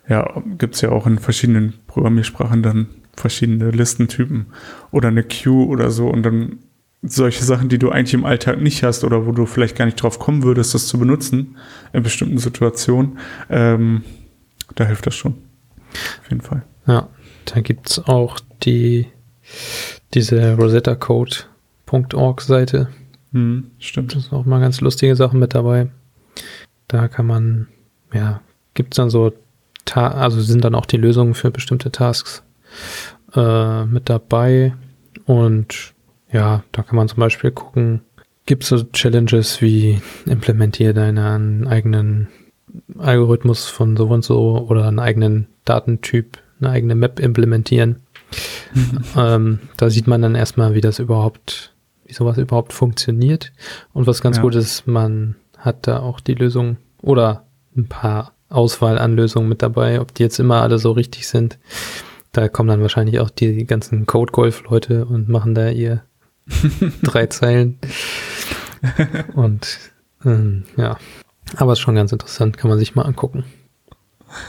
ja, 0.09 0.42
gibt's 0.59 0.80
ja 0.80 0.90
auch 0.90 1.07
in 1.07 1.18
verschiedenen 1.18 1.74
Programmiersprachen 1.86 2.62
dann 2.62 2.88
verschiedene 3.16 3.70
Listentypen 3.70 4.47
oder 4.90 5.09
eine 5.09 5.22
Queue 5.22 5.66
oder 5.66 5.90
so 5.90 6.09
und 6.09 6.22
dann 6.22 6.59
solche 7.03 7.45
Sachen, 7.45 7.68
die 7.68 7.78
du 7.78 7.90
eigentlich 7.90 8.14
im 8.14 8.24
Alltag 8.24 8.61
nicht 8.61 8.82
hast 8.82 9.05
oder 9.05 9.26
wo 9.26 9.32
du 9.32 9.47
vielleicht 9.47 9.76
gar 9.76 9.84
nicht 9.84 10.03
drauf 10.03 10.18
kommen 10.18 10.42
würdest, 10.42 10.74
das 10.74 10.86
zu 10.86 10.99
benutzen 10.99 11.57
in 11.92 12.03
bestimmten 12.03 12.38
Situationen, 12.38 13.18
ähm, 13.51 14.03
da 14.74 14.84
hilft 14.84 15.07
das 15.07 15.14
schon. 15.14 15.34
Auf 16.22 16.30
jeden 16.30 16.40
Fall. 16.40 16.62
Ja, 16.86 17.09
da 17.45 17.61
gibt's 17.61 17.99
auch 17.99 18.40
die, 18.62 19.07
diese 20.14 20.57
rosettacode.org 20.57 22.40
Seite. 22.40 22.88
Hm, 23.32 23.70
stimmt. 23.78 24.14
Das 24.14 24.26
ist 24.26 24.32
auch 24.32 24.45
mal 24.45 24.61
ganz 24.61 24.80
lustige 24.80 25.14
Sachen 25.14 25.40
mit 25.40 25.55
dabei. 25.55 25.88
Da 26.89 27.09
kann 27.09 27.26
man, 27.26 27.68
ja, 28.12 28.41
gibt's 28.74 28.97
dann 28.97 29.11
so, 29.11 29.32
Ta 29.85 30.09
also 30.09 30.41
sind 30.41 30.64
dann 30.64 30.74
auch 30.74 30.87
die 30.87 30.97
Lösungen 30.97 31.35
für 31.35 31.51
bestimmte 31.51 31.93
Tasks 31.93 32.43
äh, 33.35 33.85
mit 33.85 34.09
dabei 34.09 34.74
und 35.26 35.95
ja, 36.32 36.64
da 36.72 36.82
kann 36.82 36.97
man 36.97 37.09
zum 37.09 37.20
Beispiel 37.20 37.51
gucken, 37.51 38.01
gibt 38.47 38.64
es 38.64 38.70
so 38.70 38.82
Challenges 38.85 39.61
wie 39.61 40.01
implementiere 40.26 40.95
deinen 40.95 41.66
eigenen 41.66 42.28
Algorithmus 42.99 43.66
von 43.66 43.97
so 43.97 44.09
und 44.09 44.24
so 44.24 44.66
oder 44.68 44.89
einen 44.89 44.99
eigenen 44.99 45.47
Datentyp, 45.64 46.39
eine 46.61 46.70
eigene 46.70 46.95
Map 46.95 47.20
implementieren. 47.20 48.01
Mhm. 48.74 48.99
Ähm, 49.16 49.59
da 49.76 49.91
sieht 49.91 50.07
man 50.07 50.22
dann 50.22 50.35
erstmal, 50.35 50.74
wie 50.74 50.80
das 50.80 50.99
überhaupt, 50.99 51.72
wie 52.05 52.12
sowas 52.12 52.37
überhaupt 52.39 52.72
funktioniert. 52.72 53.53
Und 53.93 54.07
was 54.07 54.20
ganz 54.20 54.39
ja. 54.39 54.43
gut 54.43 54.57
ist, 54.57 54.87
man 54.87 55.37
hat 55.64 55.86
da 55.86 56.00
auch 56.00 56.20
die 56.20 56.34
Lösung 56.34 56.76
oder 57.00 57.46
ein 57.76 57.88
paar 57.88 58.32
Auswahl 58.48 58.98
an 58.98 59.16
Lösungen 59.16 59.48
mit 59.48 59.62
dabei, 59.62 60.00
ob 60.00 60.14
die 60.14 60.22
jetzt 60.22 60.38
immer 60.38 60.62
alle 60.62 60.78
so 60.78 60.92
richtig 60.92 61.26
sind. 61.26 61.58
Da 62.32 62.48
kommen 62.48 62.68
dann 62.68 62.82
wahrscheinlich 62.82 63.20
auch 63.20 63.30
die 63.30 63.64
ganzen 63.64 64.06
Code-Golf-Leute 64.06 65.06
und 65.06 65.28
machen 65.28 65.54
da 65.54 65.70
ihr 65.70 66.02
Drei 67.02 67.26
Zeilen. 67.26 67.78
Und 69.34 69.78
ähm, 70.24 70.64
ja, 70.76 70.98
aber 71.56 71.72
ist 71.72 71.80
schon 71.80 71.94
ganz 71.94 72.12
interessant, 72.12 72.58
kann 72.58 72.68
man 72.68 72.78
sich 72.78 72.94
mal 72.94 73.02
angucken. 73.02 73.44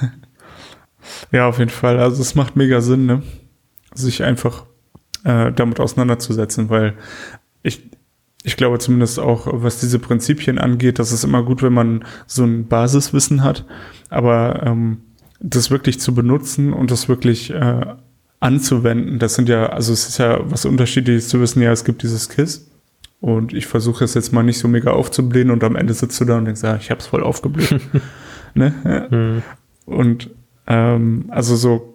Ja, 1.31 1.47
auf 1.47 1.59
jeden 1.59 1.69
Fall. 1.69 1.99
Also 1.99 2.19
es 2.19 2.33
macht 2.33 2.55
mega 2.55 2.81
Sinn, 2.81 3.05
ne? 3.05 3.21
sich 3.93 4.23
einfach 4.23 4.65
äh, 5.23 5.51
damit 5.51 5.79
auseinanderzusetzen, 5.79 6.69
weil 6.69 6.95
ich, 8.45 8.57
glaube 8.57 8.79
zumindest 8.79 9.19
auch, 9.19 9.47
was 9.51 9.79
diese 9.79 9.99
Prinzipien 9.99 10.57
angeht, 10.57 10.99
dass 10.99 11.11
es 11.11 11.23
immer 11.23 11.43
gut, 11.43 11.61
wenn 11.61 11.73
man 11.73 12.05
so 12.27 12.43
ein 12.43 12.67
Basiswissen 12.67 13.43
hat, 13.43 13.65
aber 14.09 14.63
ähm, 14.63 14.97
das 15.39 15.71
wirklich 15.71 15.99
zu 15.99 16.13
benutzen 16.15 16.73
und 16.73 16.91
das 16.91 17.09
wirklich 17.09 17.51
äh, 17.51 17.85
anzuwenden. 18.39 19.19
Das 19.19 19.35
sind 19.35 19.49
ja, 19.49 19.67
also 19.67 19.93
es 19.93 20.07
ist 20.07 20.17
ja 20.17 20.39
was 20.49 20.65
Unterschiedliches 20.65 21.27
zu 21.29 21.41
wissen, 21.41 21.61
ja, 21.61 21.71
es 21.71 21.83
gibt 21.83 22.03
dieses 22.03 22.29
KISS 22.29 22.69
und 23.21 23.53
ich 23.53 23.65
versuche 23.65 24.03
es 24.03 24.13
jetzt 24.13 24.33
mal 24.33 24.43
nicht 24.43 24.59
so 24.59 24.67
mega 24.67 24.91
aufzublähen 24.91 25.51
und 25.51 25.63
am 25.63 25.75
Ende 25.75 25.93
sitzt 25.93 26.19
du 26.21 26.25
da 26.25 26.37
und 26.37 26.45
denkst, 26.45 26.63
ja, 26.63 26.75
ich 26.75 26.91
habe 26.91 26.99
es 26.99 27.07
voll 27.07 27.23
aufgebläht. 27.23 27.79
ne? 28.53 28.73
Mhm. 29.09 29.43
Und 29.85 30.29
ähm, 30.67 31.25
also 31.29 31.55
so 31.55 31.94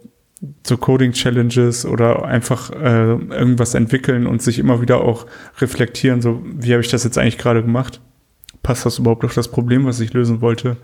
so 0.66 0.76
Coding-Challenges 0.76 1.84
oder 1.84 2.24
einfach 2.24 2.70
äh, 2.70 3.12
irgendwas 3.12 3.74
entwickeln 3.74 4.26
und 4.26 4.41
sich 4.41 4.59
immer 4.59 4.80
wieder 4.80 5.03
auch 5.03 5.26
reflektieren, 5.59 6.22
so 6.22 6.43
wie 6.45 6.72
habe 6.72 6.82
ich 6.82 6.88
das 6.88 7.05
jetzt 7.05 7.18
eigentlich 7.18 7.38
gerade 7.38 7.62
gemacht? 7.62 8.01
Passt 8.62 8.86
das 8.86 8.99
überhaupt 8.99 9.24
auf 9.24 9.34
das 9.34 9.49
Problem, 9.49 9.84
was 9.84 10.01
ich 10.01 10.12
lösen 10.12 10.41
wollte? 10.41 10.76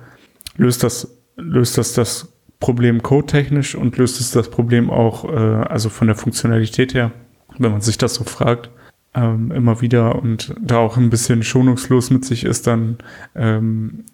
Löst 0.57 0.83
das, 0.83 1.19
löst 1.37 1.79
das 1.79 1.95
das 1.95 2.33
Problem 2.61 3.03
codetechnisch 3.03 3.75
und 3.75 3.97
löst 3.99 4.21
es 4.21 4.31
das 4.31 4.51
Problem 4.51 4.91
auch, 4.91 5.25
äh, 5.25 5.37
also 5.37 5.89
von 5.89 6.07
der 6.07 6.17
Funktionalität 6.17 6.95
her, 6.95 7.13
wenn 7.59 7.73
man 7.73 7.81
sich 7.81 7.99
das 7.99 8.15
so 8.15 8.25
fragt, 8.25 8.71
ähm, 9.15 9.51
immer 9.51 9.81
wieder 9.81 10.17
und 10.17 10.55
da 10.61 10.79
auch 10.79 10.97
ein 10.97 11.11
bisschen 11.11 11.43
schonungslos 11.43 12.11
mit 12.11 12.25
sich 12.25 12.45
ist, 12.45 12.67
dann 12.67 12.99
ähm, 13.35 14.05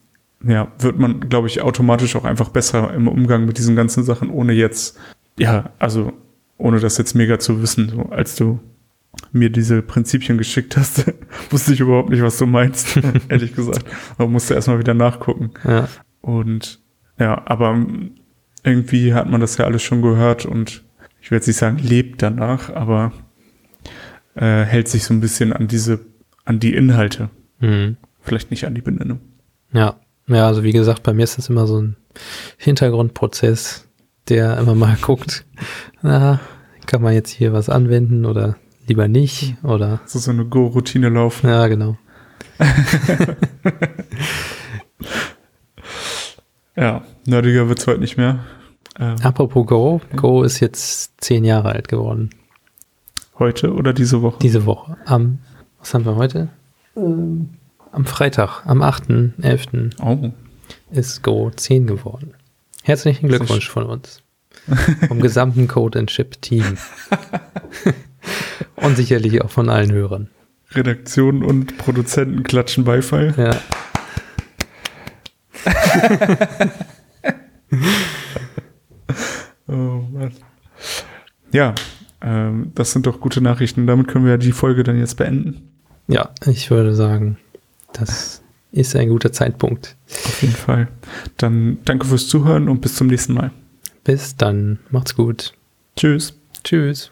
ja, 0.45 0.72
wird 0.78 0.99
man, 0.99 1.28
glaube 1.28 1.47
ich, 1.49 1.62
automatisch 1.62 2.16
auch 2.16 2.24
einfach 2.24 2.49
besser 2.49 2.93
im 2.95 3.09
Umgang 3.09 3.45
mit 3.45 3.59
diesen 3.59 3.76
ganzen 3.76 4.03
Sachen, 4.03 4.30
ohne 4.30 4.53
jetzt, 4.53 4.99
ja, 5.38 5.70
also 5.78 6.12
ohne 6.58 6.80
das 6.80 6.98
jetzt 6.98 7.14
mega 7.14 7.38
zu 7.38 7.60
wissen, 7.62 7.88
so 7.88 8.02
als 8.10 8.36
du 8.36 8.60
mir 9.32 9.50
diese 9.50 9.82
Prinzipien 9.82 10.38
geschickt 10.38 10.76
hast, 10.76 11.12
wusste 11.50 11.72
ich 11.72 11.80
überhaupt 11.80 12.10
nicht, 12.10 12.22
was 12.22 12.38
du 12.38 12.46
meinst, 12.46 12.98
ehrlich 13.28 13.54
gesagt. 13.54 13.84
Man 14.18 14.30
musste 14.30 14.54
erstmal 14.54 14.78
wieder 14.78 14.94
nachgucken. 14.94 15.50
Ja. 15.64 15.88
Und 16.20 16.80
ja, 17.18 17.42
aber 17.46 17.84
irgendwie 18.64 19.14
hat 19.14 19.28
man 19.28 19.40
das 19.40 19.56
ja 19.56 19.64
alles 19.64 19.82
schon 19.82 20.02
gehört 20.02 20.46
und 20.46 20.82
ich 21.20 21.30
werde 21.30 21.46
nicht 21.46 21.56
sagen, 21.56 21.78
lebt 21.78 22.22
danach, 22.22 22.70
aber 22.70 23.12
äh, 24.34 24.62
hält 24.64 24.88
sich 24.88 25.04
so 25.04 25.14
ein 25.14 25.20
bisschen 25.20 25.52
an 25.52 25.68
diese, 25.68 26.00
an 26.44 26.58
die 26.58 26.74
Inhalte. 26.74 27.30
Mhm. 27.60 27.96
Vielleicht 28.20 28.50
nicht 28.50 28.66
an 28.66 28.74
die 28.74 28.80
Benennung. 28.80 29.20
Ja, 29.72 29.96
ja, 30.26 30.46
also 30.46 30.62
wie 30.62 30.72
gesagt, 30.72 31.02
bei 31.02 31.12
mir 31.12 31.24
ist 31.24 31.38
das 31.38 31.48
immer 31.48 31.66
so 31.66 31.80
ein 31.80 31.96
Hintergrundprozess, 32.56 33.88
der 34.28 34.58
immer 34.58 34.74
mal 34.74 34.96
guckt, 35.02 35.44
na, 36.02 36.40
kann 36.86 37.02
man 37.02 37.14
jetzt 37.14 37.30
hier 37.30 37.52
was 37.52 37.68
anwenden 37.68 38.24
oder 38.24 38.56
lieber 38.86 39.08
nicht 39.08 39.56
oder. 39.62 40.00
So 40.06 40.18
so 40.18 40.30
eine 40.30 40.44
Go-Routine 40.44 41.08
laufen. 41.08 41.48
Ja, 41.48 41.66
genau. 41.68 41.96
Ja, 46.76 47.02
nerdiger 47.26 47.68
wird 47.68 47.78
es 47.80 47.86
heute 47.86 48.00
nicht 48.00 48.16
mehr. 48.16 48.40
Ähm, 48.98 49.16
Apropos 49.22 49.66
Go. 49.66 50.00
Go 50.16 50.42
ist 50.42 50.60
jetzt 50.60 51.12
zehn 51.20 51.44
Jahre 51.44 51.70
alt 51.70 51.88
geworden. 51.88 52.30
Heute 53.38 53.72
oder 53.74 53.92
diese 53.92 54.22
Woche? 54.22 54.38
Diese 54.40 54.64
Woche. 54.64 54.96
Am, 55.04 55.38
was 55.78 55.92
haben 55.92 56.04
wir 56.04 56.16
heute? 56.16 56.48
Ähm, 56.96 57.50
am 57.90 58.06
Freitag, 58.06 58.64
am 58.64 58.82
8.11. 58.82 60.02
Oh. 60.02 60.32
ist 60.90 61.22
Go 61.22 61.50
10 61.50 61.86
geworden. 61.86 62.34
Herzlichen 62.82 63.28
Glückwunsch 63.28 63.68
von 63.68 63.84
uns. 63.84 64.22
Vom 65.08 65.20
gesamten 65.20 65.68
Code 65.68 66.00
and 66.00 66.10
Chip 66.10 66.42
Team. 66.42 66.76
und 68.76 68.96
sicherlich 68.96 69.40
auch 69.42 69.50
von 69.50 69.68
allen 69.68 69.92
Hörern. 69.92 70.28
Redaktion 70.72 71.44
und 71.44 71.78
Produzenten 71.78 72.42
klatschen 72.42 72.84
Beifall. 72.84 73.34
Ja. 73.36 73.60
oh 79.68 80.02
Mann. 80.10 80.32
Ja, 81.52 81.74
ähm, 82.20 82.72
das 82.74 82.92
sind 82.92 83.06
doch 83.06 83.20
gute 83.20 83.40
Nachrichten. 83.40 83.86
Damit 83.86 84.08
können 84.08 84.26
wir 84.26 84.38
die 84.38 84.52
Folge 84.52 84.82
dann 84.82 84.98
jetzt 84.98 85.16
beenden. 85.16 85.68
Ja, 86.08 86.30
ich 86.46 86.70
würde 86.70 86.94
sagen, 86.94 87.36
das 87.92 88.41
ist 88.72 88.96
ein 88.96 89.08
guter 89.08 89.32
Zeitpunkt. 89.32 89.96
Auf 90.08 90.42
jeden 90.42 90.54
Fall. 90.54 90.88
Dann 91.36 91.78
danke 91.84 92.06
fürs 92.06 92.28
Zuhören 92.28 92.68
und 92.68 92.80
bis 92.80 92.96
zum 92.96 93.06
nächsten 93.06 93.34
Mal. 93.34 93.52
Bis 94.02 94.36
dann. 94.36 94.80
Macht's 94.90 95.14
gut. 95.14 95.52
Tschüss. 95.96 96.34
Tschüss. 96.64 97.11